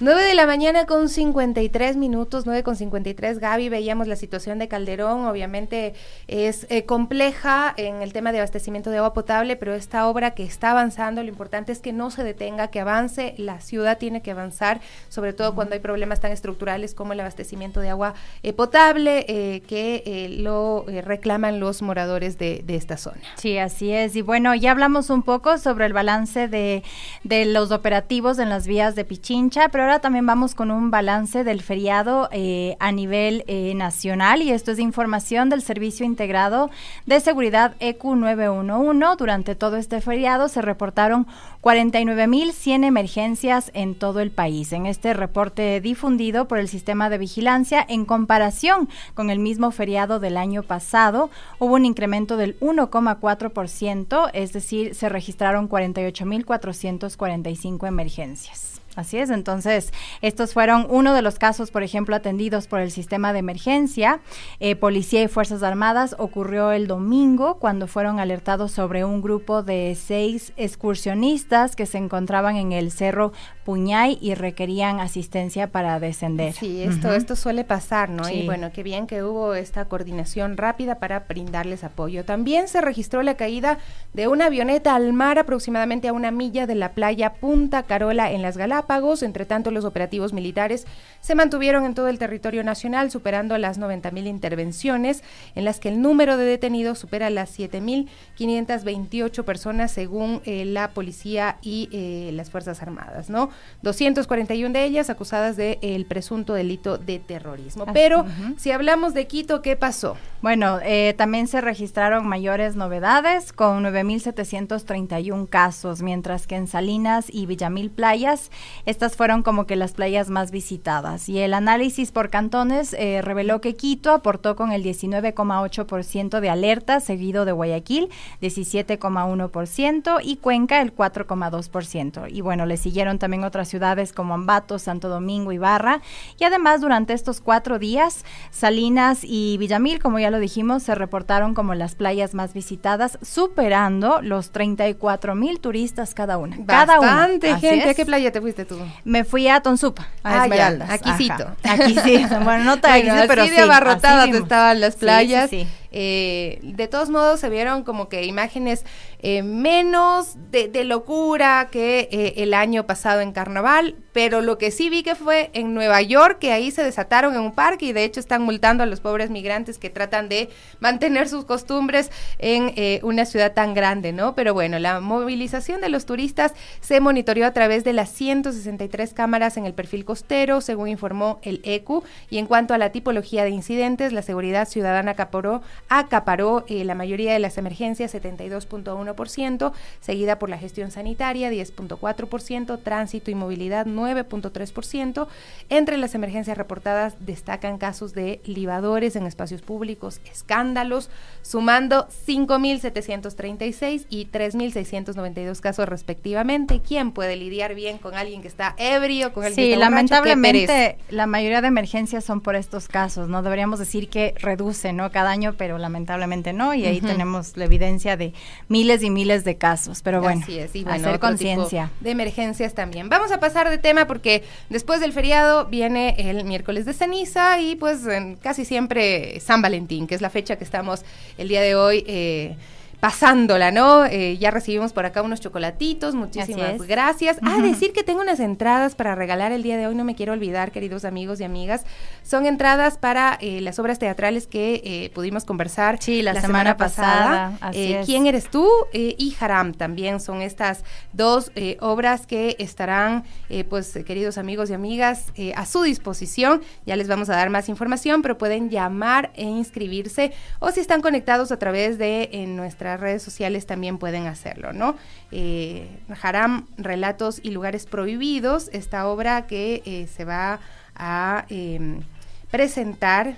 9 0.00 0.24
de 0.24 0.34
la 0.34 0.44
mañana 0.44 0.86
con 0.86 1.08
53 1.08 1.96
minutos, 1.96 2.46
9 2.46 2.64
con 2.64 2.74
53, 2.74 3.38
Gaby, 3.38 3.68
veíamos 3.68 4.08
la 4.08 4.16
situación 4.16 4.58
de 4.58 4.66
Calderón, 4.66 5.24
obviamente 5.24 5.94
es 6.26 6.66
eh, 6.68 6.84
compleja 6.84 7.72
en 7.76 8.02
el 8.02 8.12
tema 8.12 8.32
de 8.32 8.38
abastecimiento 8.38 8.90
de 8.90 8.96
agua 8.96 9.14
potable, 9.14 9.54
pero 9.54 9.72
esta 9.72 10.08
obra 10.08 10.32
que 10.32 10.42
está 10.42 10.72
avanzando, 10.72 11.22
lo 11.22 11.28
importante 11.28 11.70
es 11.70 11.78
que 11.78 11.92
no 11.92 12.10
se 12.10 12.24
detenga, 12.24 12.68
que 12.68 12.80
avance, 12.80 13.36
la 13.38 13.60
ciudad 13.60 13.96
tiene 13.98 14.20
que 14.20 14.32
avanzar, 14.32 14.80
sobre 15.10 15.32
todo 15.32 15.54
cuando 15.54 15.74
hay 15.74 15.80
problemas 15.80 16.18
tan 16.18 16.32
estructurales 16.32 16.92
como 16.92 17.12
el 17.12 17.20
abastecimiento 17.20 17.78
de 17.78 17.90
agua 17.90 18.14
eh, 18.42 18.52
potable, 18.52 19.24
eh, 19.28 19.60
que 19.60 20.26
lo 20.40 20.86
reclaman 21.04 21.60
los 21.60 21.82
moradores 21.82 22.36
de, 22.36 22.64
de, 22.64 22.74
esta 22.74 22.96
zona. 22.96 23.22
Sí, 23.36 23.58
así 23.58 23.92
es, 23.92 24.16
y 24.16 24.22
bueno, 24.22 24.56
ya 24.56 24.72
hablamos 24.72 25.08
un 25.08 25.22
poco 25.22 25.56
sobre 25.58 25.86
el 25.86 25.92
balance 25.92 26.48
de, 26.48 26.82
de 27.22 27.44
los 27.44 27.70
operativos 27.70 28.40
en 28.40 28.48
las 28.48 28.66
vías 28.66 28.96
de 28.96 29.04
Pichincha, 29.04 29.68
pero 29.68 29.83
ahora 29.84 30.00
también 30.00 30.26
vamos 30.26 30.54
con 30.54 30.70
un 30.70 30.90
balance 30.90 31.44
del 31.44 31.60
feriado 31.60 32.30
eh, 32.32 32.76
a 32.80 32.90
nivel 32.90 33.44
eh, 33.46 33.74
nacional 33.74 34.40
y 34.40 34.50
esto 34.50 34.72
es 34.72 34.78
información 34.78 35.50
del 35.50 35.60
Servicio 35.62 36.06
Integrado 36.06 36.70
de 37.06 37.20
Seguridad 37.20 37.74
EQ 37.80 38.16
911. 38.16 39.16
Durante 39.18 39.54
todo 39.54 39.76
este 39.76 40.00
feriado 40.00 40.48
se 40.48 40.62
reportaron 40.62 41.26
49.100 41.60 42.84
emergencias 42.84 43.70
en 43.74 43.94
todo 43.94 44.20
el 44.20 44.30
país. 44.30 44.72
En 44.72 44.86
este 44.86 45.12
reporte 45.12 45.80
difundido 45.80 46.48
por 46.48 46.58
el 46.58 46.68
Sistema 46.68 47.10
de 47.10 47.18
Vigilancia, 47.18 47.84
en 47.86 48.06
comparación 48.06 48.88
con 49.14 49.28
el 49.30 49.38
mismo 49.38 49.70
feriado 49.70 50.18
del 50.18 50.38
año 50.38 50.62
pasado, 50.62 51.30
hubo 51.58 51.74
un 51.74 51.84
incremento 51.84 52.36
del 52.36 52.58
1,4%, 52.60 54.30
es 54.32 54.52
decir, 54.52 54.94
se 54.94 55.08
registraron 55.08 55.68
48.445 55.68 57.86
emergencias. 57.86 58.73
Así 58.96 59.18
es, 59.18 59.30
entonces 59.30 59.92
estos 60.22 60.52
fueron 60.52 60.86
uno 60.88 61.14
de 61.14 61.22
los 61.22 61.38
casos, 61.38 61.70
por 61.72 61.82
ejemplo, 61.82 62.14
atendidos 62.14 62.68
por 62.68 62.80
el 62.80 62.92
sistema 62.92 63.32
de 63.32 63.40
emergencia. 63.40 64.20
Eh, 64.60 64.76
policía 64.76 65.22
y 65.22 65.28
Fuerzas 65.28 65.64
Armadas 65.64 66.14
ocurrió 66.18 66.70
el 66.70 66.86
domingo 66.86 67.58
cuando 67.58 67.88
fueron 67.88 68.20
alertados 68.20 68.70
sobre 68.70 69.04
un 69.04 69.20
grupo 69.20 69.62
de 69.64 69.96
seis 70.00 70.52
excursionistas 70.56 71.74
que 71.74 71.86
se 71.86 71.98
encontraban 71.98 72.56
en 72.56 72.70
el 72.70 72.92
Cerro 72.92 73.32
Puñay 73.64 74.18
y 74.20 74.34
requerían 74.34 75.00
asistencia 75.00 75.72
para 75.72 75.98
descender. 75.98 76.52
Sí, 76.52 76.82
esto, 76.82 77.12
esto 77.14 77.34
suele 77.34 77.64
pasar, 77.64 78.10
¿no? 78.10 78.28
Y 78.28 78.46
bueno, 78.46 78.70
qué 78.72 78.82
bien 78.82 79.06
que 79.06 79.24
hubo 79.24 79.54
esta 79.54 79.86
coordinación 79.86 80.56
rápida 80.56 80.96
para 80.96 81.20
brindarles 81.20 81.82
apoyo. 81.82 82.24
También 82.24 82.68
se 82.68 82.80
registró 82.80 83.22
la 83.22 83.34
caída 83.34 83.78
de 84.12 84.28
una 84.28 84.46
avioneta 84.46 84.94
al 84.94 85.12
mar 85.12 85.38
aproximadamente 85.38 86.08
a 86.08 86.12
una 86.12 86.30
milla 86.30 86.66
de 86.66 86.74
la 86.74 86.92
playa 86.92 87.34
Punta 87.34 87.82
Carola 87.82 88.30
en 88.30 88.42
las 88.42 88.56
Galápagos 88.56 88.83
pagos, 88.86 89.22
Entre 89.22 89.44
tanto, 89.44 89.70
los 89.70 89.84
operativos 89.84 90.32
militares 90.32 90.86
se 91.20 91.34
mantuvieron 91.34 91.84
en 91.84 91.94
todo 91.94 92.08
el 92.08 92.18
territorio 92.18 92.64
nacional, 92.64 93.10
superando 93.10 93.56
las 93.58 93.78
90.000 93.78 94.26
intervenciones, 94.26 95.22
en 95.54 95.64
las 95.64 95.80
que 95.80 95.88
el 95.88 96.00
número 96.00 96.36
de 96.36 96.44
detenidos 96.44 96.98
supera 96.98 97.30
las 97.30 97.58
7.528 97.58 99.44
personas, 99.44 99.92
según 99.92 100.40
eh, 100.44 100.64
la 100.64 100.90
policía 100.90 101.58
y 101.62 101.88
eh, 101.92 102.30
las 102.32 102.50
Fuerzas 102.50 102.82
Armadas, 102.82 103.30
¿no? 103.30 103.50
241 103.82 104.72
de 104.72 104.84
ellas 104.84 105.10
acusadas 105.10 105.56
del 105.56 105.78
el 105.82 106.06
presunto 106.06 106.54
delito 106.54 106.98
de 106.98 107.18
terrorismo. 107.18 107.86
Pero 107.92 108.24
si 108.56 108.70
hablamos 108.70 109.14
de 109.14 109.26
Quito, 109.26 109.62
¿qué 109.62 109.76
pasó? 109.76 110.16
Bueno, 110.42 110.78
eh, 110.82 111.14
también 111.16 111.46
se 111.46 111.60
registraron 111.60 112.26
mayores 112.26 112.76
novedades 112.76 113.52
con 113.52 113.82
9.731 113.84 115.48
casos, 115.48 116.02
mientras 116.02 116.46
que 116.46 116.56
en 116.56 116.66
Salinas 116.66 117.26
y 117.30 117.46
Villamil 117.46 117.90
Playas 117.90 118.50
estas 118.86 119.16
fueron 119.16 119.42
como 119.42 119.66
que 119.66 119.76
las 119.76 119.92
playas 119.92 120.30
más 120.30 120.50
visitadas. 120.50 121.28
Y 121.28 121.38
el 121.38 121.54
análisis 121.54 122.12
por 122.12 122.30
cantones 122.30 122.94
eh, 122.94 123.22
reveló 123.22 123.60
que 123.60 123.76
Quito 123.76 124.12
aportó 124.12 124.56
con 124.56 124.72
el 124.72 124.82
19,8% 124.82 126.40
de 126.40 126.50
alerta, 126.50 127.00
seguido 127.00 127.44
de 127.44 127.52
Guayaquil, 127.52 128.10
17,1% 128.40 130.20
y 130.22 130.36
Cuenca 130.36 130.80
el 130.80 130.94
4,2%. 130.94 132.28
Y 132.30 132.40
bueno, 132.40 132.66
le 132.66 132.76
siguieron 132.76 133.18
también 133.18 133.44
otras 133.44 133.68
ciudades 133.68 134.12
como 134.12 134.34
Ambato, 134.34 134.78
Santo 134.78 135.08
Domingo 135.08 135.52
y 135.52 135.58
Barra. 135.58 136.00
Y 136.38 136.44
además, 136.44 136.80
durante 136.80 137.12
estos 137.12 137.40
cuatro 137.40 137.78
días, 137.78 138.24
Salinas 138.50 139.20
y 139.22 139.56
Villamil, 139.58 140.00
como 140.00 140.18
ya 140.18 140.30
lo 140.30 140.38
dijimos, 140.38 140.82
se 140.82 140.94
reportaron 140.94 141.54
como 141.54 141.74
las 141.74 141.94
playas 141.94 142.34
más 142.34 142.52
visitadas, 142.54 143.18
superando 143.22 144.20
los 144.22 144.50
34 144.50 145.34
mil 145.34 145.60
turistas 145.60 146.14
cada 146.14 146.38
una. 146.38 146.56
Bastante 146.58 146.66
cada 146.66 147.00
una. 147.00 147.60
gente. 147.60 147.90
¿A 147.90 147.94
qué 147.94 148.06
playa 148.06 148.32
te 148.32 148.40
fuiste? 148.40 148.63
Me 149.04 149.24
fui 149.24 149.48
a 149.48 149.60
Tonsupa, 149.60 150.08
a 150.22 150.42
ah, 150.42 150.44
Esmeraldas. 150.44 150.90
aquí 150.90 151.10
sí. 151.18 151.28
Bueno, 152.44 152.64
no 152.64 152.78
tan 152.80 153.00
bueno, 153.00 153.22
pero 153.26 153.42
así 153.42 153.50
de 153.50 153.60
abarrotadas 153.60 154.28
estaban 154.28 154.80
las 154.80 154.96
playas. 154.96 155.50
Eh, 155.96 156.58
de 156.62 156.88
todos 156.88 157.08
modos 157.08 157.38
se 157.38 157.48
vieron 157.48 157.84
como 157.84 158.08
que 158.08 158.24
imágenes 158.24 158.84
eh, 159.20 159.44
menos 159.44 160.34
de, 160.50 160.84
locura 160.84 161.68
que 161.70 162.08
eh, 162.10 162.34
el 162.38 162.52
año 162.52 162.84
pasado 162.84 163.20
en 163.20 163.30
carnaval, 163.30 163.94
pero 164.12 164.40
lo 164.40 164.58
que 164.58 164.72
sí 164.72 164.90
vi 164.90 165.04
que 165.04 165.14
fue 165.14 165.50
en 165.52 165.72
Nueva 165.72 166.02
York, 166.02 166.40
que 166.40 166.50
ahí 166.50 166.72
se 166.72 166.82
desataron 166.82 167.34
en 167.34 167.42
un 167.42 167.52
parque 167.52 167.86
y 167.86 167.92
de 167.92 168.02
hecho 168.02 168.18
están 168.18 168.42
multando 168.42 168.82
a 168.82 168.86
los 168.86 168.98
pobres 168.98 169.30
migrantes 169.30 169.78
que 169.78 169.88
tratan 169.88 170.28
de 170.28 170.50
mantener 170.80 171.28
sus 171.28 171.44
costumbres 171.44 172.10
en 172.38 172.74
una 173.04 173.24
ciudad 173.24 173.52
tan 173.52 173.72
grande, 173.72 174.12
¿no? 174.12 174.34
Pero 174.34 174.52
bueno, 174.52 174.80
la 174.80 174.98
movilización 174.98 175.80
de 175.80 175.90
los 175.90 176.06
turistas 176.06 176.54
se 176.80 176.98
monitoreó 176.98 177.46
a 177.46 177.52
través 177.52 177.84
de 177.84 177.92
las 177.92 178.10
163 178.10 179.14
cámaras 179.14 179.56
en 179.56 179.64
el 179.64 179.74
perfil 179.74 180.04
costero, 180.04 180.60
según 180.60 180.88
informó 180.88 181.38
el 181.42 181.60
ECU, 181.62 182.02
y 182.30 182.38
en 182.38 182.46
cuanto 182.46 182.74
a 182.74 182.78
la 182.78 182.90
tipología 182.90 183.44
de 183.44 183.50
incidentes, 183.50 184.12
la 184.12 184.22
seguridad 184.22 184.68
ciudadana 184.68 185.12
acaparó 185.12 185.62
acaparó 185.88 186.64
eh, 186.68 186.84
la 186.84 186.94
mayoría 186.94 187.32
de 187.32 187.38
las 187.38 187.58
emergencias, 187.58 188.14
72.1%, 188.14 189.72
seguida 190.00 190.38
por 190.38 190.50
la 190.50 190.58
gestión 190.58 190.90
sanitaria, 190.90 191.50
10.4%, 191.50 192.82
tránsito 192.82 193.30
y 193.30 193.34
movilidad, 193.34 193.86
9.3%. 193.86 195.26
Entre 195.68 195.98
las 195.98 196.14
emergencias 196.14 196.56
reportadas 196.56 197.16
destacan 197.20 197.78
casos 197.78 198.14
de 198.14 198.40
libadores 198.44 199.16
en 199.16 199.26
espacios 199.26 199.62
públicos, 199.62 200.20
escándalos, 200.30 201.10
sumando 201.42 202.08
5.736 202.26 204.06
y 204.08 204.26
3.692 204.26 205.60
casos 205.60 205.88
respectivamente. 205.88 206.80
¿Quién 206.86 207.12
puede 207.12 207.36
lidiar 207.36 207.74
bien 207.74 207.98
con 207.98 208.14
alguien 208.14 208.42
que 208.42 208.48
está 208.48 208.74
ebrio, 208.78 209.32
con 209.32 209.44
alguien 209.44 209.66
que 209.66 209.72
está 209.72 209.84
lamentablemente 209.84 210.98
la 211.10 211.26
mayoría 211.26 211.60
de 211.60 211.68
emergencias 211.68 212.24
son 212.24 212.40
por 212.40 212.56
estos 212.56 212.88
casos, 212.88 213.28
¿no? 213.28 213.42
Deberíamos 213.42 213.78
decir 213.78 214.08
que 214.08 214.34
reduce, 214.38 214.92
¿no? 214.92 215.10
Cada 215.10 215.30
año, 215.30 215.54
pero 215.56 215.73
lamentablemente 215.78 216.52
no, 216.52 216.74
y 216.74 216.86
ahí 216.86 217.00
tenemos 217.00 217.56
la 217.56 217.64
evidencia 217.64 218.16
de 218.16 218.32
miles 218.68 219.02
y 219.02 219.10
miles 219.10 219.44
de 219.44 219.56
casos. 219.56 220.02
Pero 220.02 220.20
bueno, 220.20 220.40
Así 220.42 220.58
es, 220.58 220.74
y 220.74 220.84
hacer 220.86 221.18
conciencia. 221.18 221.90
De 222.00 222.10
emergencias 222.10 222.74
también. 222.74 223.08
Vamos 223.08 223.32
a 223.32 223.40
pasar 223.40 223.70
de 223.70 223.78
tema 223.78 224.06
porque 224.06 224.42
después 224.68 225.00
del 225.00 225.12
feriado 225.12 225.66
viene 225.66 226.14
el 226.18 226.44
miércoles 226.44 226.84
de 226.84 226.92
ceniza 226.92 227.60
y 227.60 227.76
pues 227.76 228.00
casi 228.42 228.64
siempre 228.64 229.40
San 229.40 229.62
Valentín, 229.62 230.06
que 230.06 230.14
es 230.14 230.20
la 230.20 230.30
fecha 230.30 230.56
que 230.56 230.64
estamos 230.64 231.04
el 231.38 231.48
día 231.48 231.62
de 231.62 231.74
hoy. 231.74 232.04
Eh, 232.06 232.56
pasándola, 233.04 233.70
¿no? 233.70 234.06
Eh, 234.06 234.38
ya 234.38 234.50
recibimos 234.50 234.94
por 234.94 235.04
acá 235.04 235.20
unos 235.20 235.38
chocolatitos, 235.38 236.14
muchísimas 236.14 236.78
gracias. 236.78 237.36
Ah, 237.42 237.60
decir 237.60 237.92
que 237.92 238.02
tengo 238.02 238.22
unas 238.22 238.40
entradas 238.40 238.94
para 238.94 239.14
regalar 239.14 239.52
el 239.52 239.62
día 239.62 239.76
de 239.76 239.86
hoy, 239.86 239.94
no 239.94 240.04
me 240.04 240.14
quiero 240.14 240.32
olvidar, 240.32 240.72
queridos 240.72 241.04
amigos 241.04 241.38
y 241.38 241.44
amigas. 241.44 241.84
Son 242.22 242.46
entradas 242.46 242.96
para 242.96 243.36
eh, 243.42 243.60
las 243.60 243.78
obras 243.78 243.98
teatrales 243.98 244.46
que 244.46 244.80
eh, 244.82 245.10
pudimos 245.12 245.44
conversar 245.44 245.98
sí, 246.00 246.22
la, 246.22 246.40
semana, 246.40 246.78
pasada. 246.78 247.58
¿Quién 248.06 248.26
eres 248.26 248.48
tú? 248.48 248.66
y 248.94 249.36
Haram 249.38 249.74
también 249.74 250.18
son 250.18 250.40
estas 250.40 250.82
dos 251.12 251.52
obras 251.80 252.26
que 252.26 252.56
estarán, 252.58 253.24
pues, 253.68 253.98
queridos 254.06 254.38
amigos 254.38 254.70
y 254.70 254.72
amigas, 254.72 255.26
a 255.54 255.66
su 255.66 255.82
disposición. 255.82 256.62
Ya 256.86 256.96
les 256.96 257.08
vamos 257.08 257.28
a 257.28 257.36
dar 257.36 257.50
más 257.50 257.68
información, 257.68 258.22
pero 258.22 258.38
pueden 258.38 258.70
llamar 258.70 259.30
e 259.34 259.44
inscribirse 259.44 260.32
o 260.58 260.70
si 260.70 260.80
están 260.80 261.02
conectados 261.02 261.52
a 261.52 261.58
través 261.58 261.98
de 261.98 262.30
en 262.32 262.56
nuestra 262.56 262.93
redes 263.00 263.22
sociales 263.22 263.66
también 263.66 263.98
pueden 263.98 264.26
hacerlo, 264.26 264.72
¿no? 264.72 264.96
Eh, 265.30 265.88
Haram, 266.22 266.66
Relatos 266.76 267.40
y 267.42 267.50
Lugares 267.50 267.86
Prohibidos, 267.86 268.68
esta 268.72 269.06
obra 269.08 269.46
que 269.46 269.82
eh, 269.84 270.06
se 270.06 270.24
va 270.24 270.60
a 270.94 271.44
em, 271.48 272.02
presentar 272.50 273.36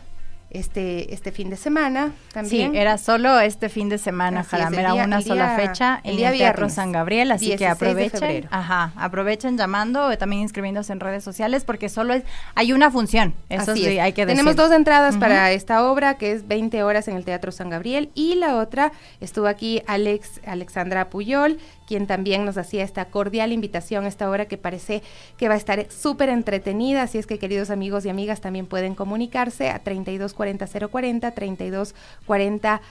este, 0.50 1.12
este 1.12 1.32
fin 1.32 1.50
de 1.50 1.56
semana 1.56 2.12
también. 2.32 2.72
Sí, 2.72 2.78
era 2.78 2.98
solo 2.98 3.40
este 3.40 3.68
fin 3.68 3.88
de 3.88 3.98
semana, 3.98 4.44
Jaram, 4.44 4.74
era 4.74 4.94
una 4.94 5.20
sola 5.20 5.56
fecha 5.56 6.00
en 6.04 6.12
el, 6.12 6.16
día 6.16 6.32
Teatro 6.32 6.68
San 6.68 6.92
Gabriel, 6.92 7.32
así 7.32 7.56
que 7.56 7.66
aprovechen, 7.66 8.48
ajá, 8.50 8.92
aprovechen 8.96 9.58
llamando, 9.58 10.06
o 10.06 10.18
también 10.18 10.42
inscribiéndose 10.42 10.92
en 10.92 11.00
redes 11.00 11.24
sociales, 11.24 11.64
porque 11.64 11.88
solo 11.88 12.14
es, 12.14 12.22
hay 12.54 12.72
una 12.72 12.90
función, 12.90 13.34
eso 13.48 13.74
sí, 13.74 13.98
hay 13.98 14.12
que 14.12 14.24
decir. 14.24 14.36
Tenemos 14.38 14.56
dos 14.56 14.72
entradas 14.72 15.16
para 15.16 15.50
esta 15.50 15.84
obra, 15.90 16.16
que 16.16 16.32
es 16.32 16.46
20 16.46 16.82
horas 16.82 17.08
en 17.08 17.16
el 17.16 17.24
Teatro 17.24 17.50
San 17.50 17.70
Gabriel, 17.70 18.10
y 18.14 18.36
la 18.36 18.56
otra, 18.56 18.92
estuvo 19.20 19.48
aquí 19.48 19.82
Alex, 19.86 20.40
Alexandra 20.46 21.10
Puyol, 21.10 21.58
quien 21.86 22.06
también 22.06 22.44
nos 22.44 22.58
hacía 22.58 22.84
esta 22.84 23.06
cordial 23.06 23.52
invitación 23.52 24.04
a 24.04 24.08
esta 24.08 24.28
hora 24.28 24.46
que 24.46 24.58
parece 24.58 25.02
que 25.38 25.48
va 25.48 25.54
a 25.54 25.58
estar 25.58 25.90
súper 25.90 26.28
entretenida, 26.28 27.02
así 27.02 27.18
es 27.18 27.26
que 27.26 27.38
queridos 27.38 27.70
amigos 27.70 28.04
y 28.04 28.08
amigas 28.08 28.40
también 28.40 28.66
pueden 28.66 28.94
comunicarse 28.94 29.70
a 29.70 29.78
3240 29.78 30.66
040, 30.88 31.30
3240 31.30 32.82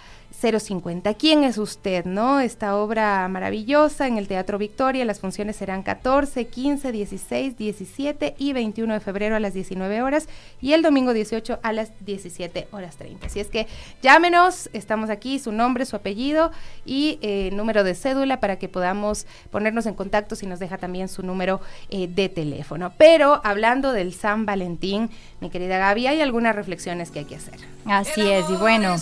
050. 0.41 1.13
¿Quién 1.13 1.43
es 1.43 1.57
usted, 1.57 2.05
no? 2.05 2.39
Esta 2.39 2.75
obra 2.75 3.27
maravillosa 3.27 4.07
en 4.07 4.17
el 4.17 4.27
Teatro 4.27 4.57
Victoria, 4.57 5.05
las 5.05 5.19
funciones 5.19 5.55
serán 5.55 5.81
14, 5.81 6.45
15, 6.47 6.91
16, 6.91 7.57
17 7.57 8.35
y 8.37 8.53
21 8.53 8.93
de 8.93 8.99
febrero 8.99 9.35
a 9.35 9.39
las 9.39 9.53
19 9.53 10.01
horas 10.01 10.27
y 10.61 10.73
el 10.73 10.81
domingo 10.81 11.13
18 11.13 11.59
a 11.63 11.73
las 11.73 11.91
17 12.05 12.67
horas 12.71 12.97
30. 12.97 13.27
Así 13.27 13.39
es 13.39 13.47
que 13.47 13.67
llámenos, 14.01 14.69
estamos 14.73 15.09
aquí, 15.09 15.39
su 15.39 15.51
nombre, 15.51 15.85
su 15.85 15.95
apellido 15.95 16.51
y 16.85 17.17
eh, 17.21 17.49
número 17.53 17.83
de 17.83 17.95
cédula 17.95 18.39
para 18.39 18.57
que 18.57 18.67
podamos 18.67 19.25
ponernos 19.51 19.85
en 19.85 19.93
contacto 19.93 20.35
si 20.35 20.47
nos 20.47 20.59
deja 20.59 20.77
también 20.77 21.07
su 21.07 21.23
número 21.23 21.61
eh, 21.89 22.07
de 22.07 22.29
teléfono. 22.29 22.93
Pero 22.97 23.41
hablando 23.43 23.93
del 23.93 24.13
San 24.13 24.45
Valentín, 24.45 25.09
mi 25.39 25.49
querida 25.49 25.77
Gaby, 25.77 26.07
hay 26.07 26.21
algunas 26.21 26.55
reflexiones 26.55 27.11
que 27.11 27.19
hay 27.19 27.25
que 27.25 27.35
hacer. 27.35 27.59
Así 27.85 28.21
es, 28.29 28.49
y 28.49 28.55
bueno, 28.55 28.95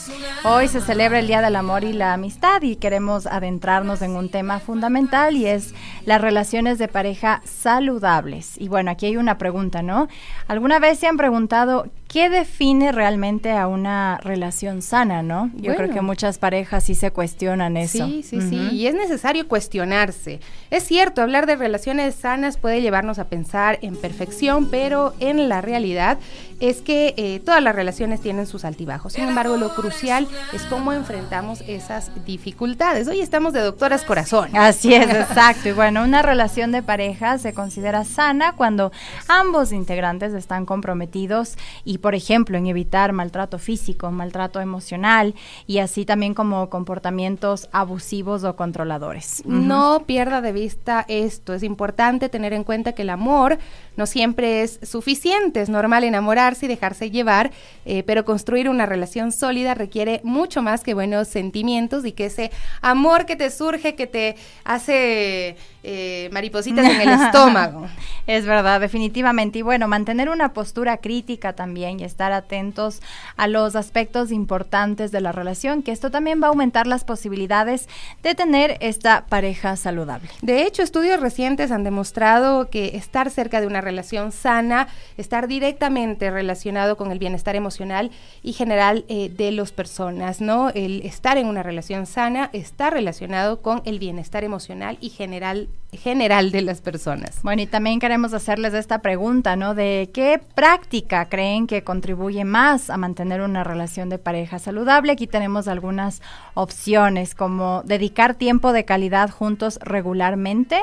hoy 0.43 0.67
se 0.67 0.81
celebra 0.81 1.19
el 1.19 1.22
Día 1.27 1.41
del 1.41 1.55
Amor 1.55 1.85
y 1.85 1.93
la 1.93 2.13
Amistad 2.13 2.61
y 2.63 2.75
queremos 2.75 3.27
adentrarnos 3.27 4.01
en 4.01 4.17
un 4.17 4.27
tema 4.29 4.59
fundamental 4.59 5.37
y 5.37 5.45
es 5.45 5.73
las 6.05 6.19
relaciones 6.19 6.79
de 6.79 6.89
pareja 6.89 7.41
saludables. 7.45 8.59
Y 8.59 8.67
bueno, 8.67 8.91
aquí 8.91 9.05
hay 9.05 9.15
una 9.15 9.37
pregunta, 9.37 9.81
¿no? 9.81 10.09
¿Alguna 10.47 10.79
vez 10.79 10.99
se 10.99 11.07
han 11.07 11.15
preguntado 11.15 11.87
qué 12.13 12.29
define 12.29 12.91
realmente 12.91 13.53
a 13.53 13.65
una 13.65 14.19
relación 14.21 14.83
sana, 14.83 15.23
no? 15.23 15.49
Yo 15.55 15.73
creo 15.73 15.89
que 15.89 16.01
muchas 16.01 16.37
parejas 16.37 16.83
sí 16.83 16.93
se 16.93 17.09
cuestionan 17.09 17.75
eso. 17.75 18.05
Sí, 18.05 18.21
sí, 18.21 18.39
sí, 18.39 18.69
y 18.71 18.85
es 18.85 18.93
necesario 18.93 19.47
cuestionarse. 19.47 20.39
Es 20.69 20.83
cierto, 20.83 21.23
hablar 21.23 21.47
de 21.47 21.55
relaciones 21.55 22.13
sanas 22.13 22.57
puede 22.57 22.83
llevarnos 22.83 23.17
a 23.17 23.29
pensar 23.29 23.79
en 23.81 23.95
perfección, 23.95 24.69
pero 24.69 25.15
en 25.19 25.49
la 25.49 25.61
realidad 25.61 26.19
es 26.59 26.81
que 26.81 27.13
eh, 27.17 27.41
todas 27.43 27.63
las 27.63 27.75
relaciones 27.75 28.21
tienen 28.21 28.45
sus 28.45 28.63
altibajos. 28.63 29.13
Sin 29.13 29.27
embargo, 29.27 29.57
lo 29.57 29.73
crucial 29.73 30.27
es 30.53 30.61
cómo 30.63 30.93
enfrentamos 30.93 31.61
esas 31.67 32.11
dificultades. 32.25 33.07
Hoy 33.07 33.21
estamos 33.21 33.53
de 33.53 33.61
doctoras 33.61 34.03
corazón. 34.03 34.55
Así 34.55 34.93
es, 34.93 35.09
exacto. 35.09 35.69
Y 35.69 35.71
bueno, 35.71 36.03
una 36.03 36.21
relación 36.21 36.71
de 36.71 36.83
pareja 36.83 37.37
se 37.39 37.53
considera 37.53 38.05
sana 38.05 38.53
cuando 38.53 38.91
ambos 39.27 39.71
integrantes 39.71 40.33
están 40.33 40.65
comprometidos 40.65 41.57
y, 41.83 41.97
por 42.03 42.15
ejemplo, 42.15 42.57
en 42.57 42.67
evitar 42.67 43.13
maltrato 43.13 43.57
físico, 43.57 44.11
maltrato 44.11 44.59
emocional 44.59 45.33
y 45.67 45.77
así 45.77 46.03
también 46.03 46.33
como 46.33 46.69
comportamientos 46.69 47.69
abusivos 47.71 48.43
o 48.43 48.57
controladores. 48.57 49.41
No 49.45 50.03
pierda 50.05 50.41
de 50.41 50.51
vista 50.51 51.05
esto. 51.07 51.53
Es 51.53 51.63
importante 51.63 52.27
tener 52.27 52.51
en 52.51 52.65
cuenta 52.65 52.91
que 52.91 53.03
el 53.03 53.09
amor 53.09 53.57
no 53.95 54.05
siempre 54.05 54.63
es 54.63 54.81
suficiente. 54.83 55.61
Es 55.61 55.69
normal 55.69 56.03
enamorarse 56.03 56.65
y 56.65 56.67
dejarse 56.67 57.09
llevar, 57.09 57.51
eh, 57.85 58.03
pero 58.03 58.25
construir 58.25 58.67
una 58.67 58.85
relación 58.85 59.31
sólida 59.31 59.73
requiere 59.73 60.19
mucho 60.25 60.61
más 60.61 60.83
que 60.83 60.93
buenos 60.93 61.29
sentimientos 61.29 62.05
y 62.05 62.11
que 62.11 62.25
ese 62.25 62.51
amor 62.81 63.25
que 63.25 63.37
te 63.37 63.49
surge, 63.49 63.95
que 63.95 64.07
te 64.07 64.35
hace 64.65 65.55
eh, 65.83 66.29
maripositas 66.33 66.85
en 66.85 66.99
el 66.99 67.09
estómago. 67.21 67.87
Es 68.27 68.45
verdad, 68.45 68.81
definitivamente. 68.81 69.59
Y 69.59 69.61
bueno, 69.61 69.87
mantener 69.87 70.27
una 70.27 70.51
postura 70.51 70.97
crítica 70.97 71.53
también 71.53 71.82
y 71.91 72.03
estar 72.03 72.31
atentos 72.31 73.01
a 73.35 73.47
los 73.47 73.75
aspectos 73.75 74.31
importantes 74.31 75.11
de 75.11 75.21
la 75.21 75.31
relación, 75.31 75.83
que 75.83 75.91
esto 75.91 76.11
también 76.11 76.41
va 76.41 76.47
a 76.47 76.49
aumentar 76.49 76.87
las 76.87 77.03
posibilidades 77.03 77.87
de 78.23 78.35
tener 78.35 78.77
esta 78.79 79.25
pareja 79.27 79.75
saludable. 79.75 80.29
De 80.41 80.63
hecho, 80.63 80.81
estudios 80.81 81.19
recientes 81.19 81.71
han 81.71 81.83
demostrado 81.83 82.69
que 82.69 82.95
estar 82.95 83.29
cerca 83.29 83.61
de 83.61 83.67
una 83.67 83.81
relación 83.81 84.31
sana, 84.31 84.87
estar 85.17 85.47
directamente 85.47 86.31
relacionado 86.31 86.97
con 86.97 87.11
el 87.11 87.19
bienestar 87.19 87.55
emocional 87.55 88.11
y 88.41 88.53
general 88.53 89.05
eh, 89.09 89.29
de 89.29 89.51
las 89.51 89.71
personas, 89.71 90.41
¿no? 90.41 90.69
El 90.69 91.01
estar 91.01 91.37
en 91.37 91.47
una 91.47 91.63
relación 91.63 92.05
sana 92.05 92.49
está 92.53 92.89
relacionado 92.89 93.61
con 93.61 93.81
el 93.85 93.99
bienestar 93.99 94.43
emocional 94.43 94.97
y 95.01 95.09
general 95.09 95.67
general 95.97 96.51
de 96.51 96.61
las 96.61 96.81
personas. 96.81 97.41
Bueno, 97.43 97.61
y 97.61 97.67
también 97.67 97.99
queremos 97.99 98.33
hacerles 98.33 98.73
esta 98.73 98.99
pregunta, 98.99 99.55
¿no? 99.55 99.75
De 99.75 100.09
qué 100.13 100.41
práctica 100.55 101.29
creen 101.29 101.67
que 101.67 101.83
contribuye 101.83 102.45
más 102.45 102.89
a 102.89 102.97
mantener 102.97 103.41
una 103.41 103.63
relación 103.63 104.09
de 104.09 104.17
pareja 104.17 104.59
saludable. 104.59 105.13
Aquí 105.13 105.27
tenemos 105.27 105.67
algunas 105.67 106.21
opciones 106.53 107.35
como 107.35 107.83
dedicar 107.85 108.35
tiempo 108.35 108.73
de 108.73 108.85
calidad 108.85 109.29
juntos 109.29 109.79
regularmente 109.81 110.81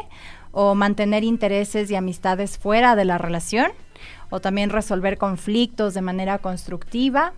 o 0.52 0.74
mantener 0.74 1.24
intereses 1.24 1.90
y 1.90 1.94
amistades 1.94 2.58
fuera 2.58 2.96
de 2.96 3.04
la 3.04 3.18
relación 3.18 3.70
o 4.30 4.40
también 4.40 4.70
resolver 4.70 5.18
conflictos 5.18 5.94
de 5.94 6.00
manera 6.00 6.38
constructiva 6.38 7.32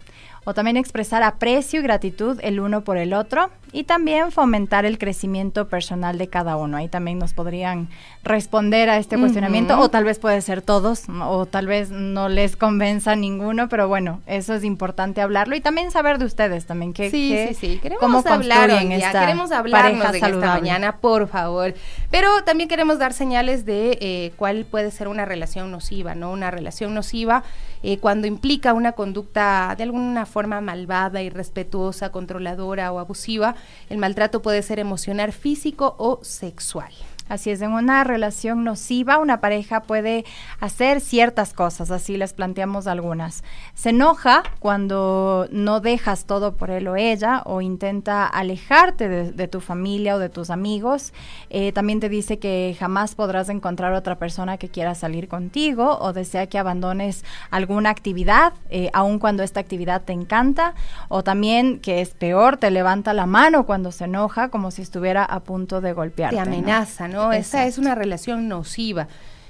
o 0.45 0.55
también 0.55 0.77
expresar 0.77 1.23
aprecio 1.23 1.81
y 1.81 1.83
gratitud 1.83 2.39
el 2.43 2.61
uno 2.61 2.83
por 2.83 2.97
el 2.97 3.15
otro 3.15 3.51
y 3.73 3.85
también 3.85 4.31
fomentar 4.33 4.85
el 4.85 4.99
crecimiento 4.99 5.67
personal 5.67 6.19
de 6.19 6.29
cada 6.29 6.57
uno. 6.57 6.77
Ahí 6.77 6.89
también 6.89 7.19
nos 7.19 7.33
podrían 7.33 7.89
responder 8.23 8.91
a 8.91 8.99
este 8.99 9.17
cuestionamiento 9.17 9.79
o 9.81 9.89
tal 9.89 10.05
vez 10.05 10.19
puede 10.19 10.41
ser 10.43 10.61
todos 10.61 11.05
o 11.09 11.47
tal 11.47 11.67
vez 11.67 11.91
no 11.91 12.29
les 12.29 12.57
convenza 12.57 13.17
ninguno, 13.17 13.69
pero 13.71 13.89
bueno, 13.89 14.21
eso 14.27 14.55
es 14.55 14.63
importante 14.63 15.23
hablarlo 15.23 15.57
y 15.57 15.61
también 15.61 15.91
saber 15.91 16.19
de 16.19 16.27
ustedes 16.27 16.67
también 16.67 16.93
que 16.93 17.11
sí, 17.11 17.35
sí, 17.49 17.55
sí. 17.55 17.79
Queremos 17.81 18.01
cómo 18.01 18.23
hablar 18.27 18.71
esta 18.71 19.21
queremos 19.21 19.53
hablarnos 19.53 20.13
de 20.13 20.19
esta 20.19 20.31
mañana, 20.31 20.99
por 20.99 21.29
favor. 21.29 21.75
Pero 22.11 22.29
también 22.45 22.69
queremos 22.69 22.99
dar 22.99 23.15
señales 23.15 23.65
de 23.65 23.99
eh, 24.01 24.33
cuál 24.37 24.67
puede 24.67 24.91
ser 24.91 25.09
una 25.09 25.25
relación 25.25 25.71
nociva, 25.71 26.15
¿no? 26.15 26.31
Una 26.31 26.51
relación 26.51 26.93
nociva 26.93 27.43
eh, 27.83 27.99
cuando 27.99 28.27
implica 28.27 28.75
una 28.75 28.93
conducta 28.93 29.75
de 29.77 29.85
alguna 29.85 30.27
forma 30.27 30.32
malvada, 30.61 31.23
irrespetuosa, 31.23 32.11
controladora 32.11 32.93
o 32.93 32.99
abusiva 32.99 33.55
el 33.89 33.99
maltrato 33.99 34.43
puede 34.43 34.63
ser 34.63 34.79
emocional, 34.79 35.33
físico 35.33 35.95
o 35.99 36.21
sexual. 36.23 36.93
Así 37.29 37.51
es, 37.51 37.63
en 37.63 37.73
una 37.73 38.05
relación 38.05 38.65
nociva 38.65 39.19
una 39.19 39.41
pareja 39.41 39.81
puede 39.81 40.25
hacer 40.61 41.01
ciertas 41.01 41.55
cosas, 41.55 41.91
así 41.91 42.17
les 42.17 42.33
planteamos 42.33 42.87
algunas. 42.87 43.43
Se 43.75 43.91
enoja 43.91 44.43
cuando 44.59 45.49
no 45.51 45.81
dejas 45.81 46.27
todo 46.27 46.57
por 46.57 46.71
él 46.71 46.89
o 46.89 46.97
ella 46.97 47.43
o 47.45 47.61
intenta 47.61 48.27
alejarte 48.27 49.09
de, 49.09 49.49
tu 49.49 49.61
familia 49.61 50.17
o 50.17 50.19
de 50.19 50.29
tus 50.29 50.51
amigos. 50.51 51.13
Eh, 51.51 51.73
también 51.73 52.01
te 52.01 52.09
dice 52.09 52.39
que 52.39 52.77
jamás 52.79 53.15
podrás 53.15 53.49
encontrar 53.49 53.93
otra 53.93 54.17
persona 54.19 54.59
que 54.59 54.69
quiera 54.69 54.95
salir 54.95 55.29
contigo 55.29 55.99
o 56.01 56.13
desea 56.13 56.47
que 56.47 56.59
abandones 56.59 57.25
alguna 57.51 57.91
actividad, 57.91 58.53
eh, 58.71 58.91
aun 58.93 59.19
cuando 59.19 59.43
esta 59.43 59.61
actividad 59.61 60.03
te 60.03 60.13
encanta. 60.13 60.75
O 61.09 61.23
también, 61.23 61.81
que 61.81 62.01
es 62.01 62.11
peor, 62.11 62.57
te 62.57 62.71
levanta 62.71 63.13
la 63.13 63.27
mano 63.27 63.67
cuando 63.67 63.93
se 63.93 64.05
enoja 64.05 64.49
como 64.49 64.71
si 64.71 64.83
estuviera 64.83 65.25
a 65.25 65.41
punto 65.41 65.81
de 65.81 65.93
golpearte. 65.93 66.37
Te 66.37 66.41
amenaza, 66.41 67.09
¿no? 67.09 67.12
Esa 67.33 67.67
es 67.67 67.79
una 67.79 67.95
relación 67.95 68.49
nociva. 68.49 69.09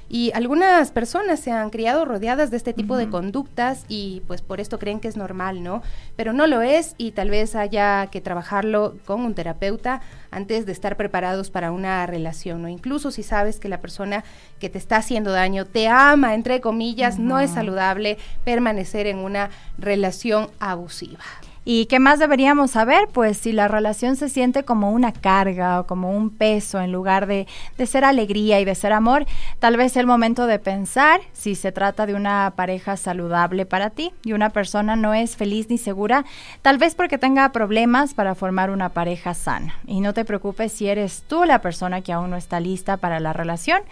y 0.08 0.30
algunas 0.34 0.90
personas 0.90 1.40
se 1.40 1.52
han 1.52 1.70
criado 1.70 2.04
rodeadas 2.04 2.50
de 2.50 2.58
este 2.58 2.74
tipo 2.74 2.98
de 2.98 3.08
conductas 3.08 3.86
y 3.88 4.20
pues 4.26 4.42
por 4.42 4.60
esto 4.60 4.78
creen 4.78 5.00
que 5.00 5.08
es 5.08 5.16
normal, 5.16 5.62
¿no? 5.62 5.82
Pero 6.16 6.34
no 6.34 6.46
lo 6.46 6.60
es 6.60 6.94
y 6.98 7.12
tal 7.12 7.30
vez 7.30 7.56
haya 7.56 8.08
que 8.08 8.20
trabajarlo 8.20 8.96
con 9.06 9.22
un 9.22 9.34
terapeuta 9.34 10.02
antes 10.30 10.66
de 10.66 10.72
estar 10.72 10.98
preparados 10.98 11.48
para 11.48 11.72
una 11.72 12.04
relación, 12.06 12.60
¿no? 12.60 12.68
Incluso 12.68 13.10
si 13.10 13.22
sabes 13.22 13.58
que 13.58 13.70
la 13.70 13.80
persona 13.80 14.22
que 14.60 14.68
te 14.68 14.76
está 14.76 14.96
haciendo 14.96 15.32
daño 15.32 15.64
te 15.64 15.88
ama, 15.88 16.34
entre 16.34 16.60
comillas, 16.60 17.18
no 17.18 17.40
es 17.40 17.52
saludable 17.52 18.18
permanecer 18.44 19.06
en 19.06 19.16
una 19.16 19.48
relación 19.78 20.50
abusiva. 20.60 21.24
¿Y 21.64 21.86
qué 21.86 22.00
más 22.00 22.18
deberíamos 22.18 22.72
saber? 22.72 23.08
Pues 23.12 23.36
si 23.36 23.52
la 23.52 23.68
relación 23.68 24.16
se 24.16 24.28
siente 24.28 24.64
como 24.64 24.90
una 24.90 25.12
carga 25.12 25.78
o 25.78 25.86
como 25.86 26.10
un 26.10 26.30
peso 26.30 26.80
en 26.80 26.90
lugar 26.90 27.28
de, 27.28 27.46
de, 27.78 27.86
ser 27.86 28.04
alegría 28.04 28.58
y 28.58 28.64
de 28.64 28.74
ser 28.74 28.92
amor, 28.92 29.26
tal 29.60 29.76
vez 29.76 29.96
el 29.96 30.06
momento 30.06 30.48
de 30.48 30.58
pensar 30.58 31.20
si 31.32 31.54
se 31.54 31.70
trata 31.70 32.04
de 32.04 32.14
una 32.14 32.52
pareja 32.56 32.96
saludable 32.96 33.64
para 33.64 33.90
ti 33.90 34.12
y 34.24 34.32
una 34.32 34.50
persona 34.50 34.96
no 34.96 35.14
es 35.14 35.36
feliz 35.36 35.70
ni 35.70 35.78
segura, 35.78 36.24
tal 36.62 36.78
vez 36.78 36.96
porque 36.96 37.16
tenga 37.16 37.52
problemas 37.52 38.12
para 38.12 38.34
formar 38.34 38.70
una 38.70 38.88
pareja 38.88 39.32
sana. 39.32 39.76
Y 39.86 40.00
no 40.00 40.14
te 40.14 40.24
preocupes 40.24 40.72
si 40.72 40.88
eres 40.88 41.22
tú 41.28 41.44
la 41.44 41.60
persona 41.60 42.00
que 42.00 42.12
aún 42.12 42.30
no 42.30 42.36
está 42.36 42.58
lista 42.58 42.96
para 42.96 43.20
la 43.20 43.32
relación, 43.32 43.82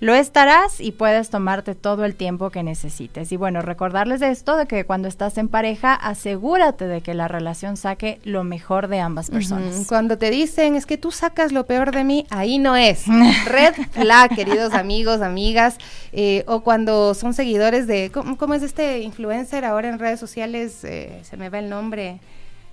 lo 0.00 0.14
estarás 0.14 0.80
y 0.80 0.92
puedes 0.92 1.30
tomarte 1.30 1.74
todo 1.74 2.04
el 2.04 2.14
tiempo 2.14 2.50
que 2.50 2.62
necesites. 2.62 3.30
Y 3.32 3.36
bueno, 3.36 3.62
recordarles 3.62 4.20
de 4.20 4.30
esto, 4.30 4.56
de 4.56 4.66
que 4.66 4.84
cuando 4.84 5.08
estás 5.08 5.36
en 5.38 5.48
pareja, 5.48 5.94
asegúrate 5.94 6.86
de 6.86 7.02
que 7.02 7.14
la 7.14 7.28
relación 7.28 7.76
saque 7.76 8.18
lo 8.24 8.42
mejor 8.42 8.88
de 8.88 9.00
ambas 9.00 9.30
personas. 9.30 9.86
Cuando 9.86 10.18
te 10.18 10.30
dicen 10.30 10.74
es 10.74 10.86
que 10.86 10.96
tú 10.96 11.10
sacas 11.10 11.52
lo 11.52 11.66
peor 11.66 11.92
de 11.92 12.04
mí, 12.04 12.26
ahí 12.30 12.58
no 12.58 12.76
es. 12.76 13.04
Red 13.46 13.74
flag, 13.90 14.34
queridos 14.34 14.72
amigos, 14.72 15.20
amigas, 15.20 15.76
eh, 16.12 16.44
o 16.46 16.60
cuando 16.60 17.14
son 17.14 17.34
seguidores 17.34 17.86
de, 17.86 18.10
¿cómo, 18.10 18.54
es 18.54 18.62
este 18.62 19.00
influencer 19.00 19.64
ahora 19.64 19.88
en 19.88 19.98
redes 19.98 20.18
sociales? 20.18 20.82
Eh, 20.84 21.20
se 21.22 21.36
me 21.36 21.50
va 21.50 21.58
el 21.58 21.68
nombre. 21.68 22.20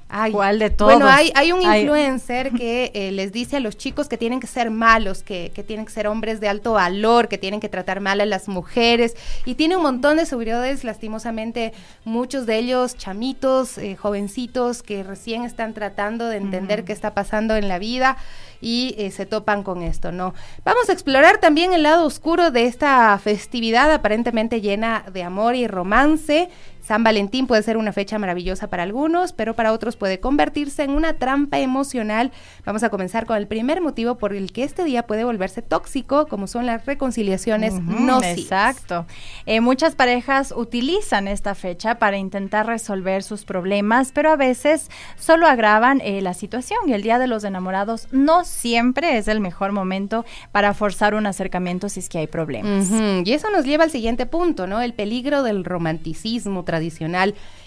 Ay, 0.09 0.31
¿Cuál 0.31 0.59
de 0.59 0.69
todos? 0.69 0.93
Bueno, 0.93 1.09
hay, 1.09 1.31
hay 1.35 1.51
un 1.51 1.61
influencer 1.61 2.51
que 2.51 2.91
eh, 2.93 3.11
les 3.11 3.33
dice 3.33 3.57
a 3.57 3.59
los 3.59 3.75
chicos 3.77 4.07
que 4.07 4.17
tienen 4.17 4.39
que 4.39 4.47
ser 4.47 4.71
malos, 4.71 5.21
que, 5.21 5.51
que, 5.53 5.63
tienen 5.63 5.85
que 5.85 5.91
ser 5.91 6.07
hombres 6.07 6.39
de 6.39 6.47
alto 6.47 6.73
valor, 6.73 7.27
que 7.27 7.37
tienen 7.37 7.59
que 7.59 7.67
tratar 7.67 7.99
mal 7.99 8.21
a 8.21 8.25
las 8.25 8.47
mujeres, 8.47 9.15
y 9.43 9.55
tiene 9.55 9.75
un 9.75 9.83
montón 9.83 10.15
de 10.15 10.25
seguridades, 10.25 10.85
lastimosamente, 10.85 11.73
muchos 12.05 12.45
de 12.45 12.57
ellos 12.57 12.95
chamitos, 12.95 13.77
eh, 13.77 13.97
jovencitos, 13.97 14.81
que 14.81 15.03
recién 15.03 15.43
están 15.43 15.73
tratando 15.73 16.27
de 16.27 16.37
entender 16.37 16.85
qué 16.85 16.93
está 16.93 17.13
pasando 17.13 17.57
en 17.57 17.67
la 17.67 17.77
vida 17.77 18.17
y 18.61 18.95
eh, 18.97 19.11
se 19.11 19.25
topan 19.25 19.61
con 19.63 19.83
esto, 19.83 20.11
¿no? 20.11 20.33
Vamos 20.63 20.89
a 20.89 20.93
explorar 20.93 21.39
también 21.39 21.73
el 21.73 21.83
lado 21.83 22.05
oscuro 22.05 22.49
de 22.51 22.65
esta 22.65 23.17
festividad 23.19 23.91
aparentemente 23.91 24.61
llena 24.61 25.03
de 25.11 25.23
amor 25.23 25.55
y 25.55 25.67
romance 25.67 26.49
San 26.87 27.03
Valentín 27.03 27.47
puede 27.47 27.63
ser 27.63 27.75
una 27.75 27.91
fecha 27.91 28.17
maravillosa 28.17 28.69
para 28.69 28.83
algunos, 28.83 29.33
pero 29.33 29.55
para 29.55 29.73
otros 29.73 29.97
puede 29.97 30.21
convertirse 30.21 30.83
en 30.83 30.91
una 30.91 31.15
trampa 31.15 31.59
emocional. 31.59 32.31
Vamos 32.65 32.81
a 32.81 32.89
comenzar 32.89 33.25
con 33.25 33.35
el 33.35 33.45
primer 33.45 33.81
motivo 33.81 34.17
por 34.17 34.33
el 34.33 34.53
que 34.53 34.63
este 34.63 34.85
día 34.85 35.05
puede 35.05 35.25
volverse 35.25 35.61
tóxico, 35.61 36.27
como 36.27 36.47
son 36.47 36.65
las 36.65 36.85
reconciliaciones 36.85 37.73
no 37.73 38.23
Exacto. 38.23 39.05
Eh, 39.45 39.59
muchas 39.59 39.95
parejas 39.95 40.53
utilizan 40.55 41.27
esta 41.27 41.55
fecha 41.55 41.99
para 41.99 42.15
intentar 42.15 42.67
resolver 42.67 43.21
sus 43.21 43.43
problemas, 43.43 44.13
pero 44.13 44.31
a 44.31 44.37
veces 44.37 44.89
solo 45.17 45.45
agravan 45.45 45.99
eh, 45.99 46.21
la 46.21 46.33
situación 46.33 46.79
y 46.87 46.93
el 46.93 47.01
Día 47.01 47.19
de 47.19 47.27
los 47.27 47.43
Enamorados 47.43 48.07
no 48.11 48.45
siempre 48.45 49.17
es 49.17 49.27
el 49.27 49.41
mejor 49.41 49.73
momento 49.73 50.23
para 50.53 50.73
forzar 50.73 51.15
un 51.15 51.25
acercamiento 51.25 51.89
si 51.89 51.99
es 51.99 52.07
que 52.07 52.19
hay 52.19 52.27
problemas. 52.27 52.89
Y 53.25 53.33
eso 53.33 53.49
nos 53.49 53.65
lleva 53.65 53.83
al 53.83 53.91
siguiente 53.91 54.25
punto, 54.25 54.67
¿no? 54.67 54.81
El 54.81 54.93
peligro 54.93 55.43
del 55.43 55.65
romanticismo 55.65 56.63
tradicional. 56.63 56.76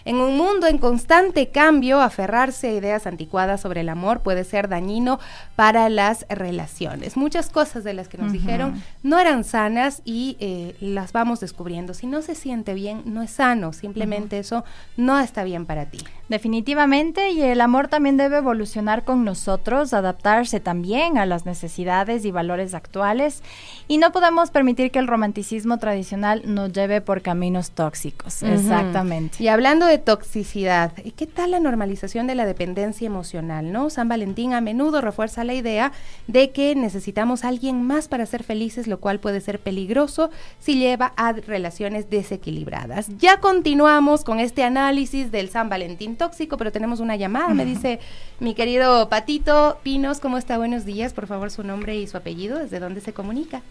En 0.04 0.16
un 0.16 0.36
mundo 0.36 0.66
en 0.66 0.78
constante 0.78 1.48
cambio, 1.48 2.00
aferrarse 2.00 2.68
a 2.68 2.72
ideas 2.72 3.06
anticuadas 3.06 3.60
sobre 3.60 3.82
el 3.82 3.88
amor 3.88 4.20
puede 4.20 4.44
ser 4.44 4.68
dañino 4.68 5.20
para 5.56 5.88
las 5.88 6.26
relaciones. 6.28 7.16
Muchas 7.16 7.50
cosas 7.50 7.84
de 7.84 7.94
las 7.94 8.08
que 8.08 8.18
nos 8.18 8.32
dijeron 8.32 8.82
no 9.02 9.18
eran 9.18 9.44
sanas 9.44 10.02
y 10.04 10.36
eh, 10.40 10.74
las 10.80 11.12
vamos 11.12 11.40
descubriendo. 11.40 11.94
Si 11.94 12.06
no 12.06 12.22
se 12.22 12.34
siente 12.34 12.74
bien, 12.74 13.02
no 13.04 13.22
es 13.22 13.30
sano, 13.30 13.72
simplemente 13.72 14.38
eso 14.38 14.64
no 14.96 15.18
está 15.20 15.44
bien 15.44 15.66
para 15.66 15.86
ti. 15.86 15.98
Definitivamente, 16.28 17.30
y 17.30 17.42
el 17.42 17.60
amor 17.60 17.88
también 17.88 18.16
debe 18.16 18.38
evolucionar 18.38 19.04
con 19.04 19.24
nosotros, 19.24 19.92
adaptarse 19.92 20.60
también 20.60 21.18
a 21.18 21.26
las 21.26 21.44
necesidades 21.44 22.24
y 22.24 22.30
valores 22.30 22.72
actuales, 22.74 23.42
y 23.88 23.98
no 23.98 24.12
podemos 24.12 24.50
permitir 24.50 24.90
que 24.90 25.00
el 25.00 25.08
romanticismo 25.08 25.78
tradicional 25.78 26.42
nos 26.46 26.72
lleve 26.72 27.00
por 27.00 27.20
caminos 27.20 27.72
tóxicos. 27.72 28.42
Exactamente. 28.42 28.99
Y 29.38 29.48
hablando 29.48 29.86
de 29.86 29.98
toxicidad, 29.98 30.92
¿qué 30.92 31.26
tal 31.26 31.52
la 31.52 31.60
normalización 31.60 32.26
de 32.26 32.34
la 32.34 32.46
dependencia 32.46 33.06
emocional? 33.06 33.72
¿no? 33.72 33.90
San 33.90 34.08
Valentín 34.08 34.52
a 34.52 34.60
menudo 34.60 35.00
refuerza 35.00 35.44
la 35.44 35.54
idea 35.54 35.92
de 36.26 36.50
que 36.50 36.74
necesitamos 36.74 37.44
a 37.44 37.48
alguien 37.48 37.82
más 37.82 38.08
para 38.08 38.26
ser 38.26 38.42
felices, 38.42 38.86
lo 38.86 39.00
cual 39.00 39.20
puede 39.20 39.40
ser 39.40 39.58
peligroso 39.58 40.30
si 40.58 40.78
lleva 40.78 41.12
a 41.16 41.32
relaciones 41.32 42.10
desequilibradas. 42.10 43.08
Ya 43.18 43.40
continuamos 43.40 44.24
con 44.24 44.40
este 44.40 44.62
análisis 44.62 45.30
del 45.30 45.50
San 45.50 45.68
Valentín 45.68 46.16
tóxico, 46.16 46.56
pero 46.56 46.72
tenemos 46.72 47.00
una 47.00 47.16
llamada, 47.16 47.54
me 47.54 47.64
dice 47.64 48.00
mi 48.38 48.54
querido 48.54 49.08
Patito 49.08 49.78
Pinos, 49.82 50.20
¿cómo 50.20 50.38
está? 50.38 50.58
Buenos 50.58 50.84
días, 50.84 51.12
por 51.12 51.26
favor 51.26 51.50
su 51.50 51.62
nombre 51.62 51.96
y 51.96 52.06
su 52.06 52.16
apellido, 52.16 52.58
¿desde 52.58 52.80
dónde 52.80 53.00
se 53.00 53.12
comunica? 53.12 53.62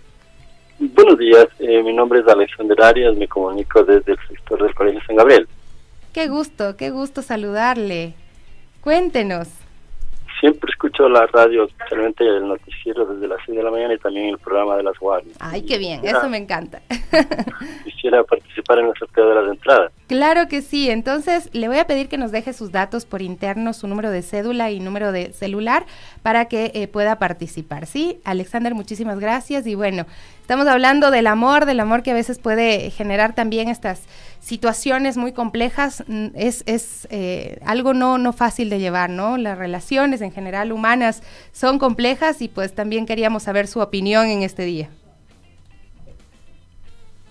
Buenos 0.79 1.17
días, 1.17 1.47
eh, 1.59 1.83
mi 1.83 1.93
nombre 1.93 2.19
es 2.19 2.27
Alexander 2.27 2.81
Arias, 2.81 3.15
me 3.17 3.27
comunico 3.27 3.83
desde 3.83 4.13
el 4.13 4.19
sector 4.29 4.63
del 4.63 4.73
Colegio 4.73 5.01
San 5.05 5.17
Gabriel. 5.17 5.47
Qué 6.13 6.27
gusto, 6.27 6.77
qué 6.77 6.89
gusto 6.89 7.21
saludarle. 7.21 8.13
Cuéntenos 8.81 9.49
siempre 10.39 10.71
escucho 10.71 11.07
la 11.09 11.25
radio, 11.27 11.65
especialmente 11.65 12.23
el 12.25 12.47
noticiero 12.47 13.05
desde 13.05 13.27
las 13.27 13.39
6 13.45 13.57
de 13.57 13.63
la 13.63 13.71
mañana 13.71 13.93
y 13.93 13.97
también 13.97 14.29
el 14.29 14.37
programa 14.37 14.77
de 14.77 14.83
las 14.83 14.97
guardias. 14.97 15.35
Ay, 15.39 15.63
qué 15.63 15.77
bien, 15.77 16.01
eso 16.03 16.29
me 16.29 16.37
encanta. 16.37 16.81
quisiera 17.83 18.23
participar 18.23 18.79
en 18.79 18.87
el 18.87 18.93
sorteo 18.97 19.29
de 19.29 19.35
las 19.35 19.51
entradas. 19.51 19.91
Claro 20.07 20.47
que 20.47 20.61
sí, 20.61 20.89
entonces 20.89 21.49
le 21.53 21.67
voy 21.67 21.77
a 21.77 21.87
pedir 21.87 22.07
que 22.07 22.17
nos 22.17 22.31
deje 22.31 22.53
sus 22.53 22.71
datos 22.71 23.05
por 23.05 23.21
interno, 23.21 23.73
su 23.73 23.87
número 23.87 24.11
de 24.11 24.21
cédula 24.21 24.71
y 24.71 24.79
número 24.79 25.11
de 25.11 25.33
celular 25.33 25.85
para 26.23 26.45
que 26.45 26.71
eh, 26.73 26.87
pueda 26.87 27.19
participar. 27.19 27.85
Sí, 27.85 28.19
Alexander, 28.23 28.73
muchísimas 28.73 29.19
gracias 29.19 29.67
y 29.67 29.75
bueno, 29.75 30.05
estamos 30.49 30.65
hablando 30.65 31.11
del 31.11 31.27
amor, 31.27 31.67
del 31.67 31.79
amor 31.79 32.01
que 32.01 32.09
a 32.09 32.15
veces 32.15 32.39
puede 32.39 32.89
generar 32.89 33.35
también 33.35 33.69
estas 33.69 34.01
situaciones 34.39 35.15
muy 35.15 35.31
complejas, 35.31 36.03
mm, 36.07 36.29
es, 36.33 36.63
es 36.65 37.07
eh, 37.11 37.59
algo 37.63 37.93
no, 37.93 38.17
no 38.17 38.33
fácil 38.33 38.71
de 38.71 38.79
llevar, 38.79 39.11
¿no? 39.11 39.37
Las 39.37 39.59
relaciones 39.59 40.21
en 40.21 40.31
general 40.31 40.71
humanas 40.71 41.21
son 41.51 41.77
complejas 41.77 42.41
y 42.41 42.47
pues 42.47 42.73
también 42.73 43.05
queríamos 43.05 43.43
saber 43.43 43.67
su 43.67 43.79
opinión 43.79 44.25
en 44.25 44.41
este 44.41 44.63
día. 44.63 44.89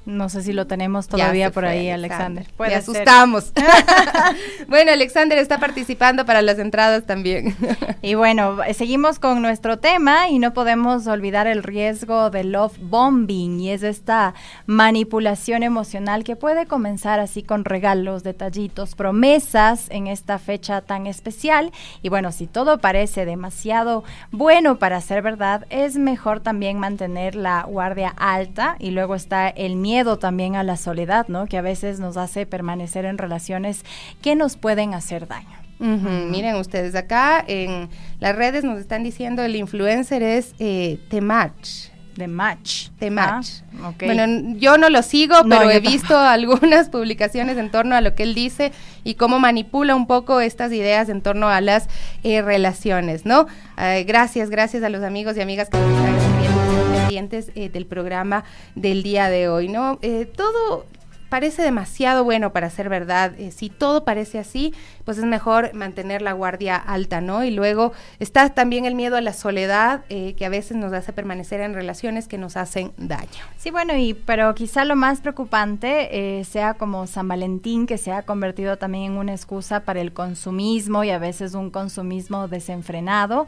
No 0.09 0.31
sé 0.31 0.43
si 0.43 0.55
lo 0.55 0.67
tenemos 0.67 1.07
todavía 1.07 1.51
por 1.51 1.67
ahí, 1.67 1.91
Alexander. 1.91 2.47
Alexander. 2.59 2.79
asustamos. 2.79 3.53
bueno, 4.69 4.91
Alexander 4.91 5.37
está 5.37 5.59
participando 5.59 6.25
para 6.25 6.41
las 6.41 6.59
entradas 6.59 7.05
también. 7.05 7.55
y 8.01 8.15
bueno, 8.15 8.57
seguimos 8.73 9.19
con 9.19 9.43
nuestro 9.43 9.79
tema 9.79 10.31
y 10.31 10.39
no 10.39 10.55
podemos 10.55 11.07
olvidar 11.07 11.47
el 11.47 11.63
riesgo 11.63 12.31
de 12.31 12.45
love 12.45 12.79
bombing 12.81 13.61
y 13.61 13.71
es 13.71 13.83
esta 13.83 14.33
manipulación 14.65 15.63
emocional 15.63 16.25
que 16.25 16.37
puede 16.37 16.65
comenzar 16.65 17.21
así 17.21 17.43
con 17.43 17.67
regalos, 17.67 18.23
detallitos, 18.23 18.95
promesas 18.95 19.91
en 19.91 20.07
esta 20.07 20.39
fecha 20.39 20.81
tan 20.81 21.07
especial. 21.07 21.71
Y 22.01 22.09
bueno, 22.09 22.33
si 22.33 22.47
todo 22.47 22.79
parece 22.79 23.27
demasiado 23.27 24.05
bueno 24.31 24.79
para 24.79 25.03
ser 25.03 25.21
verdad, 25.21 25.67
es 25.69 25.99
mejor 25.99 26.41
también 26.41 26.79
mantener 26.79 27.35
la 27.35 27.65
guardia 27.65 28.15
alta 28.17 28.77
y 28.79 28.93
luego 28.93 29.15
está 29.15 29.51
el 29.51 29.77
miedo 29.77 29.98
también 30.19 30.57
a 30.57 30.63
la 30.63 30.77
soledad, 30.77 31.29
¿no? 31.29 31.47
Que 31.47 31.59
a 31.59 31.63
veces 31.63 32.01
nos 32.01 32.17
hace 32.17 32.47
permanecer 32.47 33.05
en 33.05 33.19
relaciones 33.19 33.85
que 34.23 34.35
nos 34.35 34.57
pueden 34.57 34.95
hacer 34.95 35.27
daño. 35.27 35.59
Miren 35.81 36.57
ustedes, 36.57 36.95
acá 36.97 37.45
en 37.47 37.89
las 38.19 38.35
redes 38.35 38.65
nos 38.65 38.81
están 38.81 39.05
diciendo 39.05 39.45
el 39.45 39.55
influencer 39.55 40.23
es 40.23 40.55
eh, 40.59 40.99
Temach. 41.09 41.91
The 42.17 42.27
Match. 42.27 42.89
The 42.99 43.13
Match. 43.13 43.49
Ah, 43.81 43.93
bueno, 44.01 44.57
yo 44.57 44.77
no 44.77 44.91
lo 44.91 45.03
sigo, 45.03 45.37
pero 45.49 45.71
he 45.71 45.79
visto 45.79 46.19
algunas 46.19 46.89
publicaciones 46.89 47.57
en 47.59 47.71
torno 47.71 47.95
a 47.95 48.01
lo 48.01 48.17
que 48.17 48.25
él 48.25 48.35
dice 48.35 48.73
y 49.05 49.15
cómo 49.15 49.39
manipula 49.39 49.95
un 49.95 50.09
poco 50.09 50.41
estas 50.41 50.73
ideas 50.73 51.09
en 51.11 51.23
torno 51.23 51.49
a 51.49 51.61
las 51.61 51.87
eh, 52.25 52.43
relaciones, 52.43 53.25
¿no? 53.25 53.47
gracias, 54.05 54.51
gracias 54.51 54.83
a 54.83 54.89
los 54.89 55.05
amigos 55.05 55.37
y 55.37 55.41
amigas 55.41 55.71
que 55.71 55.79
nos 55.79 55.91
están 55.93 56.28
eh, 57.11 57.71
del 57.71 57.87
programa 57.87 58.45
del 58.75 59.03
día 59.03 59.29
de 59.31 59.49
hoy, 59.49 59.69
¿no? 59.69 59.99
Eh, 60.03 60.27
todo 60.27 60.85
parece 61.29 61.63
demasiado 61.63 62.25
bueno 62.25 62.53
para 62.53 62.71
ser 62.71 62.89
verdad. 62.89 63.33
Eh, 63.39 63.51
si 63.51 63.69
todo 63.69 64.05
parece 64.05 64.39
así, 64.39 64.75
pues 65.05 65.19
es 65.19 65.25
mejor 65.25 65.75
mantener 65.75 66.23
la 66.23 66.33
guardia 66.33 66.77
alta, 66.77 67.21
¿no? 67.21 67.45
Y 67.45 67.51
luego 67.51 67.93
está 68.19 68.49
también 68.51 68.85
el 68.85 68.95
miedo 68.95 69.17
a 69.17 69.21
la 69.21 69.33
soledad, 69.33 70.03
eh, 70.09 70.35
que 70.35 70.47
a 70.47 70.49
veces 70.49 70.77
nos 70.77 70.93
hace 70.93 71.13
permanecer 71.13 71.61
en 71.61 71.75
relaciones 71.75 72.29
que 72.29 72.39
nos 72.39 72.57
hacen 72.57 72.93
daño. 72.97 73.29
Sí, 73.57 73.71
bueno, 73.71 73.97
y 73.97 74.15
pero 74.15 74.55
quizá 74.55 74.85
lo 74.85 74.97
más 74.97 75.21
preocupante 75.21 76.39
eh, 76.39 76.45
sea 76.45 76.75
como 76.75 77.07
San 77.07 77.29
Valentín, 77.29 77.87
que 77.87 77.99
se 77.99 78.13
ha 78.13 78.23
convertido 78.23 78.77
también 78.79 79.13
en 79.13 79.19
una 79.19 79.33
excusa 79.33 79.81
para 79.81 80.01
el 80.01 80.13
consumismo 80.13 81.05
y 81.05 81.11
a 81.11 81.19
veces 81.19 81.55
un 81.55 81.71
consumismo 81.71 82.49
desenfrenado. 82.49 83.47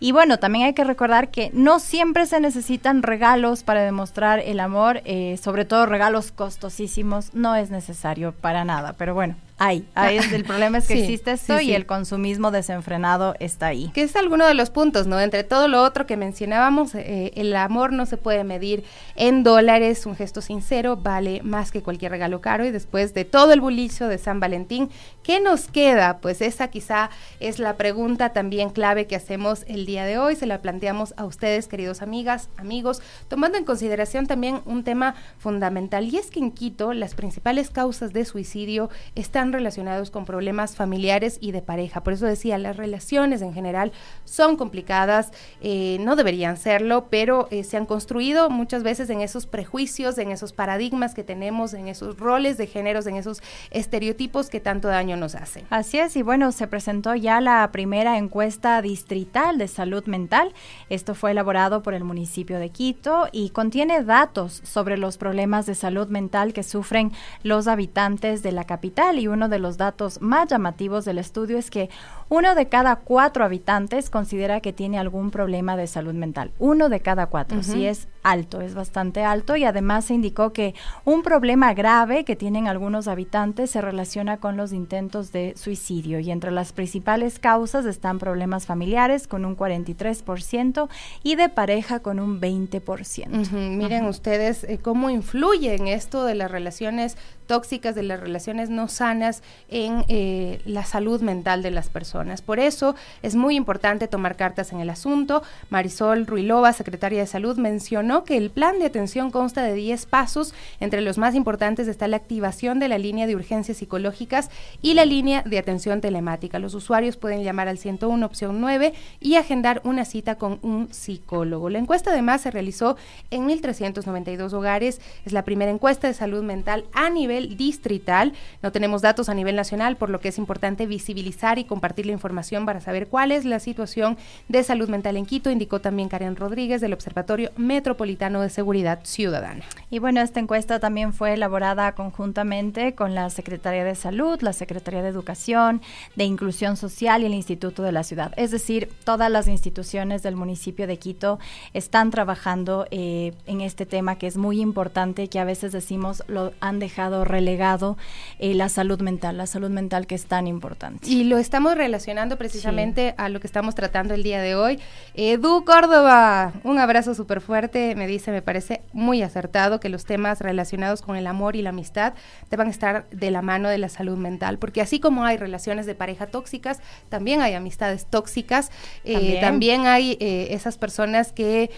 Y 0.00 0.12
bueno, 0.12 0.38
también 0.38 0.66
hay 0.66 0.74
que 0.74 0.84
recordar 0.84 1.30
que 1.30 1.50
no 1.52 1.78
siempre 1.78 2.26
se 2.26 2.40
necesitan 2.40 3.02
regalos 3.02 3.62
para 3.62 3.82
demostrar 3.82 4.40
el 4.40 4.60
amor, 4.60 5.02
sobre 5.40 5.64
todo 5.64 5.86
regalos 5.86 6.32
costosísimos 6.32 7.19
no 7.34 7.54
es 7.54 7.70
necesario 7.70 8.32
para 8.32 8.64
nada, 8.64 8.94
pero 8.94 9.14
bueno, 9.14 9.36
hay. 9.60 9.86
hay 9.94 10.16
el 10.16 10.44
problema 10.44 10.78
es 10.78 10.88
que 10.88 10.94
existe 11.00 11.32
esto 11.32 11.60
y 11.60 11.74
el 11.74 11.84
consumismo 11.84 12.50
desenfrenado 12.50 13.34
está 13.40 13.66
ahí. 13.66 13.90
Que 13.92 14.02
es 14.02 14.16
alguno 14.16 14.46
de 14.46 14.54
los 14.54 14.70
puntos, 14.70 15.06
¿no? 15.06 15.20
Entre 15.20 15.44
todo 15.44 15.68
lo 15.68 15.82
otro 15.82 16.06
que 16.06 16.16
mencionábamos, 16.16 16.94
eh, 16.94 17.32
el 17.36 17.54
amor 17.54 17.92
no 17.92 18.06
se 18.06 18.16
puede 18.16 18.42
medir 18.42 18.84
en 19.16 19.42
dólares, 19.42 20.06
un 20.06 20.16
gesto 20.16 20.40
sincero 20.40 20.96
vale 20.96 21.42
más 21.42 21.70
que 21.70 21.82
cualquier 21.82 22.10
regalo 22.10 22.40
caro 22.40 22.64
y 22.64 22.70
después 22.70 23.12
de 23.12 23.26
todo 23.26 23.52
el 23.52 23.60
bullicio 23.60 24.08
de 24.08 24.16
San 24.16 24.40
Valentín, 24.40 24.88
¿qué 25.22 25.40
nos 25.40 25.68
queda? 25.68 26.18
Pues 26.18 26.40
esa 26.40 26.68
quizá 26.68 27.10
es 27.38 27.58
la 27.58 27.76
pregunta 27.76 28.32
también 28.32 28.70
clave 28.70 29.06
que 29.06 29.16
hacemos 29.16 29.64
el 29.68 29.84
día 29.84 30.06
de 30.06 30.16
hoy, 30.16 30.36
se 30.36 30.46
la 30.46 30.62
planteamos 30.62 31.12
a 31.18 31.26
ustedes, 31.26 31.68
queridos 31.68 32.00
amigas, 32.00 32.48
amigos, 32.56 33.02
tomando 33.28 33.58
en 33.58 33.66
consideración 33.66 34.26
también 34.26 34.62
un 34.64 34.84
tema 34.84 35.16
fundamental 35.38 36.08
y 36.08 36.16
es 36.16 36.30
que 36.30 36.40
en 36.40 36.50
Quito 36.50 36.94
las 36.94 37.14
principales 37.14 37.68
causas 37.68 38.14
de 38.14 38.24
suicidio 38.24 38.88
están 39.14 39.49
relacionados 39.52 40.10
con 40.10 40.24
problemas 40.24 40.76
familiares 40.76 41.38
y 41.40 41.52
de 41.52 41.62
pareja. 41.62 42.02
Por 42.02 42.12
eso 42.12 42.26
decía, 42.26 42.58
las 42.58 42.76
relaciones 42.76 43.42
en 43.42 43.52
general 43.52 43.92
son 44.24 44.56
complicadas, 44.56 45.32
eh, 45.60 45.98
no 46.00 46.16
deberían 46.16 46.56
serlo, 46.56 47.06
pero 47.10 47.48
eh, 47.50 47.64
se 47.64 47.76
han 47.76 47.86
construido 47.86 48.50
muchas 48.50 48.82
veces 48.82 49.10
en 49.10 49.20
esos 49.20 49.46
prejuicios, 49.46 50.18
en 50.18 50.30
esos 50.30 50.52
paradigmas 50.52 51.14
que 51.14 51.24
tenemos, 51.24 51.74
en 51.74 51.88
esos 51.88 52.18
roles 52.18 52.56
de 52.56 52.66
géneros, 52.66 53.06
en 53.06 53.16
esos 53.16 53.42
estereotipos 53.70 54.50
que 54.50 54.60
tanto 54.60 54.88
daño 54.88 55.16
nos 55.16 55.34
hacen. 55.34 55.66
Así 55.70 55.98
es, 55.98 56.16
y 56.16 56.22
bueno, 56.22 56.52
se 56.52 56.66
presentó 56.66 57.14
ya 57.14 57.40
la 57.40 57.68
primera 57.72 58.18
encuesta 58.18 58.80
distrital 58.82 59.58
de 59.58 59.68
salud 59.68 60.04
mental. 60.06 60.52
Esto 60.88 61.14
fue 61.14 61.32
elaborado 61.32 61.82
por 61.82 61.94
el 61.94 62.04
municipio 62.04 62.58
de 62.58 62.70
Quito 62.70 63.28
y 63.32 63.50
contiene 63.50 64.02
datos 64.04 64.60
sobre 64.64 64.96
los 64.96 65.16
problemas 65.16 65.66
de 65.66 65.74
salud 65.74 66.08
mental 66.08 66.52
que 66.52 66.62
sufren 66.62 67.12
los 67.42 67.68
habitantes 67.68 68.42
de 68.42 68.52
la 68.52 68.64
capital 68.64 69.18
y 69.18 69.28
uno 69.40 69.48
de 69.48 69.58
los 69.58 69.78
datos 69.78 70.20
más 70.20 70.48
llamativos 70.48 71.06
del 71.06 71.16
estudio 71.16 71.56
es 71.56 71.70
que 71.70 71.88
uno 72.30 72.54
de 72.54 72.68
cada 72.68 72.94
cuatro 72.96 73.44
habitantes 73.44 74.08
considera 74.08 74.60
que 74.60 74.72
tiene 74.72 75.00
algún 75.00 75.32
problema 75.32 75.76
de 75.76 75.88
salud 75.88 76.14
mental. 76.14 76.52
Uno 76.60 76.88
de 76.88 77.00
cada 77.00 77.26
cuatro, 77.26 77.64
sí 77.64 77.86
es 77.86 78.06
alto, 78.22 78.60
es 78.60 78.74
bastante 78.74 79.24
alto 79.24 79.56
y 79.56 79.64
además 79.64 80.04
se 80.04 80.14
indicó 80.14 80.52
que 80.52 80.74
un 81.04 81.22
problema 81.22 81.74
grave 81.74 82.24
que 82.24 82.36
tienen 82.36 82.68
algunos 82.68 83.08
habitantes 83.08 83.70
se 83.72 83.80
relaciona 83.80 84.36
con 84.36 84.56
los 84.56 84.72
intentos 84.72 85.32
de 85.32 85.54
suicidio 85.56 86.20
y 86.20 86.30
entre 86.30 86.52
las 86.52 86.72
principales 86.72 87.40
causas 87.40 87.84
están 87.84 88.20
problemas 88.20 88.64
familiares 88.64 89.26
con 89.26 89.44
un 89.44 89.56
43% 89.56 90.88
y 91.24 91.34
de 91.34 91.48
pareja 91.48 91.98
con 91.98 92.20
un 92.20 92.40
20%. 92.40 93.50
Miren 93.50 94.06
ustedes 94.06 94.62
eh, 94.62 94.78
cómo 94.80 95.10
influye 95.10 95.74
en 95.74 95.88
esto 95.88 96.24
de 96.24 96.36
las 96.36 96.50
relaciones 96.50 97.16
tóxicas, 97.46 97.96
de 97.96 98.04
las 98.04 98.20
relaciones 98.20 98.70
no 98.70 98.86
sanas 98.86 99.42
en 99.68 100.04
eh, 100.06 100.60
la 100.66 100.84
salud 100.84 101.20
mental 101.20 101.64
de 101.64 101.72
las 101.72 101.88
personas. 101.88 102.19
Por 102.44 102.60
eso 102.60 102.94
es 103.22 103.34
muy 103.34 103.56
importante 103.56 104.08
tomar 104.08 104.36
cartas 104.36 104.72
en 104.72 104.80
el 104.80 104.90
asunto. 104.90 105.42
Marisol 105.70 106.26
Ruilova, 106.26 106.72
secretaria 106.72 107.20
de 107.20 107.26
Salud, 107.26 107.56
mencionó 107.56 108.24
que 108.24 108.36
el 108.36 108.50
plan 108.50 108.78
de 108.78 108.86
atención 108.86 109.30
consta 109.30 109.62
de 109.62 109.74
10 109.74 110.04
pasos. 110.06 110.52
Entre 110.80 111.00
los 111.00 111.16
más 111.16 111.34
importantes 111.34 111.88
está 111.88 112.08
la 112.08 112.16
activación 112.16 112.78
de 112.78 112.88
la 112.88 112.98
línea 112.98 113.26
de 113.26 113.36
urgencias 113.36 113.78
psicológicas 113.78 114.50
y 114.82 114.94
la 114.94 115.06
línea 115.06 115.42
de 115.42 115.58
atención 115.58 116.00
telemática. 116.00 116.58
Los 116.58 116.74
usuarios 116.74 117.16
pueden 117.16 117.42
llamar 117.42 117.68
al 117.68 117.78
101 117.78 118.26
opción 118.26 118.60
9 118.60 118.92
y 119.20 119.36
agendar 119.36 119.80
una 119.84 120.04
cita 120.04 120.34
con 120.36 120.58
un 120.62 120.92
psicólogo. 120.92 121.70
La 121.70 121.78
encuesta 121.78 122.10
además 122.10 122.42
se 122.42 122.50
realizó 122.50 122.96
en 123.30 123.48
1.392 123.48 124.52
hogares. 124.52 125.00
Es 125.24 125.32
la 125.32 125.44
primera 125.44 125.70
encuesta 125.70 126.06
de 126.06 126.14
salud 126.14 126.42
mental 126.42 126.84
a 126.92 127.08
nivel 127.08 127.56
distrital. 127.56 128.32
No 128.62 128.72
tenemos 128.72 129.02
datos 129.02 129.28
a 129.28 129.34
nivel 129.34 129.56
nacional, 129.56 129.96
por 129.96 130.10
lo 130.10 130.20
que 130.20 130.28
es 130.28 130.38
importante 130.38 130.86
visibilizar 130.86 131.58
y 131.58 131.64
compartir 131.64 132.06
la 132.10 132.14
información 132.14 132.66
para 132.66 132.80
saber 132.80 133.08
cuál 133.08 133.32
es 133.32 133.44
la 133.44 133.58
situación 133.58 134.18
de 134.48 134.62
salud 134.62 134.88
mental 134.88 135.16
en 135.16 135.26
Quito, 135.26 135.50
indicó 135.50 135.80
también 135.80 136.08
Karen 136.08 136.36
Rodríguez 136.36 136.80
del 136.80 136.92
Observatorio 136.92 137.50
Metropolitano 137.56 138.40
de 138.40 138.50
Seguridad 138.50 139.00
Ciudadana. 139.04 139.64
Y 139.90 139.98
bueno, 139.98 140.20
esta 140.20 140.40
encuesta 140.40 140.80
también 140.80 141.12
fue 141.12 141.34
elaborada 141.34 141.92
conjuntamente 141.92 142.94
con 142.94 143.14
la 143.14 143.30
Secretaría 143.30 143.84
de 143.84 143.94
Salud, 143.94 144.40
la 144.42 144.52
Secretaría 144.52 145.02
de 145.02 145.08
Educación, 145.08 145.80
de 146.16 146.24
Inclusión 146.24 146.76
Social 146.76 147.22
y 147.22 147.26
el 147.26 147.34
Instituto 147.34 147.82
de 147.82 147.92
la 147.92 148.02
Ciudad. 148.02 148.32
Es 148.36 148.50
decir, 148.50 148.90
todas 149.04 149.30
las 149.30 149.48
instituciones 149.48 150.22
del 150.22 150.36
municipio 150.36 150.86
de 150.86 150.98
Quito 150.98 151.38
están 151.72 152.10
trabajando 152.10 152.86
eh, 152.90 153.32
en 153.46 153.60
este 153.60 153.86
tema 153.86 154.16
que 154.16 154.26
es 154.26 154.36
muy 154.36 154.60
importante, 154.60 155.28
que 155.28 155.38
a 155.38 155.44
veces 155.44 155.72
decimos 155.72 156.22
lo 156.26 156.52
han 156.60 156.78
dejado 156.78 157.24
relegado 157.24 157.96
eh, 158.38 158.54
la 158.54 158.68
salud 158.68 159.00
mental, 159.00 159.36
la 159.36 159.46
salud 159.46 159.70
mental 159.70 160.06
que 160.06 160.14
es 160.14 160.26
tan 160.26 160.46
importante. 160.46 161.08
Y 161.08 161.24
lo 161.24 161.38
estamos 161.38 161.76
relacionando 161.76 161.99
precisamente 162.36 163.14
a 163.16 163.28
lo 163.28 163.40
que 163.40 163.46
estamos 163.46 163.74
tratando 163.74 164.14
el 164.14 164.22
día 164.22 164.40
de 164.40 164.54
hoy. 164.54 164.78
Edu 165.14 165.64
Córdoba, 165.64 166.52
un 166.64 166.78
abrazo 166.78 167.14
súper 167.14 167.40
fuerte, 167.40 167.94
me 167.94 168.06
dice, 168.06 168.30
me 168.30 168.42
parece 168.42 168.82
muy 168.92 169.22
acertado 169.22 169.80
que 169.80 169.88
los 169.88 170.04
temas 170.04 170.40
relacionados 170.40 171.02
con 171.02 171.16
el 171.16 171.26
amor 171.26 171.56
y 171.56 171.62
la 171.62 171.70
amistad 171.70 172.14
deban 172.50 172.68
estar 172.68 173.08
de 173.10 173.30
la 173.30 173.42
mano 173.42 173.68
de 173.68 173.78
la 173.78 173.88
salud 173.88 174.16
mental, 174.16 174.58
porque 174.58 174.80
así 174.80 175.00
como 175.00 175.24
hay 175.24 175.36
relaciones 175.36 175.86
de 175.86 175.94
pareja 175.94 176.26
tóxicas, 176.26 176.80
también 177.08 177.42
hay 177.42 177.54
amistades 177.54 178.06
tóxicas, 178.06 178.70
eh, 179.04 179.38
también. 179.40 179.86
hay 179.86 180.16
eh, 180.20 180.48
esas 180.50 180.78
personas 180.78 181.32
que 181.32 181.70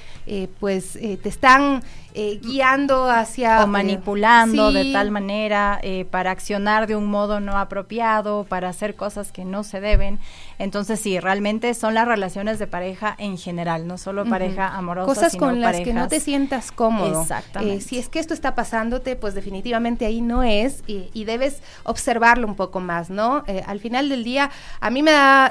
pues 0.60 0.92
te 0.92 1.28
están 1.28 1.82
eh, 2.14 2.38
guiando 2.42 3.08
hacia... 3.08 3.60
O 3.60 3.64
eh, 3.64 3.66
manipulando 3.66 4.70
de 4.70 4.92
tal 4.92 5.10
manera 5.10 5.78
eh, 5.82 6.04
para 6.10 6.30
accionar 6.30 6.86
de 6.86 6.94
un 6.94 7.06
modo 7.06 7.40
no 7.40 7.56
apropiado, 7.56 8.44
para 8.44 8.68
hacer 8.68 8.96
cosas 8.96 9.32
que 9.32 9.44
no 9.44 9.64
se 9.64 9.80
deben. 9.80 10.18
Entonces 10.58 11.00
sí, 11.00 11.18
realmente 11.20 11.72
son 11.74 11.94
las 11.94 12.06
relaciones 12.06 12.58
de 12.58 12.66
pareja 12.66 13.14
en 13.18 13.38
general, 13.38 13.86
no 13.86 13.96
solo 13.96 14.26
pareja 14.26 14.68
amorosa. 14.68 15.06
Cosas 15.06 15.36
con 15.36 15.60
las 15.60 15.80
que 15.80 15.94
no 15.94 16.08
te 16.08 16.20
sientas 16.20 16.70
cómodo. 16.70 17.22
Exactamente. 17.22 17.80
si 17.80 17.98
es 17.98 18.08
que 18.08 18.18
esto 18.18 18.34
está 18.34 18.54
pasándote, 18.54 19.16
pues 19.16 19.34
definitivamente 19.34 20.04
ahí 20.04 20.20
no 20.20 20.42
es 20.42 20.84
y, 20.86 21.08
y 21.14 21.24
debes 21.24 21.62
observarlo 21.84 22.46
un 22.46 22.56
poco 22.56 22.80
más, 22.80 23.10
¿no? 23.10 23.44
al 23.66 23.80
final 23.80 24.08
del 24.08 24.24
día, 24.24 24.50
a 24.80 24.90
mí 24.90 25.02
me 25.02 25.12
da 25.12 25.50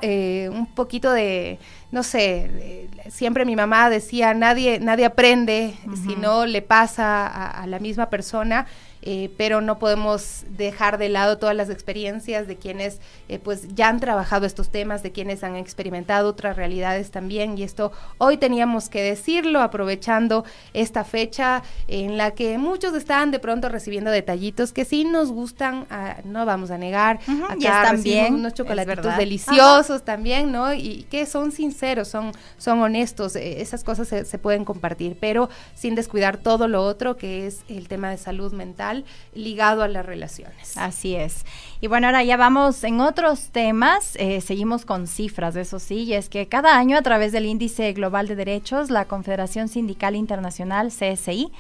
un 0.52 0.68
poquito 0.68 1.12
de 1.12 1.60
no 1.92 2.04
sé, 2.04 2.88
siempre 3.10 3.46
mi 3.46 3.56
mamá 3.56 3.90
decía, 3.90 4.34
nadie, 4.34 4.80
nadie 4.80 5.06
aprende 5.06 5.76
si 6.06 6.16
no 6.16 6.46
le 6.46 6.62
pasa 6.62 7.28
a, 7.28 7.68
la 7.68 7.80
misma 7.80 8.10
persona 8.10 8.66
eh, 9.04 9.32
pero 9.36 9.62
no 9.62 9.80
podemos 9.80 10.44
dejar 10.50 11.00
de 11.00 11.10
lado 11.10 11.40
todas 11.40 11.56
las 11.56 11.70
experiencias 11.70 12.48
de 12.48 12.56
quienes 12.56 13.00
eh, 13.30 13.40
pues 13.40 13.74
ya 13.74 13.90
han 13.90 14.00
trabajado 14.00 14.46
estos 14.46 14.70
temas, 14.70 15.02
de 15.02 15.12
quienes 15.12 15.44
han 15.44 15.56
experimentado 15.56 16.30
otras 16.30 16.56
realidades 16.56 17.10
también. 17.10 17.58
Y 17.58 17.64
esto 17.64 17.92
hoy 18.20 18.38
teníamos 18.38 18.90
que 18.90 19.02
decirlo 19.02 19.62
aprovechando 19.62 20.46
esta 20.74 21.04
fecha 21.04 21.64
en 21.88 22.18
la 22.18 22.32
que 22.32 22.58
muchos 22.60 22.94
están 22.94 23.32
de 23.32 23.40
pronto 23.40 23.70
recibiendo 23.70 24.12
detallitos 24.12 24.72
que 24.72 24.86
sí 24.86 25.04
nos 25.04 25.32
gustan, 25.32 25.88
ah, 25.90 26.18
no 26.24 26.46
vamos 26.46 26.70
a 26.70 26.78
negar, 26.78 27.20
acá 27.50 27.84
también 27.84 28.36
unos 28.36 28.54
chocolatitos 28.54 29.18
deliciosos 29.18 30.04
también, 30.04 30.52
¿no? 30.52 30.74
Y 30.74 31.08
que 31.10 31.26
son 31.26 31.52
sinceros, 31.52 32.08
son, 32.08 32.34
son 32.58 32.80
honestos, 32.82 33.36
eh, 33.36 33.62
esas 33.62 33.84
cosas 33.84 34.08
se, 34.08 34.26
se 34.26 34.38
pueden 34.38 34.64
compartir, 34.64 35.18
pero 35.20 35.50
sin 35.74 35.96
descuidar 35.96 36.38
todo 36.38 36.68
lo 36.68 36.84
otro 36.84 37.18
que 37.18 37.48
es 37.48 37.62
el 37.68 37.88
tema 37.88 38.10
de 38.12 38.18
salud 38.18 38.54
mental 38.54 38.91
ligado 39.34 39.84
a 39.84 39.88
las 39.88 40.06
relaciones. 40.06 40.78
Así 40.78 41.16
es. 41.16 41.46
Y 41.80 41.88
bueno, 41.88 42.08
ahora 42.08 42.24
ya 42.24 42.38
vamos 42.38 42.84
en 42.84 43.00
otros 43.02 43.50
temas, 43.52 44.16
eh, 44.18 44.42
seguimos 44.42 44.86
con 44.86 45.08
cifras, 45.08 45.56
eso 45.56 45.80
sí, 45.80 46.04
y 46.04 46.14
es 46.14 46.30
que 46.30 46.48
cada 46.48 46.78
año 46.78 46.98
a 46.98 47.02
través 47.02 47.32
del 47.32 47.46
Índice 47.46 47.92
Global 47.94 48.28
de 48.28 48.36
Derechos, 48.36 48.90
la 48.90 49.06
Confederación 49.06 49.68
Sindical 49.68 50.16
Internacional, 50.16 50.90
CSI, 50.90 51.52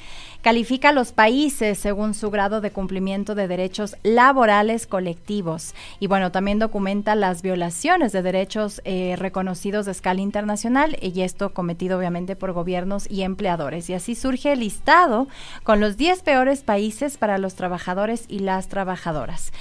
Califica 0.41 0.89
a 0.89 0.91
los 0.91 1.11
países 1.11 1.77
según 1.77 2.15
su 2.15 2.31
grado 2.31 2.61
de 2.61 2.71
cumplimiento 2.71 3.35
de 3.35 3.47
derechos 3.47 3.95
laborales 4.01 4.87
colectivos. 4.87 5.75
Y 5.99 6.07
bueno, 6.07 6.31
también 6.31 6.57
documenta 6.57 7.13
las 7.13 7.43
violaciones 7.43 8.11
de 8.11 8.23
derechos 8.23 8.81
eh, 8.83 9.15
reconocidos 9.17 9.85
de 9.85 9.91
escala 9.91 10.21
internacional 10.21 10.97
y 10.99 11.21
esto 11.21 11.53
cometido 11.53 11.99
obviamente 11.99 12.35
por 12.35 12.53
gobiernos 12.53 13.09
y 13.09 13.21
empleadores. 13.21 13.87
Y 13.91 13.93
así 13.93 14.15
surge 14.15 14.53
el 14.53 14.61
listado 14.61 15.27
con 15.63 15.79
los 15.79 15.95
10 15.95 16.23
peores 16.23 16.63
países 16.63 17.17
para 17.17 17.37
los 17.37 17.53
trabajadores 17.53 18.25
y 18.27 18.39
las 18.39 18.67
trabajadoras. 18.67 19.51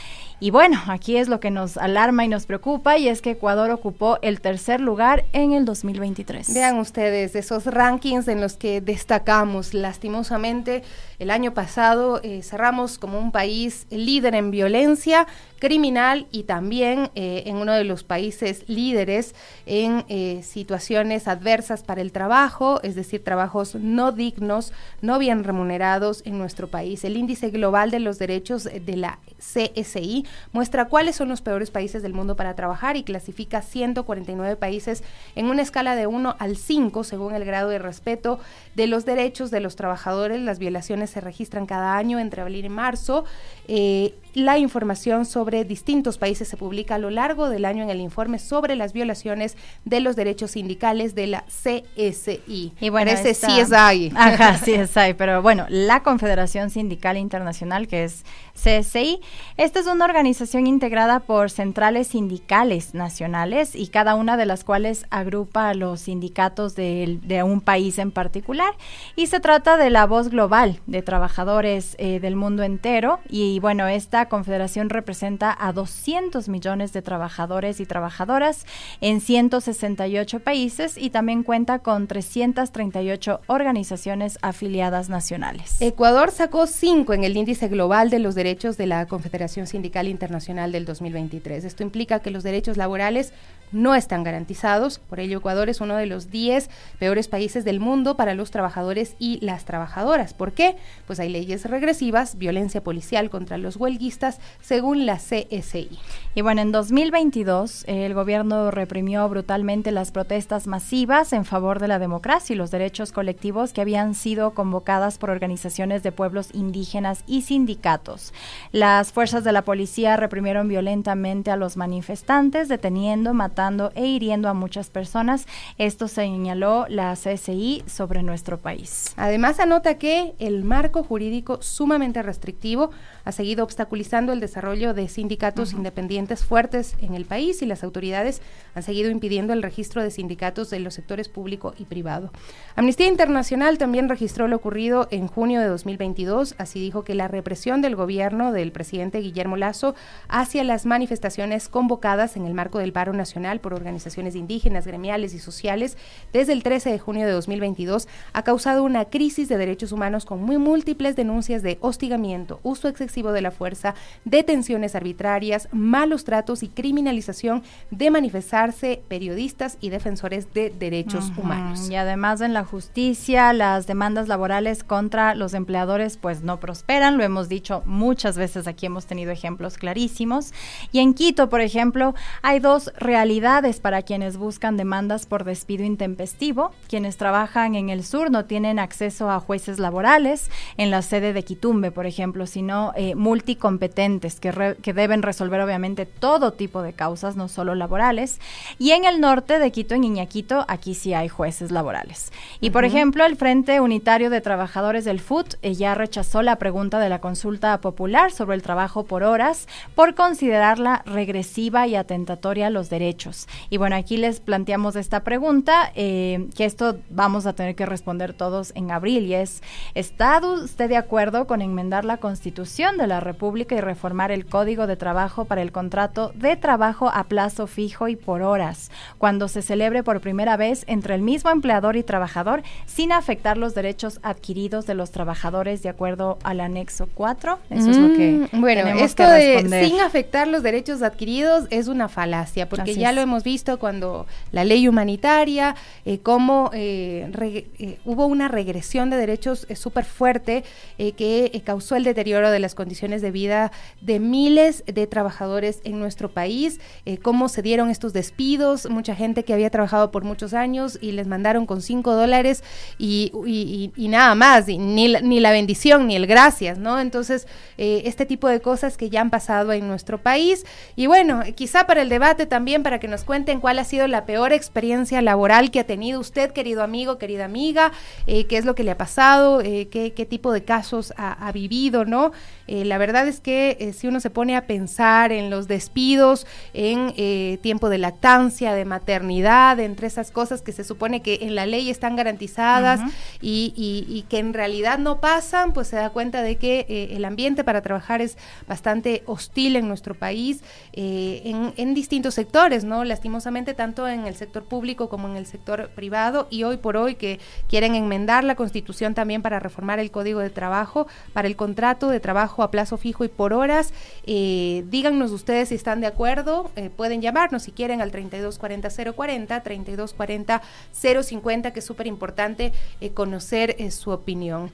Y 0.43 0.51
bueno, 0.51 0.81
aquí 0.87 1.19
es 1.19 1.29
lo 1.29 1.39
que 1.39 1.51
nos 1.51 1.77
alarma 1.77 2.25
y 2.25 2.29
nos 2.29 2.47
preocupa 2.47 2.97
y 2.97 3.09
es 3.09 3.21
que 3.21 3.33
Ecuador 3.33 3.71
ocupó 3.71 4.19
el 4.23 4.41
tercer 4.41 4.81
lugar 4.81 5.27
en 5.35 5.53
el 5.53 5.67
2023. 5.67 6.55
Vean 6.55 6.79
ustedes 6.79 7.37
esos 7.37 7.67
rankings 7.67 8.27
en 8.27 8.41
los 8.41 8.55
que 8.55 8.81
destacamos. 8.81 9.75
Lastimosamente, 9.75 10.83
el 11.19 11.31
año 11.31 11.53
pasado 11.53 12.21
eh, 12.23 12.43
cerramos 12.43 12.97
como 12.97 13.19
un 13.19 13.33
país 13.33 13.87
líder 13.91 14.35
en 14.35 14.51
violencia 14.51 15.27
criminal 15.59 16.27
y 16.33 16.45
también 16.45 17.11
eh, 17.15 17.43
en 17.45 17.57
uno 17.57 17.75
de 17.75 17.85
los 17.85 18.03
países 18.03 18.65
líderes 18.67 19.35
en 19.67 20.07
eh, 20.09 20.41
situaciones 20.43 21.29
adversas 21.29 21.83
para 21.83 22.01
el 22.01 22.13
trabajo, 22.13 22.81
es 22.83 22.95
decir, 22.95 23.23
trabajos 23.23 23.75
no 23.75 24.11
dignos, 24.11 24.73
no 25.03 25.19
bien 25.19 25.45
remunerados 25.45 26.23
en 26.25 26.39
nuestro 26.39 26.69
país. 26.69 27.05
El 27.05 27.19
índice 27.19 27.51
global 27.51 27.91
de 27.91 28.01
los 28.01 28.19
derechos 28.19 28.65
de 28.65 28.97
la 28.97 29.19
CSI 29.41 30.25
muestra 30.53 30.87
cuáles 30.87 31.17
son 31.17 31.29
los 31.29 31.41
peores 31.41 31.71
países 31.71 32.03
del 32.03 32.13
mundo 32.13 32.37
para 32.37 32.55
trabajar 32.55 32.97
y 32.97 33.03
clasifica 33.03 33.63
149 33.63 34.57
países 34.57 35.03
en 35.35 35.47
una 35.47 35.63
escala 35.63 35.97
de 35.97 36.07
1 36.07 36.37
al 36.39 36.57
5 36.57 37.05
según 37.05 37.35
el 37.35 37.45
grado 37.45 37.71
de 37.71 37.79
respeto 37.79 38.39
de 38.75 38.87
los 38.87 39.05
derechos 39.05 39.51
de 39.51 39.61
los 39.61 39.77
trabajadores. 39.77 40.41
Las 40.41 40.59
violaciones 40.59 41.11
se 41.11 41.21
registran 41.21 41.67
cada 41.67 41.97
año 41.97 42.19
entre 42.19 42.43
abril 42.43 42.65
y 42.65 42.69
marzo. 42.69 43.25
Eh, 43.67 44.15
la 44.35 44.59
información 44.59 45.27
sobre 45.27 45.65
distintos 45.65 46.19
países 46.19 46.47
se 46.49 46.57
publica 46.57 46.95
a 46.95 46.99
lo 46.99 47.11
largo 47.11 47.49
del 47.49 47.65
año 47.65 47.83
en 47.83 47.91
el 47.91 48.01
informe 48.01 48.39
sobre 48.39 48.77
las 48.77 48.93
violaciones 48.93 49.57
de 49.85 50.01
los 50.01 50.15
derechos 50.15 50.53
sindicales 50.53 51.15
de 51.15 51.27
la 51.27 51.45
CSI. 51.47 52.73
Y 52.81 52.89
bueno, 52.91 53.11
ese 53.11 53.33
CSI. 53.33 54.13
Ajá, 54.15 54.59
CSI, 54.59 55.15
pero 55.17 55.43
bueno, 55.43 55.67
la 55.69 56.03
Confederación 56.03 56.71
Sindical 56.71 57.17
Internacional, 57.17 57.89
que 57.89 58.05
es 58.05 58.25
CSI, 58.55 59.21
esta 59.61 59.81
es 59.81 59.87
una 59.87 60.07
organización 60.07 60.67
integrada 60.67 61.21
por 61.21 61.51
centrales 61.51 62.09
sindicales 62.09 62.95
nacionales 62.95 63.75
y 63.75 63.89
cada 63.89 64.15
una 64.15 64.39
de 64.39 64.47
las 64.47 64.65
cuales 64.65 65.05
agrupa 65.11 65.69
a 65.69 65.75
los 65.75 66.01
sindicatos 66.01 66.75
de, 66.75 67.43
un 67.45 67.61
país 67.61 67.99
en 67.99 68.11
particular. 68.11 68.73
Y 69.17 69.27
se 69.27 69.39
trata 69.39 69.77
de 69.77 69.91
la 69.91 70.07
voz 70.07 70.31
global 70.31 70.81
de 70.87 71.03
trabajadores 71.03 71.95
eh, 71.99 72.21
del 72.21 72.37
mundo 72.37 72.63
entero. 72.63 73.21
Y 73.29 73.61
bueno, 73.61 73.87
esta 73.87 74.31
confederación 74.31 74.89
representa 74.89 75.55
a 75.61 75.75
200 75.75 76.49
millones 76.49 76.95
de 76.95 77.03
trabajadores 77.03 77.81
y 77.81 77.87
trabajadoras 77.87 78.65
en 79.03 79.21
168 79.21 80.41
países 80.41 80.97
y 80.97 81.11
también 81.11 81.43
cuenta 81.43 81.81
con 81.81 82.07
338 82.07 83.43
organizaciones 83.47 84.39
afiliadas 84.41 85.11
nacionales. 85.11 85.83
Ecuador 85.83 86.31
sacó 86.31 86.67
5 86.67 87.13
en 87.13 87.25
el 87.25 87.37
índice 87.37 87.69
global 87.69 88.09
de 88.09 88.21
los 88.21 88.35
derechos 88.35 88.79
de 88.79 88.87
la 88.87 89.05
Confederación 89.05 89.20
Sindical 89.67 90.09
Internacional 90.09 90.73
del 90.73 90.85
2023. 90.85 91.65
Esto 91.65 91.83
implica 91.83 92.21
que 92.21 92.31
los 92.31 92.43
derechos 92.43 92.77
laborales 92.77 93.33
no 93.73 93.95
están 93.95 94.25
garantizados, 94.25 94.99
por 94.99 95.21
ello 95.21 95.39
Ecuador 95.39 95.69
es 95.69 95.81
uno 95.81 95.97
de 95.97 96.07
los 96.07 96.31
10 96.31 96.69
peores 96.99 97.29
países 97.29 97.65
del 97.65 97.79
mundo 97.79 98.17
para 98.17 98.35
los 98.35 98.51
trabajadores 98.51 99.15
y 99.19 99.39
las 99.45 99.65
trabajadoras. 99.65 100.35
¿Por 100.35 100.53
qué? 100.53 100.77
Pues 101.07 101.21
hay 101.21 101.29
leyes 101.29 101.65
regresivas, 101.65 102.37
violencia 102.37 102.83
policial 102.83 103.31
contra 103.31 103.59
los 103.59 103.77
huelguistas, 103.77 104.41
según 104.61 105.07
la 105.07 105.17
CSI. 105.17 105.89
Y 106.35 106.43
bueno, 106.43 106.63
en 106.63 106.73
2022 106.73 107.85
el 107.87 108.15
gobierno 108.15 108.71
reprimió 108.71 109.29
brutalmente 109.29 109.93
las 109.93 110.11
protestas 110.11 110.67
masivas 110.67 111.33
en 111.33 111.45
favor 111.45 111.79
de 111.79 111.89
la 111.89 111.99
democracia 111.99 112.55
y 112.55 112.57
los 112.57 112.71
derechos 112.71 113.13
colectivos 113.13 113.73
que 113.73 113.81
habían 113.81 114.15
sido 114.15 114.53
convocadas 114.53 115.19
por 115.19 115.31
organizaciones 115.31 116.03
de 116.03 116.13
pueblos 116.13 116.49
indígenas 116.53 117.23
y 117.27 117.43
sindicatos. 117.43 118.33
Las 118.73 119.10
fuerzas 119.13 119.45
de 119.45 119.53
la 119.53 119.63
policía 119.63 120.17
reprimieron 120.17 120.69
violentamente 120.69 121.51
a 121.51 121.57
los 121.57 121.77
manifestantes, 121.77 122.69
deteniendo, 122.69 123.35
matando 123.35 123.93
e 123.95 124.07
hiriendo 124.07 124.49
a 124.49 124.55
muchas 124.55 124.91
personas. 124.91 125.47
Esto 125.79 126.09
señaló 126.09 126.87
la 126.89 127.15
CSI 127.15 127.85
sobre 127.87 128.23
nuestro 128.23 128.59
país. 128.59 129.15
Además, 129.17 129.61
anota 129.61 129.99
que 129.99 130.35
el 130.39 130.65
marco 130.65 131.03
jurídico 131.03 131.63
sumamente 131.63 132.23
restrictivo 132.23 132.91
ha 133.25 133.33
seguido 133.33 133.65
obstaculizando 133.65 134.33
el 134.33 134.41
desarrollo 134.41 134.95
de 134.95 135.09
sindicatos 135.09 135.73
independientes 135.73 136.45
fuertes 136.45 136.95
en 137.01 137.15
el 137.15 137.25
país 137.25 137.61
y 137.63 137.67
las 137.67 137.85
autoridades 137.85 138.41
han 138.75 138.83
seguido 138.83 139.11
impidiendo 139.11 139.53
el 139.53 139.63
registro 139.63 140.03
de 140.03 140.11
sindicatos 140.11 140.71
de 140.71 140.81
los 140.81 140.95
sectores 140.95 141.29
público 141.29 141.75
y 141.79 141.85
privado. 141.85 142.31
Amnistía 142.77 143.09
Internacional 143.09 143.79
también 143.79 144.09
registró 144.09 144.49
lo 144.49 144.57
ocurrido 144.57 145.09
en 145.11 145.27
junio 145.27 145.61
de 145.61 145.67
2022, 145.67 146.55
así 146.59 146.81
dijo 146.81 147.05
que 147.05 147.15
la 147.15 147.29
represión 147.29 147.83
del 147.83 147.97
gobierno 147.97 148.53
del 148.53 148.73
presidente 148.73 149.19
Guillermo 149.19 149.57
Lazo 149.57 149.95
hacia 150.29 150.65
las 150.65 150.87
manifestaciones 150.87 151.69
convocadas 151.69 152.37
en 152.37 152.47
el 152.47 152.55
marco 152.55 152.79
del 152.79 152.93
paro 152.93 153.13
nacional 153.13 153.61
por 153.61 153.75
organizaciones 153.75 154.35
indígenas, 154.35 154.87
gremiales 154.87 155.35
y 155.35 155.39
sociales 155.39 155.97
desde 156.33 156.53
el 156.53 156.63
13 156.63 156.91
de 156.91 156.99
junio 156.99 157.27
de 157.27 157.33
2022 157.33 158.09
ha 158.33 158.43
causado 158.43 158.83
una 158.83 159.05
crisis 159.05 159.49
de 159.49 159.59
derechos 159.59 159.93
humanos 159.93 160.25
con 160.25 160.43
muy 160.43 160.59
múltiples 160.59 161.17
denuncias 161.17 161.63
de 161.63 161.79
hostigamiento, 161.81 162.61
uso 162.63 162.89
excesivo 162.89 163.10
de 163.11 163.41
la 163.41 163.51
fuerza, 163.51 163.95
detenciones 164.25 164.95
arbitrarias, 164.95 165.69
malos 165.73 166.25
tratos 166.25 166.63
y 166.63 166.69
criminalización 166.69 167.63
de 167.91 168.11
manifestarse 168.11 169.03
periodistas 169.09 169.77
y 169.81 169.91
defensores 169.91 170.53
de 170.55 170.71
derechos 170.71 171.33
humanos. 171.37 171.91
Y 171.91 171.97
además 171.97 172.41
en 172.41 172.55
la 172.55 172.65
justicia, 172.65 173.53
las 173.53 173.87
demandas 173.87 174.29
laborales 174.29 174.85
contra 174.85 175.35
los 175.35 175.55
empleadores 175.55 176.17
pues 176.17 176.43
no 176.43 176.61
prosperan, 176.61 177.19
lo 177.19 177.25
hemos 177.25 177.49
dicho 177.49 177.83
muchas 177.85 178.37
veces 178.39 178.67
aquí 178.67 178.87
hemos 178.87 179.07
tenido 179.07 179.33
ejemplos 179.33 179.77
clarísimos. 179.77 180.53
Y 180.93 181.01
en 181.01 181.15
Quito, 181.15 181.51
por 181.51 181.61
ejemplo, 181.61 182.15
hay 182.43 182.61
dos 182.61 182.93
realidades 182.97 183.81
para 183.81 184.03
quienes 184.03 184.37
buscan 184.37 184.77
demandas 184.77 185.27
por 185.27 185.45
despido 185.45 185.85
intempestivo. 185.85 186.73
Quienes 186.89 187.17
trabajan 187.17 187.75
en 187.75 187.91
el 187.91 188.05
sur 188.05 188.31
no 188.31 188.45
tienen 188.45 188.79
acceso 188.79 189.31
a 189.31 189.41
jueces 189.41 189.79
laborales 189.79 190.51
en 190.77 190.91
la 190.91 191.03
sede 191.03 191.33
de 191.33 191.43
Quitumbe, 191.43 191.91
por 191.91 192.07
ejemplo, 192.07 192.47
sino 192.47 192.93
eh, 193.03 193.15
multicompetentes 193.15 194.41
que, 194.41 194.77
que, 194.83 194.93
deben 194.93 195.23
resolver 195.23 195.63
obviamente 195.63 196.05
todo 196.05 196.53
tipo 196.53 196.83
de 196.83 196.93
causas, 196.93 197.35
no 197.35 197.49
solo 197.49 197.75
laborales. 197.75 198.39
Y 198.79 198.91
en 198.91 199.07
el 199.07 199.23
norte 199.23 199.59
de 199.59 199.73
Quito, 199.73 199.95
en 199.95 200.05
Iñaquito, 200.05 200.67
aquí 200.69 200.95
sí 200.95 201.15
hay 201.15 201.31
jueces 201.31 201.71
laborales. 201.71 202.31
Y 202.61 202.69
por 202.69 202.85
ejemplo, 202.85 203.25
el 203.25 203.37
Frente 203.37 203.81
Unitario 203.81 204.29
de 204.29 204.43
Trabajadores 204.43 205.07
del 205.07 205.19
FUT 205.19 205.55
eh, 205.63 205.73
ya 205.73 205.95
rechazó 205.95 206.43
la 206.43 206.57
pregunta 206.57 206.99
de 206.99 207.09
la 207.09 207.23
consulta 207.23 207.81
popular 207.81 208.33
sobre 208.33 208.55
el 208.55 208.61
trabajo 208.61 209.05
por 209.05 209.23
horas 209.23 209.67
por 209.95 210.15
considerarla 210.15 211.03
regresiva 211.07 211.87
y 211.87 211.95
atentatoria 211.95 212.67
a 212.67 212.71
los 212.71 212.91
derechos. 212.91 213.49
Y 213.71 213.79
bueno, 213.79 213.97
aquí 213.97 214.19
les 214.19 214.41
planteamos 214.41 214.95
esta 214.95 215.25
pregunta, 215.25 215.91
eh, 215.95 216.51
que 216.55 216.67
esto 216.67 216.99
vamos 217.09 217.47
a 217.47 217.55
tener 217.55 217.75
que 217.75 217.87
responder 217.87 218.35
todos 218.35 218.73
en 218.75 218.91
abril, 218.91 219.25
y 219.25 219.37
es, 219.37 219.63
¿está 219.95 220.39
usted 220.47 220.91
de 220.91 220.99
acuerdo 220.99 221.47
con 221.47 221.63
enmendar 221.63 222.05
la 222.05 222.19
Constitución? 222.19 222.90
De 222.97 223.07
la 223.07 223.21
República 223.21 223.75
y 223.75 223.81
reformar 223.81 224.31
el 224.31 224.47
Código 224.47 224.87
de 224.87 224.97
Trabajo 224.97 225.45
para 225.45 225.63
el 225.63 225.73
contrato 225.73 226.33
de 226.35 226.57
trabajo 226.57 227.11
a 227.13 227.25
plazo 227.25 227.67
fijo 227.67 228.09
y 228.09 228.17
por 228.17 228.43
horas, 228.43 228.91
cuando 229.19 229.49
se 229.49 229.63
celebre 229.63 230.03
por 230.03 230.21
primera 230.21 230.57
vez 230.57 230.85
entre 230.87 231.15
el 231.15 231.23
mismo 231.23 231.51
empleador 231.51 231.97
y 231.97 232.03
trabajador 232.03 232.63
sin 232.87 233.13
afectar 233.13 233.57
los 233.57 233.75
derechos 233.75 234.21
adquiridos 234.23 234.87
de 234.87 234.95
los 234.95 235.11
trabajadores 235.11 235.83
de 235.83 235.89
acuerdo 235.89 236.39
al 236.43 236.61
anexo 236.61 237.09
4. 237.15 237.59
Eso 237.71 237.91
es 237.91 237.97
lo 237.97 238.17
que 238.17 238.49
mm, 238.53 238.61
bueno, 238.61 238.87
esto 238.99 239.29
de 239.29 239.61
sin 239.87 240.01
afectar 240.01 240.49
los 240.49 240.63
derechos 240.63 241.03
adquiridos 241.03 241.67
es 241.71 241.89
una 241.89 242.09
falacia, 242.09 242.69
porque 242.69 242.95
ya 242.95 243.13
lo 243.13 243.21
hemos 243.21 243.45
visto 243.45 243.79
cuando 243.79 244.27
la 244.53 244.65
ley 244.65 244.89
humanitaria, 244.89 245.75
eh, 246.05 246.19
cómo 246.19 246.71
eh, 246.73 247.31
eh, 247.79 247.99
hubo 248.05 248.27
una 248.27 248.49
regresión 248.49 249.11
de 249.11 249.17
derechos 249.17 249.67
súper 249.75 250.05
fuerte 250.05 250.65
que 250.99 251.63
causó 251.65 251.97
el 251.97 252.05
deterioro 252.05 252.51
de 252.51 252.59
las 252.59 252.75
condiciones 252.81 253.21
de 253.21 253.31
vida 253.31 253.73
de 254.01 254.21
miles 254.21 254.83
de 254.87 255.07
trabajadores 255.07 255.83
en 255.85 255.99
nuestro 256.01 256.31
país, 256.31 256.81
eh, 257.05 257.19
cómo 257.19 257.51
se 257.51 257.61
dieron 257.61 257.91
estos 257.91 258.15
despidos, 258.15 258.89
mucha 258.89 259.15
gente 259.15 259.45
que 259.45 259.53
había 259.53 259.69
trabajado 259.69 260.11
por 260.11 260.25
muchos 260.25 260.55
años 260.55 260.99
y 261.03 261.13
les 261.13 261.27
mandaron 261.27 261.67
con 261.67 261.83
cinco 261.83 262.15
dólares 262.15 262.65
y, 262.99 263.93
nada 263.99 264.35
más, 264.35 264.67
ni, 264.67 264.79
ni 264.79 265.41
la 265.41 265.53
bendición 265.53 266.07
ni 266.07 266.17
el 266.17 266.27
gracias, 266.27 266.79
¿no? 266.79 267.01
Entonces, 267.01 267.47
eh, 267.77 268.01
este 268.07 268.25
tipo 268.25 268.49
de 268.49 268.61
cosas 268.61 268.97
que 268.97 269.11
ya 269.11 269.21
han 269.21 269.29
pasado 269.29 269.75
en 269.75 269.87
nuestro 269.87 270.17
país. 270.23 270.65
Y 270.97 271.07
bueno, 271.07 271.43
quizá 271.55 271.87
para 271.87 272.01
el 272.01 272.09
debate 272.09 272.47
también, 272.47 272.83
para 272.83 272.99
que 272.99 273.09
nos 273.09 273.25
cuenten 273.25 273.61
cuál 273.61 273.79
ha 273.79 273.85
sido 273.85 274.07
la 274.07 274.25
peor 274.25 274.55
experiencia 274.55 275.21
laboral 275.21 275.71
que 275.71 275.81
ha 275.81 275.85
tenido 275.85 276.19
usted, 276.19 276.53
querido 276.53 276.83
amigo, 276.83 277.19
querida 277.19 277.45
amiga, 277.45 277.93
eh, 278.27 278.47
qué 278.47 278.57
es 278.57 278.65
lo 278.65 278.75
que 278.75 278.85
le 278.85 278.93
ha 278.93 278.97
pasado, 278.97 279.59
qué, 279.61 280.13
qué, 280.17 280.27
tipo 280.31 280.53
de 280.53 280.65
casos 280.65 281.13
ha, 281.17 281.51
vivido, 281.53 282.05
¿no? 282.05 282.33
Eh, 282.71 282.85
la 282.85 282.99
verdad 282.99 283.27
es 283.27 283.41
que 283.41 283.93
si 283.99 284.07
uno 284.07 284.21
se 284.21 284.31
pone 284.31 284.57
a 284.57 284.69
pensar 284.69 285.33
en 285.33 285.51
los 285.51 285.67
despidos, 285.67 286.47
en 286.73 287.13
tiempo 287.61 287.89
de 287.89 287.99
lactancia, 287.99 288.75
de 288.75 288.85
maternidad, 288.85 289.81
entre 289.81 290.07
esas 290.07 290.31
cosas 290.31 290.63
que 290.63 290.71
se 290.71 290.85
supone 290.85 291.21
que 291.21 291.41
en 291.43 291.57
la 291.57 291.67
ley 291.67 291.91
están 291.91 292.15
garantizadas 292.15 293.01
y, 293.41 293.75
y, 293.77 294.23
que 294.29 294.39
en 294.39 294.55
realidad 294.55 294.99
no 294.99 295.21
pasan, 295.21 295.73
pues 295.73 295.89
se 295.89 295.97
da 295.97 296.11
cuenta 296.11 296.43
de 296.43 296.57
que 296.57 297.09
el 297.11 297.25
ambiente 297.25 297.65
para 297.65 297.83
trabajar 297.83 298.23
es 298.23 298.39
bastante 298.69 299.25
hostil 299.27 299.75
en 299.75 299.89
nuestro 299.89 300.15
país, 300.15 300.63
en, 300.93 301.73
en 301.77 301.95
distintos 301.95 302.35
sectores, 302.35 302.85
¿no? 302.85 303.03
Lastimosamente, 303.05 303.75
tanto 303.75 304.07
en 304.07 304.27
el 304.27 304.37
sector 304.37 304.63
público 304.63 305.09
como 305.09 305.29
en 305.29 305.37
el 305.37 305.47
sector 305.47 305.91
privado, 305.91 306.47
y 306.51 306.63
hoy 306.63 306.77
por 306.77 306.97
hoy 306.97 307.17
que 307.17 307.41
quieren 307.69 307.97
enmendar 307.97 308.45
la 308.45 308.55
Constitución 308.55 309.15
también 309.15 309.43
para 309.43 309.59
reformar 309.59 309.99
el 309.99 310.13
Código 310.13 310.39
de 310.39 310.51
Trabajo, 310.51 311.09
para 311.33 311.49
el 311.49 311.57
contrato 311.57 312.09
de 312.09 312.21
trabajo 312.21 312.60
a 312.63 312.71
plazo 312.71 312.97
fijo 312.97 313.25
y 313.25 313.29
por 313.29 313.53
horas. 313.53 313.93
Eh, 314.27 314.85
díganos 314.89 315.33
ustedes 315.33 315.71
si 315.71 315.75
están 315.75 316.01
de 316.01 316.07
acuerdo, 316.07 316.71
eh, 316.77 316.91
pueden 316.95 317.23
llamarnos 317.23 317.65
si 317.65 317.73
quieren 317.73 318.01
al 318.01 318.13
3240-040, 318.13 319.63
3240-050, 319.63 321.73
que 321.73 321.81
es 321.81 321.85
súper 321.85 322.07
importante 322.07 322.73
eh, 323.01 323.11
conocer 323.11 323.77
su 323.91 324.11
opinión. 324.11 324.71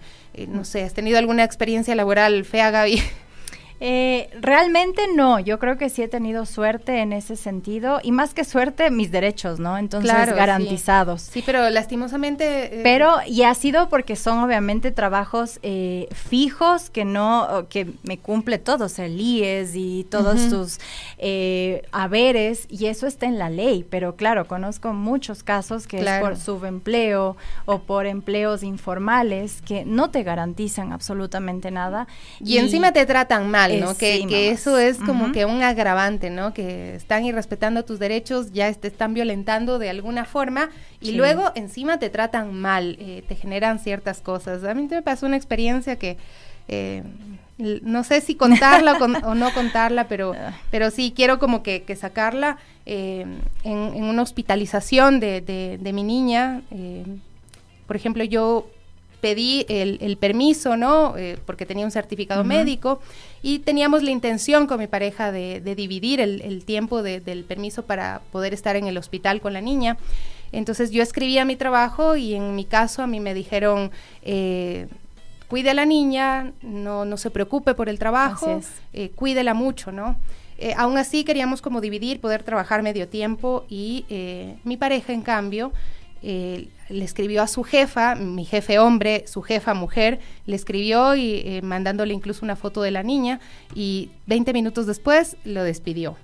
no 0.48 0.64
sé, 0.64 0.82
¿has 0.82 0.94
tenido 0.94 1.18
alguna 1.18 1.44
experiencia 1.44 1.94
laboral 1.94 2.44
fea, 2.44 2.70
Gaby? 2.70 3.00
Eh, 3.78 4.30
realmente 4.40 5.02
no, 5.14 5.38
yo 5.38 5.58
creo 5.58 5.76
que 5.76 5.90
sí 5.90 6.02
he 6.02 6.08
tenido 6.08 6.46
suerte 6.46 7.00
en 7.00 7.12
ese 7.12 7.36
sentido 7.36 8.00
y 8.02 8.10
más 8.10 8.32
que 8.32 8.44
suerte, 8.44 8.90
mis 8.90 9.10
derechos, 9.10 9.60
¿no? 9.60 9.76
Entonces, 9.76 10.10
garantizados. 10.10 11.22
Sí. 11.22 11.42
pero 11.44 11.68
lastimosamente... 11.68 12.78
Eh, 12.78 12.80
pero, 12.82 13.16
y 13.26 13.42
ha 13.42 13.54
sido 13.54 13.88
porque 13.88 14.16
son 14.16 14.38
obviamente 14.38 14.92
trabajos 14.92 15.58
eh, 15.62 16.08
fijos 16.12 16.88
que 16.88 17.04
no, 17.04 17.66
que 17.68 17.92
me 18.02 18.18
cumple 18.18 18.58
todos, 18.58 18.98
el 18.98 19.20
IES 19.20 19.74
y 19.74 20.04
todos 20.04 20.40
sus 20.40 20.78
haberes 21.92 22.66
y 22.70 22.86
eso 22.86 23.06
está 23.06 23.26
en 23.26 23.38
la 23.38 23.50
ley, 23.50 23.84
pero 23.88 24.16
claro, 24.16 24.46
conozco 24.46 24.92
muchos 24.92 25.42
casos 25.42 25.86
que 25.86 25.98
es 25.98 26.20
por 26.20 26.36
subempleo 26.36 27.36
o 27.66 27.78
por 27.80 28.06
empleos 28.06 28.62
informales 28.62 29.60
que 29.62 29.84
no 29.84 30.10
te 30.10 30.22
garantizan 30.22 30.92
absolutamente 30.92 31.70
nada. 31.70 32.06
y 32.40 32.58
encima 32.58 32.92
te 32.92 33.04
tratan 33.04 33.50
mal. 33.50 33.65
¿No? 33.68 33.96
que, 33.96 34.50
eso 34.50 34.78
es 34.78 34.98
como 34.98 35.32
que 35.32 35.44
un 35.44 35.62
agravante, 35.62 36.30
¿no? 36.30 36.52
Que 36.54 36.94
están 36.94 37.24
irrespetando 37.24 37.84
tus 37.84 37.98
derechos, 37.98 38.52
ya 38.52 38.72
te 38.72 38.88
están 38.88 39.14
violentando 39.14 39.78
de 39.78 39.90
alguna 39.90 40.24
forma 40.24 40.70
y 41.00 41.12
luego 41.12 41.52
encima 41.54 41.98
te 41.98 42.10
tratan 42.10 42.54
mal, 42.54 42.96
eh, 43.00 43.22
te 43.26 43.34
generan 43.34 43.78
ciertas 43.78 44.20
cosas. 44.20 44.64
A 44.64 44.74
mí 44.74 44.86
me 44.90 45.02
pasó 45.02 45.26
una 45.26 45.36
experiencia 45.36 45.96
que... 45.96 46.16
Eh, 46.68 47.04
no 47.58 48.04
sé 48.04 48.20
si 48.20 48.34
contarla 48.36 48.98
o, 48.98 49.34
no 49.34 49.54
contarla, 49.54 50.08
pero, 50.08 50.34
ah. 50.36 50.52
pero 50.70 50.90
sí 50.90 51.12
quiero 51.16 51.38
como 51.38 51.62
que, 51.62 51.96
sacarla 51.98 52.58
eh, 52.84 53.24
en, 53.64 53.78
una 54.04 54.22
hospitalización 54.22 55.20
de, 55.20 55.40
de 55.80 55.92
mi 55.92 56.02
niña. 56.02 56.62
por 57.86 57.96
ejemplo, 57.96 58.24
yo 58.24 58.68
pedí 59.20 59.66
el, 59.68 60.16
permiso, 60.18 60.76
¿no? 60.76 61.16
Eh, 61.16 61.38
porque 61.46 61.66
tenía 61.66 61.84
un 61.84 61.90
certificado 61.90 62.44
médico 62.44 63.00
y 63.46 63.60
teníamos 63.60 64.02
la 64.02 64.10
intención 64.10 64.66
con 64.66 64.80
mi 64.80 64.88
pareja 64.88 65.30
de, 65.30 65.60
dividir 65.76 66.20
el, 66.20 66.64
tiempo 66.64 67.04
del 67.04 67.44
permiso 67.44 67.84
para 67.84 68.22
poder 68.32 68.52
estar 68.52 68.74
en 68.74 68.88
el 68.88 68.98
hospital 68.98 69.40
con 69.40 69.52
la 69.52 69.60
niña. 69.60 69.98
Entonces 70.50 70.90
yo 70.90 71.00
escribía 71.00 71.44
mi 71.44 71.54
trabajo 71.54 72.16
y 72.16 72.34
en 72.34 72.56
mi 72.56 72.64
caso 72.64 73.04
a 73.04 73.06
mí 73.06 73.20
me 73.20 73.34
dijeron, 73.34 73.92
eh, 74.22 74.88
cuide 75.46 75.70
a 75.70 75.74
la 75.74 75.84
niña, 75.84 76.54
no, 76.60 77.04
no 77.04 77.16
se 77.16 77.30
preocupe 77.30 77.74
por 77.74 77.88
el 77.88 78.00
trabajo, 78.00 78.60
eh, 78.92 79.10
cuídela 79.10 79.54
mucho, 79.54 79.92
¿no? 79.92 80.16
aún 80.76 80.98
así 80.98 81.22
queríamos 81.22 81.62
como 81.62 81.80
dividir, 81.80 82.18
poder 82.18 82.42
trabajar 82.42 82.82
medio 82.82 83.06
tiempo 83.06 83.64
y 83.68 84.06
mi 84.64 84.76
pareja 84.76 85.12
en 85.12 85.22
cambio 85.22 85.70
eh, 86.22 86.68
le 86.88 87.04
escribió 87.04 87.42
a 87.42 87.46
su 87.46 87.62
jefa, 87.62 88.14
mi 88.14 88.44
jefe 88.44 88.78
hombre, 88.78 89.24
su 89.26 89.42
jefa 89.42 89.74
mujer, 89.74 90.20
le 90.46 90.56
escribió 90.56 91.14
y 91.14 91.42
eh, 91.44 91.60
mandándole 91.62 92.14
incluso 92.14 92.44
una 92.44 92.56
foto 92.56 92.82
de 92.82 92.90
la 92.90 93.02
niña 93.02 93.40
y 93.74 94.10
20 94.26 94.52
minutos 94.52 94.86
después 94.86 95.36
lo 95.44 95.62
despidió. 95.62 96.16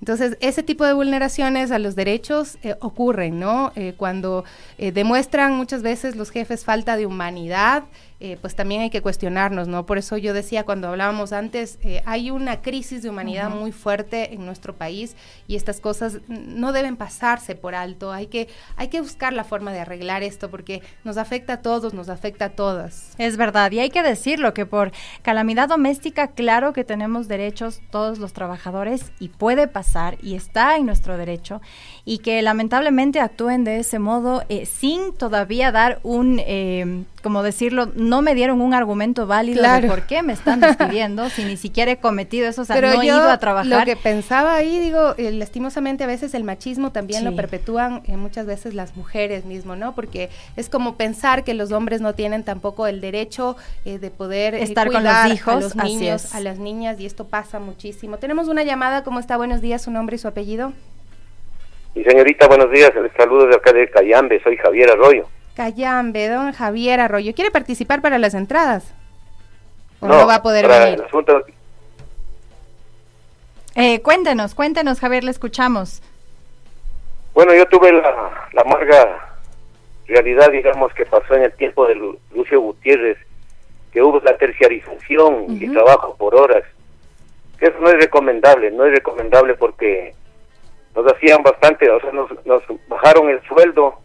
Entonces, 0.00 0.36
ese 0.40 0.62
tipo 0.62 0.84
de 0.84 0.92
vulneraciones 0.92 1.72
a 1.72 1.78
los 1.78 1.96
derechos 1.96 2.56
eh, 2.62 2.76
ocurren, 2.80 3.40
¿no? 3.40 3.72
cuando 3.96 4.44
demuestran 4.78 5.54
muchas 5.54 5.82
veces 5.82 6.14
los 6.14 6.30
jefes 6.30 6.64
falta 6.64 6.96
de 6.96 7.04
humanidad, 7.04 7.84
eh, 8.20 8.36
pues 8.40 8.56
también 8.56 8.80
hay 8.80 8.90
que 8.90 9.00
cuestionarnos, 9.00 9.68
¿no? 9.68 9.86
Por 9.86 9.96
eso 9.96 10.16
yo 10.16 10.34
decía 10.34 10.64
cuando 10.64 10.88
hablábamos 10.88 11.32
antes, 11.32 11.78
eh, 11.82 12.02
hay 12.04 12.32
una 12.32 12.62
crisis 12.62 13.02
de 13.02 13.10
humanidad 13.10 13.48
muy 13.48 13.70
fuerte 13.70 14.34
en 14.34 14.44
nuestro 14.44 14.74
país 14.74 15.14
y 15.46 15.54
estas 15.54 15.78
cosas 15.78 16.18
no 16.26 16.72
deben 16.72 16.96
pasarse 16.96 17.54
por 17.54 17.76
alto, 17.76 18.10
hay 18.12 18.26
que, 18.26 18.48
hay 18.76 18.88
que 18.88 19.00
buscar 19.00 19.32
la 19.32 19.44
forma 19.44 19.72
de 19.72 19.78
arreglar 19.78 20.24
esto 20.24 20.50
porque 20.50 20.82
nos 21.04 21.16
afecta 21.16 21.54
a 21.54 21.62
todos, 21.62 21.94
nos 21.94 22.08
afecta 22.08 22.46
a 22.46 22.50
todas. 22.50 23.14
Es 23.18 23.36
verdad, 23.36 23.70
y 23.70 23.78
hay 23.78 23.90
que 23.90 24.02
decirlo 24.02 24.52
que 24.52 24.66
por 24.66 24.90
calamidad 25.22 25.68
doméstica, 25.68 26.28
claro 26.28 26.72
que 26.72 26.82
tenemos 26.82 27.28
derechos 27.28 27.80
todos 27.92 28.18
los 28.18 28.32
trabajadores 28.32 29.12
y 29.20 29.28
puede 29.28 29.68
pasar 29.68 30.18
y 30.22 30.34
está 30.34 30.76
en 30.76 30.86
nuestro 30.86 31.16
derecho 31.16 31.60
y 32.04 32.18
que 32.18 32.42
lamentablemente 32.42 33.20
actúen 33.20 33.62
de 33.62 33.78
ese 33.78 34.00
modo 34.00 34.42
eh, 34.48 34.66
sin 34.66 35.12
todavía 35.12 35.70
dar 35.70 36.00
un, 36.02 36.40
como 37.22 37.42
decirlo, 37.42 37.88
no 37.94 38.22
me 38.22 38.34
dieron 38.34 38.60
un 38.60 38.74
argumento 38.74 39.26
válido 39.26 39.62
de 39.62 39.88
por 39.88 40.02
qué 40.06 40.22
me 40.22 40.32
están 40.32 40.60
despidiendo 40.60 41.28
si 41.30 41.44
ni 41.44 41.56
siquiera 41.56 41.92
he 41.92 41.96
cometido 41.96 42.48
eso, 42.48 42.62
o 42.62 42.64
sea, 42.64 42.80
no 42.80 43.02
he 43.02 43.06
ido 43.06 43.28
a 43.28 43.38
trabajar. 43.38 43.80
Lo 43.80 43.84
que 43.84 43.96
pensaba 43.96 44.54
ahí, 44.54 44.78
digo, 44.78 45.14
eh, 45.16 45.32
lastimosamente 45.32 46.04
a 46.04 46.06
veces 46.06 46.34
el 46.34 46.44
machismo 46.44 46.92
también 46.92 47.24
lo 47.24 47.34
perpetúan 47.34 48.02
eh, 48.06 48.16
muchas 48.16 48.46
veces 48.46 48.74
las 48.74 48.96
mujeres 48.96 49.44
mismo, 49.44 49.76
¿no? 49.76 49.94
Porque 49.94 50.30
es 50.56 50.68
como 50.68 50.96
pensar 50.96 51.44
que 51.44 51.54
los 51.54 51.72
hombres 51.72 52.00
no 52.00 52.14
tienen 52.14 52.44
tampoco 52.44 52.86
el 52.86 53.00
derecho 53.00 53.56
eh, 53.84 53.98
de 53.98 54.10
poder 54.10 54.54
estar 54.54 54.90
con 54.90 55.02
los 55.02 55.26
hijos, 55.26 55.54
a 55.54 55.60
los 55.60 55.76
niños, 55.76 56.34
a 56.34 56.40
las 56.40 56.58
niñas 56.58 57.00
y 57.00 57.06
esto 57.06 57.26
pasa 57.26 57.58
muchísimo. 57.58 58.18
Tenemos 58.18 58.48
una 58.48 58.62
llamada, 58.62 59.02
¿cómo 59.02 59.18
está? 59.20 59.36
Buenos 59.36 59.60
días, 59.60 59.82
su 59.82 59.90
nombre 59.90 60.16
y 60.16 60.18
su 60.18 60.28
apellido. 60.28 60.72
Y 61.94 62.04
señorita, 62.04 62.46
buenos 62.46 62.70
días, 62.70 62.92
saludos 63.16 63.48
de 63.48 63.56
acá 63.56 63.72
de 63.72 63.88
Cayambe, 63.90 64.40
soy 64.42 64.56
Javier 64.56 64.90
Arroyo. 64.90 65.26
Cayambe, 65.58 66.28
don 66.28 66.52
Javier 66.52 67.00
Arroyo. 67.00 67.34
¿Quiere 67.34 67.50
participar 67.50 68.00
para 68.00 68.18
las 68.18 68.34
entradas? 68.34 68.94
¿O 69.98 70.06
no, 70.06 70.24
va 70.24 70.36
a 70.36 70.42
poder 70.42 70.68
venir? 70.68 71.02
Eh, 73.74 74.00
cuéntenos, 74.00 74.54
cuéntenos, 74.54 75.00
Javier, 75.00 75.24
le 75.24 75.32
escuchamos. 75.32 76.00
Bueno, 77.34 77.52
yo 77.54 77.66
tuve 77.66 77.92
la, 77.92 78.48
amarga 78.56 79.40
realidad, 80.06 80.48
digamos, 80.52 80.94
que 80.94 81.04
pasó 81.04 81.34
en 81.34 81.42
el 81.42 81.52
tiempo 81.54 81.88
de 81.88 81.96
Lucio 82.32 82.60
Gutiérrez, 82.60 83.18
que 83.92 84.00
hubo 84.00 84.20
la 84.20 84.36
terciarización 84.36 85.46
y 85.60 85.72
trabajo 85.72 86.14
por 86.16 86.36
horas. 86.36 86.62
Eso 87.60 87.76
no 87.80 87.88
es 87.88 87.96
recomendable, 87.96 88.70
no 88.70 88.84
es 88.84 88.92
recomendable 88.92 89.54
porque 89.54 90.14
nos 90.94 91.12
hacían 91.12 91.42
bastante, 91.42 91.90
o 91.90 92.00
sea, 92.00 92.12
nos, 92.12 92.30
nos 92.46 92.62
bajaron 92.86 93.28
el 93.28 93.42
sueldo 93.42 93.98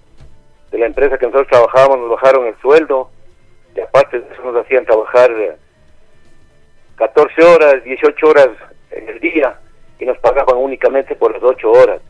de 0.74 0.80
la 0.80 0.88
empresa 0.88 1.20
que 1.20 1.28
nosotros 1.28 1.48
trabajábamos 1.50 2.00
nos 2.00 2.10
bajaron 2.10 2.48
el 2.48 2.58
sueldo 2.60 3.12
y 3.76 3.80
aparte 3.80 4.20
de 4.20 4.34
eso 4.34 4.42
nos 4.42 4.66
hacían 4.66 4.84
trabajar 4.86 5.30
14 6.96 7.34
eh, 7.38 7.46
horas, 7.46 7.84
18 7.84 8.28
horas 8.28 8.50
en 8.90 9.08
el 9.08 9.20
día 9.20 9.60
y 10.00 10.06
nos 10.06 10.18
pagaban 10.18 10.58
únicamente 10.58 11.16
por 11.16 11.32
las 11.32 11.44
8 11.44 11.72
horas. 11.72 12.02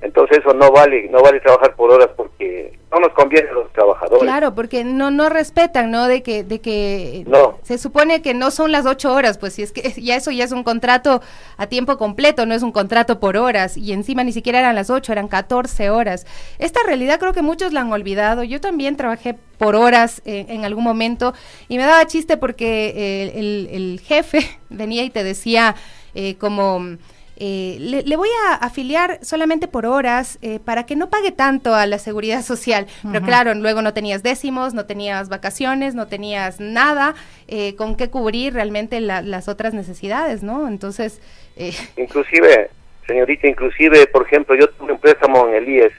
Entonces 0.00 0.38
eso 0.38 0.52
no 0.52 0.72
vale, 0.72 1.08
no 1.10 1.22
vale 1.22 1.38
trabajar 1.38 1.76
por 1.76 1.92
horas 1.92 2.08
porque 2.16 2.76
no 2.92 3.00
nos 3.00 3.12
conviene 3.14 3.48
a 3.48 3.52
los 3.52 3.72
trabajadores. 3.72 4.22
Claro, 4.22 4.54
porque 4.54 4.84
no 4.84 5.10
no 5.10 5.28
respetan, 5.28 5.90
¿no? 5.90 6.06
De 6.06 6.22
que 6.22 6.44
de 6.44 6.60
que 6.60 7.24
no. 7.26 7.58
se 7.62 7.78
supone 7.78 8.22
que 8.22 8.34
no 8.34 8.50
son 8.50 8.70
las 8.70 8.86
ocho 8.86 9.12
horas, 9.12 9.38
pues 9.38 9.54
si 9.54 9.62
es 9.62 9.72
que 9.72 9.82
ya 10.02 10.16
eso 10.16 10.30
ya 10.30 10.44
es 10.44 10.52
un 10.52 10.62
contrato 10.62 11.22
a 11.56 11.66
tiempo 11.66 11.96
completo, 11.96 12.46
no 12.46 12.54
es 12.54 12.62
un 12.62 12.72
contrato 12.72 13.18
por 13.18 13.36
horas 13.36 13.76
y 13.76 13.92
encima 13.92 14.24
ni 14.24 14.32
siquiera 14.32 14.58
eran 14.58 14.74
las 14.74 14.90
ocho, 14.90 15.12
eran 15.12 15.28
14 15.28 15.90
horas. 15.90 16.26
Esta 16.58 16.80
realidad 16.86 17.18
creo 17.18 17.32
que 17.32 17.42
muchos 17.42 17.72
la 17.72 17.80
han 17.80 17.92
olvidado. 17.92 18.42
Yo 18.42 18.60
también 18.60 18.96
trabajé 18.96 19.34
por 19.58 19.76
horas 19.76 20.22
en 20.24 20.64
algún 20.64 20.82
momento 20.82 21.34
y 21.68 21.78
me 21.78 21.84
daba 21.84 22.06
chiste 22.06 22.36
porque 22.36 23.30
el, 23.34 23.68
el, 23.70 24.00
jefe 24.00 24.58
venía 24.70 25.04
y 25.04 25.10
te 25.10 25.22
decía 25.22 25.76
eh, 26.14 26.36
como 26.36 26.96
eh, 27.36 27.76
le, 27.80 28.16
voy 28.16 28.28
a 28.48 28.54
afiliar 28.54 29.18
solamente 29.22 29.66
por 29.66 29.86
horas 29.86 30.38
eh, 30.42 30.60
para 30.64 30.84
que 30.86 30.96
no 30.96 31.10
pague 31.10 31.32
tanto 31.32 31.74
a 31.74 31.86
la 31.86 31.98
seguridad 31.98 32.42
social. 32.42 32.86
Pero 33.10 33.24
claro, 33.24 33.54
luego 33.54 33.82
no 33.82 33.94
tenías 33.94 34.22
décimos, 34.22 34.74
no 34.74 34.86
tenías 34.86 35.28
vacaciones, 35.28 35.94
no 35.94 36.06
tenías 36.06 36.60
nada 36.60 37.14
eh, 37.48 37.74
con 37.76 37.96
qué 37.96 38.10
cubrir 38.10 38.54
realmente 38.54 39.00
las 39.00 39.48
otras 39.48 39.74
necesidades, 39.74 40.42
¿no? 40.42 40.68
Entonces... 40.68 41.20
Inclusive, 41.96 42.70
señorita, 43.06 43.46
inclusive, 43.46 44.06
por 44.06 44.26
ejemplo, 44.26 44.54
yo 44.54 44.68
tuve 44.70 44.92
un 44.92 44.98
préstamo 44.98 45.48
en 45.48 45.54
el 45.54 45.68
IES 45.68 45.92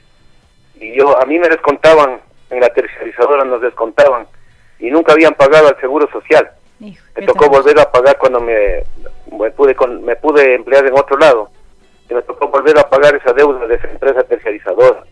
y 0.79 0.95
yo 0.95 1.21
a 1.21 1.25
mí 1.25 1.37
me 1.37 1.47
descontaban, 1.47 2.21
en 2.49 2.59
la 2.59 2.69
terciarizadora 2.69 3.43
nos 3.45 3.61
descontaban 3.61 4.27
y 4.79 4.89
nunca 4.89 5.13
habían 5.13 5.33
pagado 5.33 5.67
al 5.67 5.79
seguro 5.79 6.09
social. 6.11 6.49
Me 6.79 7.25
tocó 7.25 7.49
volver 7.49 7.79
a 7.79 7.91
pagar 7.91 8.17
cuando 8.17 8.39
me, 8.39 8.83
me 9.31 9.51
pude 9.51 9.75
me 10.01 10.15
pude 10.15 10.55
emplear 10.55 10.85
en 10.85 10.93
otro 10.93 11.17
lado 11.17 11.49
y 12.09 12.13
me 12.13 12.21
tocó 12.23 12.47
volver 12.49 12.77
a 12.77 12.89
pagar 12.89 13.15
esa 13.15 13.33
deuda 13.33 13.65
de 13.67 13.75
esa 13.75 13.89
empresa 13.89 14.23
terciarizadora. 14.23 15.03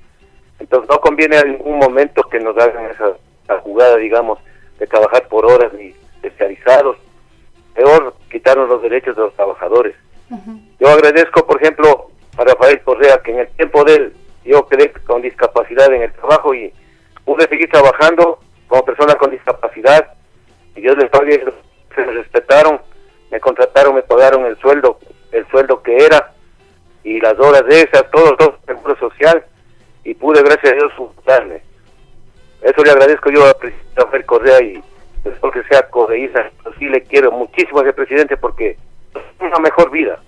Entonces 0.59 0.89
no 0.89 0.99
conviene 0.99 1.37
en 1.37 1.51
ningún 1.53 1.79
momento 1.79 2.23
que 2.23 2.39
nos 2.39 2.55
hagan 2.57 2.85
esa, 2.91 3.15
jugada, 3.61 3.97
digamos, 3.97 4.39
de 4.79 4.87
trabajar 4.87 5.27
por 5.27 5.45
horas 5.45 5.73
ni 5.73 5.93
terciarizados. 6.21 6.97
Peor 7.73 8.15
quitarnos 8.29 8.69
los 8.69 8.81
derechos 8.81 9.15
de 9.15 9.23
los 9.23 9.33
trabajadores. 9.35 9.95
Yo 10.79 10.87
agradezco, 10.87 11.45
por 11.45 11.61
ejemplo, 11.61 12.09
a 12.37 12.43
Rafael 12.43 12.81
Correa, 12.81 13.21
que 13.21 13.31
en 13.31 13.39
el 13.39 13.47
tiempo 13.49 13.83
de 13.83 13.95
él 13.95 14.13
yo 14.45 14.65
quedé 14.67 14.91
con 15.05 15.21
discapacidad 15.21 15.91
en 15.93 16.03
el 16.03 16.13
trabajo 16.13 16.53
y 16.53 16.73
pude 17.25 17.47
seguir 17.47 17.69
trabajando 17.69 18.39
como 18.67 18.85
persona 18.85 19.15
con 19.15 19.31
discapacidad 19.31 20.13
y 20.75 20.81
Dios 20.81 20.97
les 20.97 21.09
pague, 21.09 21.43
se 21.95 22.05
respetaron, 22.05 22.81
me 23.29 23.39
contrataron, 23.39 23.95
me 23.95 24.03
pagaron 24.03 24.45
el 24.45 24.57
sueldo, 24.59 24.99
el 25.31 25.47
sueldo 25.47 25.81
que 25.81 25.97
era 25.97 26.33
y 27.03 27.19
las 27.19 27.37
horas 27.39 27.65
de 27.65 27.81
esas, 27.81 28.09
todo, 28.11 28.35
todo 28.35 28.57
el 28.67 28.75
seguro 28.75 28.95
social 28.97 29.43
y 30.03 30.13
pude, 30.13 30.41
gracias 30.41 30.73
a 30.73 30.75
Dios, 30.75 30.93
juntarme. 30.93 31.61
Eso 32.61 32.83
le 32.83 32.91
agradezco 32.91 33.31
yo 33.31 33.41
presidente 33.59 34.01
Rafael 34.01 34.25
Correa 34.25 34.61
y 34.61 34.83
espero 35.25 35.51
que 35.51 35.63
sea 35.63 35.89
correísta, 35.89 36.51
sí 36.77 36.85
le 36.85 37.01
quiero 37.03 37.31
muchísimo 37.31 37.79
a 37.79 37.83
ese 37.83 37.93
presidente 37.93 38.37
porque 38.37 38.77
es 39.13 39.21
una 39.39 39.59
mejor 39.59 39.89
vida. 39.91 40.19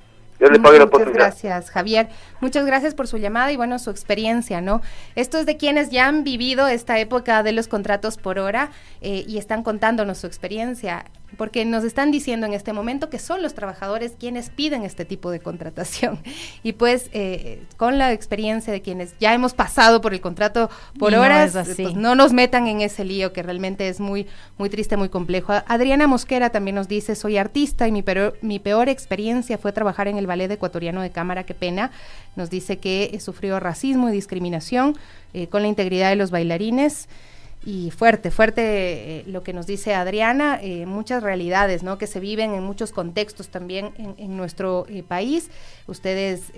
Muchas 1.10 1.14
gracias, 1.14 1.72
Javier. 1.72 2.10
Muchas 2.42 2.66
gracias 2.66 2.96
por 2.96 3.08
su 3.08 3.18
llamada 3.18 3.52
y 3.52 3.58
bueno, 3.58 3.80
su 3.80 3.90
experiencia, 3.90 4.62
¿no? 4.62 4.82
Esto 5.16 5.38
es 5.38 5.46
de 5.46 5.58
quienes 5.58 5.90
ya 5.90 6.08
han 6.08 6.24
vivido 6.24 6.68
esta 6.68 7.00
época 7.00 7.44
de 7.44 7.52
los 7.52 7.68
contratos 7.68 8.18
por 8.18 8.40
hora 8.40 8.72
eh, 9.02 9.24
y 9.28 9.38
están 9.38 9.64
contándonos 9.64 10.18
su 10.18 10.28
experiencia 10.28 11.06
porque 11.38 11.66
nos 11.66 11.84
están 11.84 12.12
diciendo 12.12 12.46
en 12.46 12.54
este 12.54 12.74
momento 12.74 13.10
que 13.10 13.20
son 13.20 13.42
los 13.42 13.54
trabajadores 13.54 14.14
quienes 14.20 14.50
piden 14.50 14.84
este 14.84 15.06
tipo 15.06 15.32
de 15.32 15.40
contratación. 15.40 16.20
Y 16.64 16.74
pues 16.74 17.10
eh, 17.14 17.64
con 17.78 17.98
la 17.98 18.14
experiencia 18.14 18.72
de 18.72 18.82
quienes 18.82 19.16
ya 19.20 19.34
hemos 19.34 19.54
pasado 19.54 20.02
por 20.02 20.14
el 20.14 20.22
contrato 20.22 20.70
por 20.98 21.14
horas, 21.14 21.54
no, 21.56 21.64
pues 21.64 21.96
no 21.96 22.16
nos 22.16 22.32
metan 22.32 22.68
en 22.68 22.82
ese 22.82 23.04
lío 23.04 23.34
que 23.34 23.44
realmente 23.44 23.90
es 23.90 24.00
muy, 24.00 24.28
muy 24.58 24.70
triste, 24.70 24.96
muy 24.96 25.10
complejo. 25.10 25.54
Adriana 25.68 26.08
Mosquera 26.08 26.52
también 26.52 26.76
nos 26.76 26.88
dice, 26.88 27.16
soy 27.16 27.38
artista 27.38 27.88
y 27.88 27.92
mi 27.92 28.02
peor, 28.02 28.38
mi 28.42 28.60
peor 28.60 28.88
experiencia 28.88 29.58
fue 29.58 29.74
trabajar 29.74 30.08
en 30.08 30.18
el 30.18 30.28
ballet 30.28 30.52
ecuatoriano 30.52 31.02
de 31.02 31.12
cámara, 31.12 31.44
qué 31.44 31.54
pena. 31.54 31.92
Nos 32.36 32.50
dice 32.50 32.78
que 32.78 33.18
sufrió 33.20 33.60
racismo 33.60 34.10
y 34.10 34.14
discriminación 34.14 34.98
eh, 35.34 35.48
con 35.48 35.64
la 35.64 35.68
integridad 35.68 36.10
de 36.10 36.16
los 36.16 36.32
bailarines 36.32 37.08
y 37.66 37.92
fuerte, 37.92 38.30
fuerte 38.30 38.62
eh, 39.20 39.24
lo 39.26 39.42
que 39.42 39.54
nos 39.54 39.66
dice 39.66 39.94
Adriana, 39.94 40.60
eh, 40.62 40.86
muchas 40.86 41.24
realidades 41.24 41.82
¿no? 41.82 41.98
que 41.98 42.08
se 42.08 42.20
viven 42.20 42.54
en 42.54 42.64
muchos 42.64 42.92
contextos 42.92 43.50
también 43.50 43.94
en, 44.18 44.36
nuestro 44.36 44.86
eh, 44.90 45.02
país. 45.02 45.50
Ustedes 45.88 46.52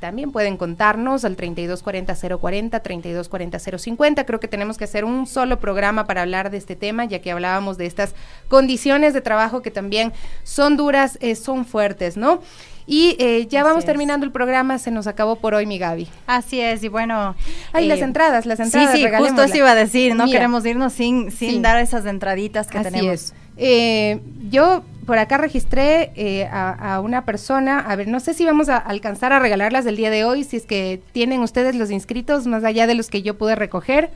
también 0.00 0.32
pueden 0.32 0.56
contarnos 0.56 1.24
al 1.24 1.36
3240-040, 1.36 2.82
3240-050. 2.82 4.24
Creo 4.24 4.40
que 4.40 4.48
tenemos 4.48 4.76
que 4.76 4.84
hacer 4.84 5.04
un 5.04 5.26
solo 5.26 5.58
programa 5.58 6.06
para 6.06 6.22
hablar 6.22 6.50
de 6.50 6.58
este 6.58 6.76
tema, 6.76 7.04
ya 7.04 7.20
que 7.20 7.30
hablábamos 7.32 7.78
de 7.78 7.86
estas 7.86 8.14
condiciones 8.48 9.14
de 9.14 9.22
trabajo 9.22 9.62
que 9.62 9.70
también 9.70 10.12
son 10.42 10.76
duras, 10.76 11.18
son 11.42 11.64
fuertes, 11.64 12.16
¿no? 12.16 12.40
Y 12.86 13.16
eh, 13.18 13.46
ya 13.48 13.64
vamos 13.64 13.84
terminando 13.84 14.24
el 14.24 14.30
programa, 14.30 14.78
se 14.78 14.92
nos 14.92 15.08
acabó 15.08 15.36
por 15.36 15.54
hoy, 15.54 15.66
mi 15.66 15.76
Gaby. 15.76 16.06
Así 16.26 16.60
es, 16.60 16.84
y 16.84 16.88
bueno. 16.88 17.34
Ay, 17.72 17.88
las 17.88 17.98
eh, 17.98 18.04
entradas, 18.04 18.46
las 18.46 18.60
entradas. 18.60 18.92
Sí, 18.92 19.02
sí, 19.02 19.08
justo 19.18 19.42
eso 19.42 19.56
iba 19.56 19.72
a 19.72 19.74
decir, 19.74 20.14
no 20.14 20.26
queremos 20.26 20.64
irnos 20.64 20.92
sin, 20.92 21.32
sin 21.32 21.62
dar 21.62 21.78
esas 21.78 22.06
entraditas 22.06 22.68
que 22.68 22.78
tenemos. 22.80 23.12
Es. 23.12 23.34
Eh, 23.56 24.20
yo 24.50 24.84
por 25.04 25.18
acá 25.18 25.38
registré 25.38 26.48
a, 26.50 27.00
una 27.00 27.24
persona, 27.24 27.80
a 27.80 27.96
ver, 27.96 28.06
no 28.06 28.20
sé 28.20 28.34
si 28.34 28.44
vamos 28.44 28.68
a 28.68 28.76
alcanzar 28.76 29.32
a 29.32 29.38
regalarlas 29.38 29.84
del 29.84 29.96
día 29.96 30.10
de 30.10 30.24
hoy, 30.24 30.44
si 30.44 30.56
es 30.56 30.66
que 30.66 31.00
tienen 31.12 31.40
ustedes 31.40 31.74
los 31.74 31.90
inscritos 31.90 32.46
más 32.46 32.64
allá 32.64 32.86
de 32.86 32.94
los 32.94 33.08
que 33.08 33.22
yo 33.22 33.36
pude 33.36 33.56
recoger. 33.56 34.10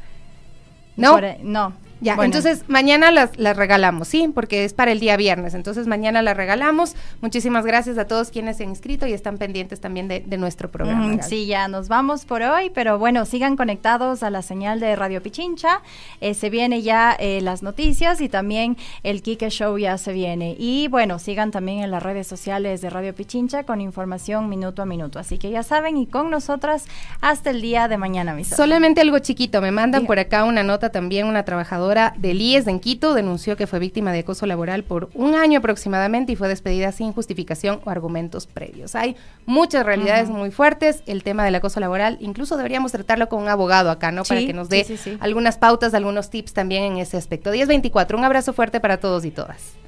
No, 0.97 1.19
no. 1.43 1.73
Ya, 2.01 2.17
entonces 2.23 2.65
mañana 2.69 3.11
las, 3.11 3.39
las, 3.39 3.57
regalamos, 3.57 4.09
¿sí? 4.09 4.31
Porque 4.35 4.65
es 4.65 4.73
para 4.73 4.93
el 4.93 5.01
día 5.01 5.17
viernes, 5.17 5.55
entonces 5.55 5.87
mañana 5.87 6.23
las 6.23 6.37
regalamos. 6.37 6.97
Muchísimas 7.21 7.67
gracias 7.67 7.99
a 7.99 8.07
todos 8.07 8.31
quienes 8.31 8.57
se 8.57 8.65
han 8.65 8.71
inscrito 8.71 9.07
y 9.07 9.13
están 9.13 9.37
pendientes 9.37 9.81
también 9.81 10.09
de, 10.09 10.21
nuestro 10.41 10.71
programa. 10.71 11.23
sí, 11.23 11.45
ya 11.45 11.69
nos 11.69 11.89
vamos 11.89 12.25
por 12.25 12.41
hoy, 12.43 12.71
pero 12.71 12.99
bueno, 12.99 13.27
sigan 13.27 13.57
conectados 13.57 14.23
a 14.23 14.31
la 14.31 14.41
señal 14.41 14.81
de 14.81 14.97
Radio 14.97 15.23
Pichincha. 15.23 15.83
Eh, 16.23 16.33
se 16.33 16.49
viene 16.49 16.81
ya 16.81 17.15
eh, 17.19 17.41
las 17.43 17.63
noticias 17.63 18.23
y 18.23 18.31
también 18.31 18.79
el 19.03 19.21
Kike 19.21 19.51
Show 19.51 19.77
ya 19.77 19.99
se 19.99 20.13
viene. 20.15 20.57
Y 20.59 20.89
bueno, 20.89 21.19
sigan 21.19 21.51
también 21.51 21.81
en 21.81 21.91
las 21.91 22.03
redes 22.03 22.27
sociales 22.27 22.81
de 22.81 22.89
Radio 22.89 23.15
Pichincha 23.15 23.65
con 23.65 23.83
información 23.83 24.49
minuto 24.49 24.81
a 24.81 24.87
minuto. 24.87 25.19
Así 25.19 25.37
que 25.37 25.51
ya 25.51 25.63
saben, 25.63 25.99
y 25.99 26.07
con 26.07 26.31
nosotras 26.31 26.87
hasta 27.21 27.51
el 27.51 27.61
día 27.61 27.89
de 27.89 27.99
mañana, 27.99 28.33
mis 28.33 28.49
Solamente 28.49 29.03
algo 29.03 29.19
chiquito, 29.19 29.61
me 29.61 29.71
mandan 29.71 30.07
por 30.07 30.19
acá 30.19 30.45
una 30.45 30.63
nota 30.63 30.91
también, 30.91 31.27
una 31.27 31.45
trabajadora 31.45 31.90
del 32.17 32.41
IES 32.41 32.67
en 32.67 32.81
Quito 32.81 33.15
denunció 33.15 33.57
que 33.57 33.67
fue 33.67 33.79
víctima 33.79 34.13
de 34.13 34.21
acoso 34.21 34.47
laboral 34.47 34.85
por 34.85 35.11
un 35.15 35.35
año 35.35 35.59
aproximadamente 35.59 36.33
y 36.33 36.37
fue 36.37 36.49
despedida 36.49 36.93
sin 36.93 37.13
justificación 37.13 37.81
o 37.85 37.91
argumentos 37.91 38.47
previos. 38.47 38.95
Hay 38.95 39.17
muchas 39.47 39.85
realidades 39.85 40.31
muy 40.31 40.51
fuertes. 40.51 41.03
El 41.07 41.23
tema 41.23 41.45
del 41.45 41.55
acoso 41.55 41.81
laboral, 41.81 42.17
incluso 42.21 42.57
deberíamos 42.57 42.93
tratarlo 42.93 43.29
con 43.29 43.43
un 43.43 43.49
abogado 43.49 43.91
acá, 43.91 44.13
¿no? 44.13 44.25
para 44.25 44.41
que 44.41 44.53
nos 44.53 44.69
dé 44.69 44.87
algunas 45.21 45.59
pautas, 45.59 45.95
algunos 45.95 46.31
tips 46.31 46.53
también 46.53 46.85
en 46.85 46.99
ese 46.99 47.17
aspecto. 47.17 47.51
1024, 47.51 48.17
un 48.17 48.25
abrazo 48.25 48.53
fuerte 48.53 48.81
para 48.81 48.99
todos 48.99 49.25
y 49.25 49.31
todas. 49.31 49.81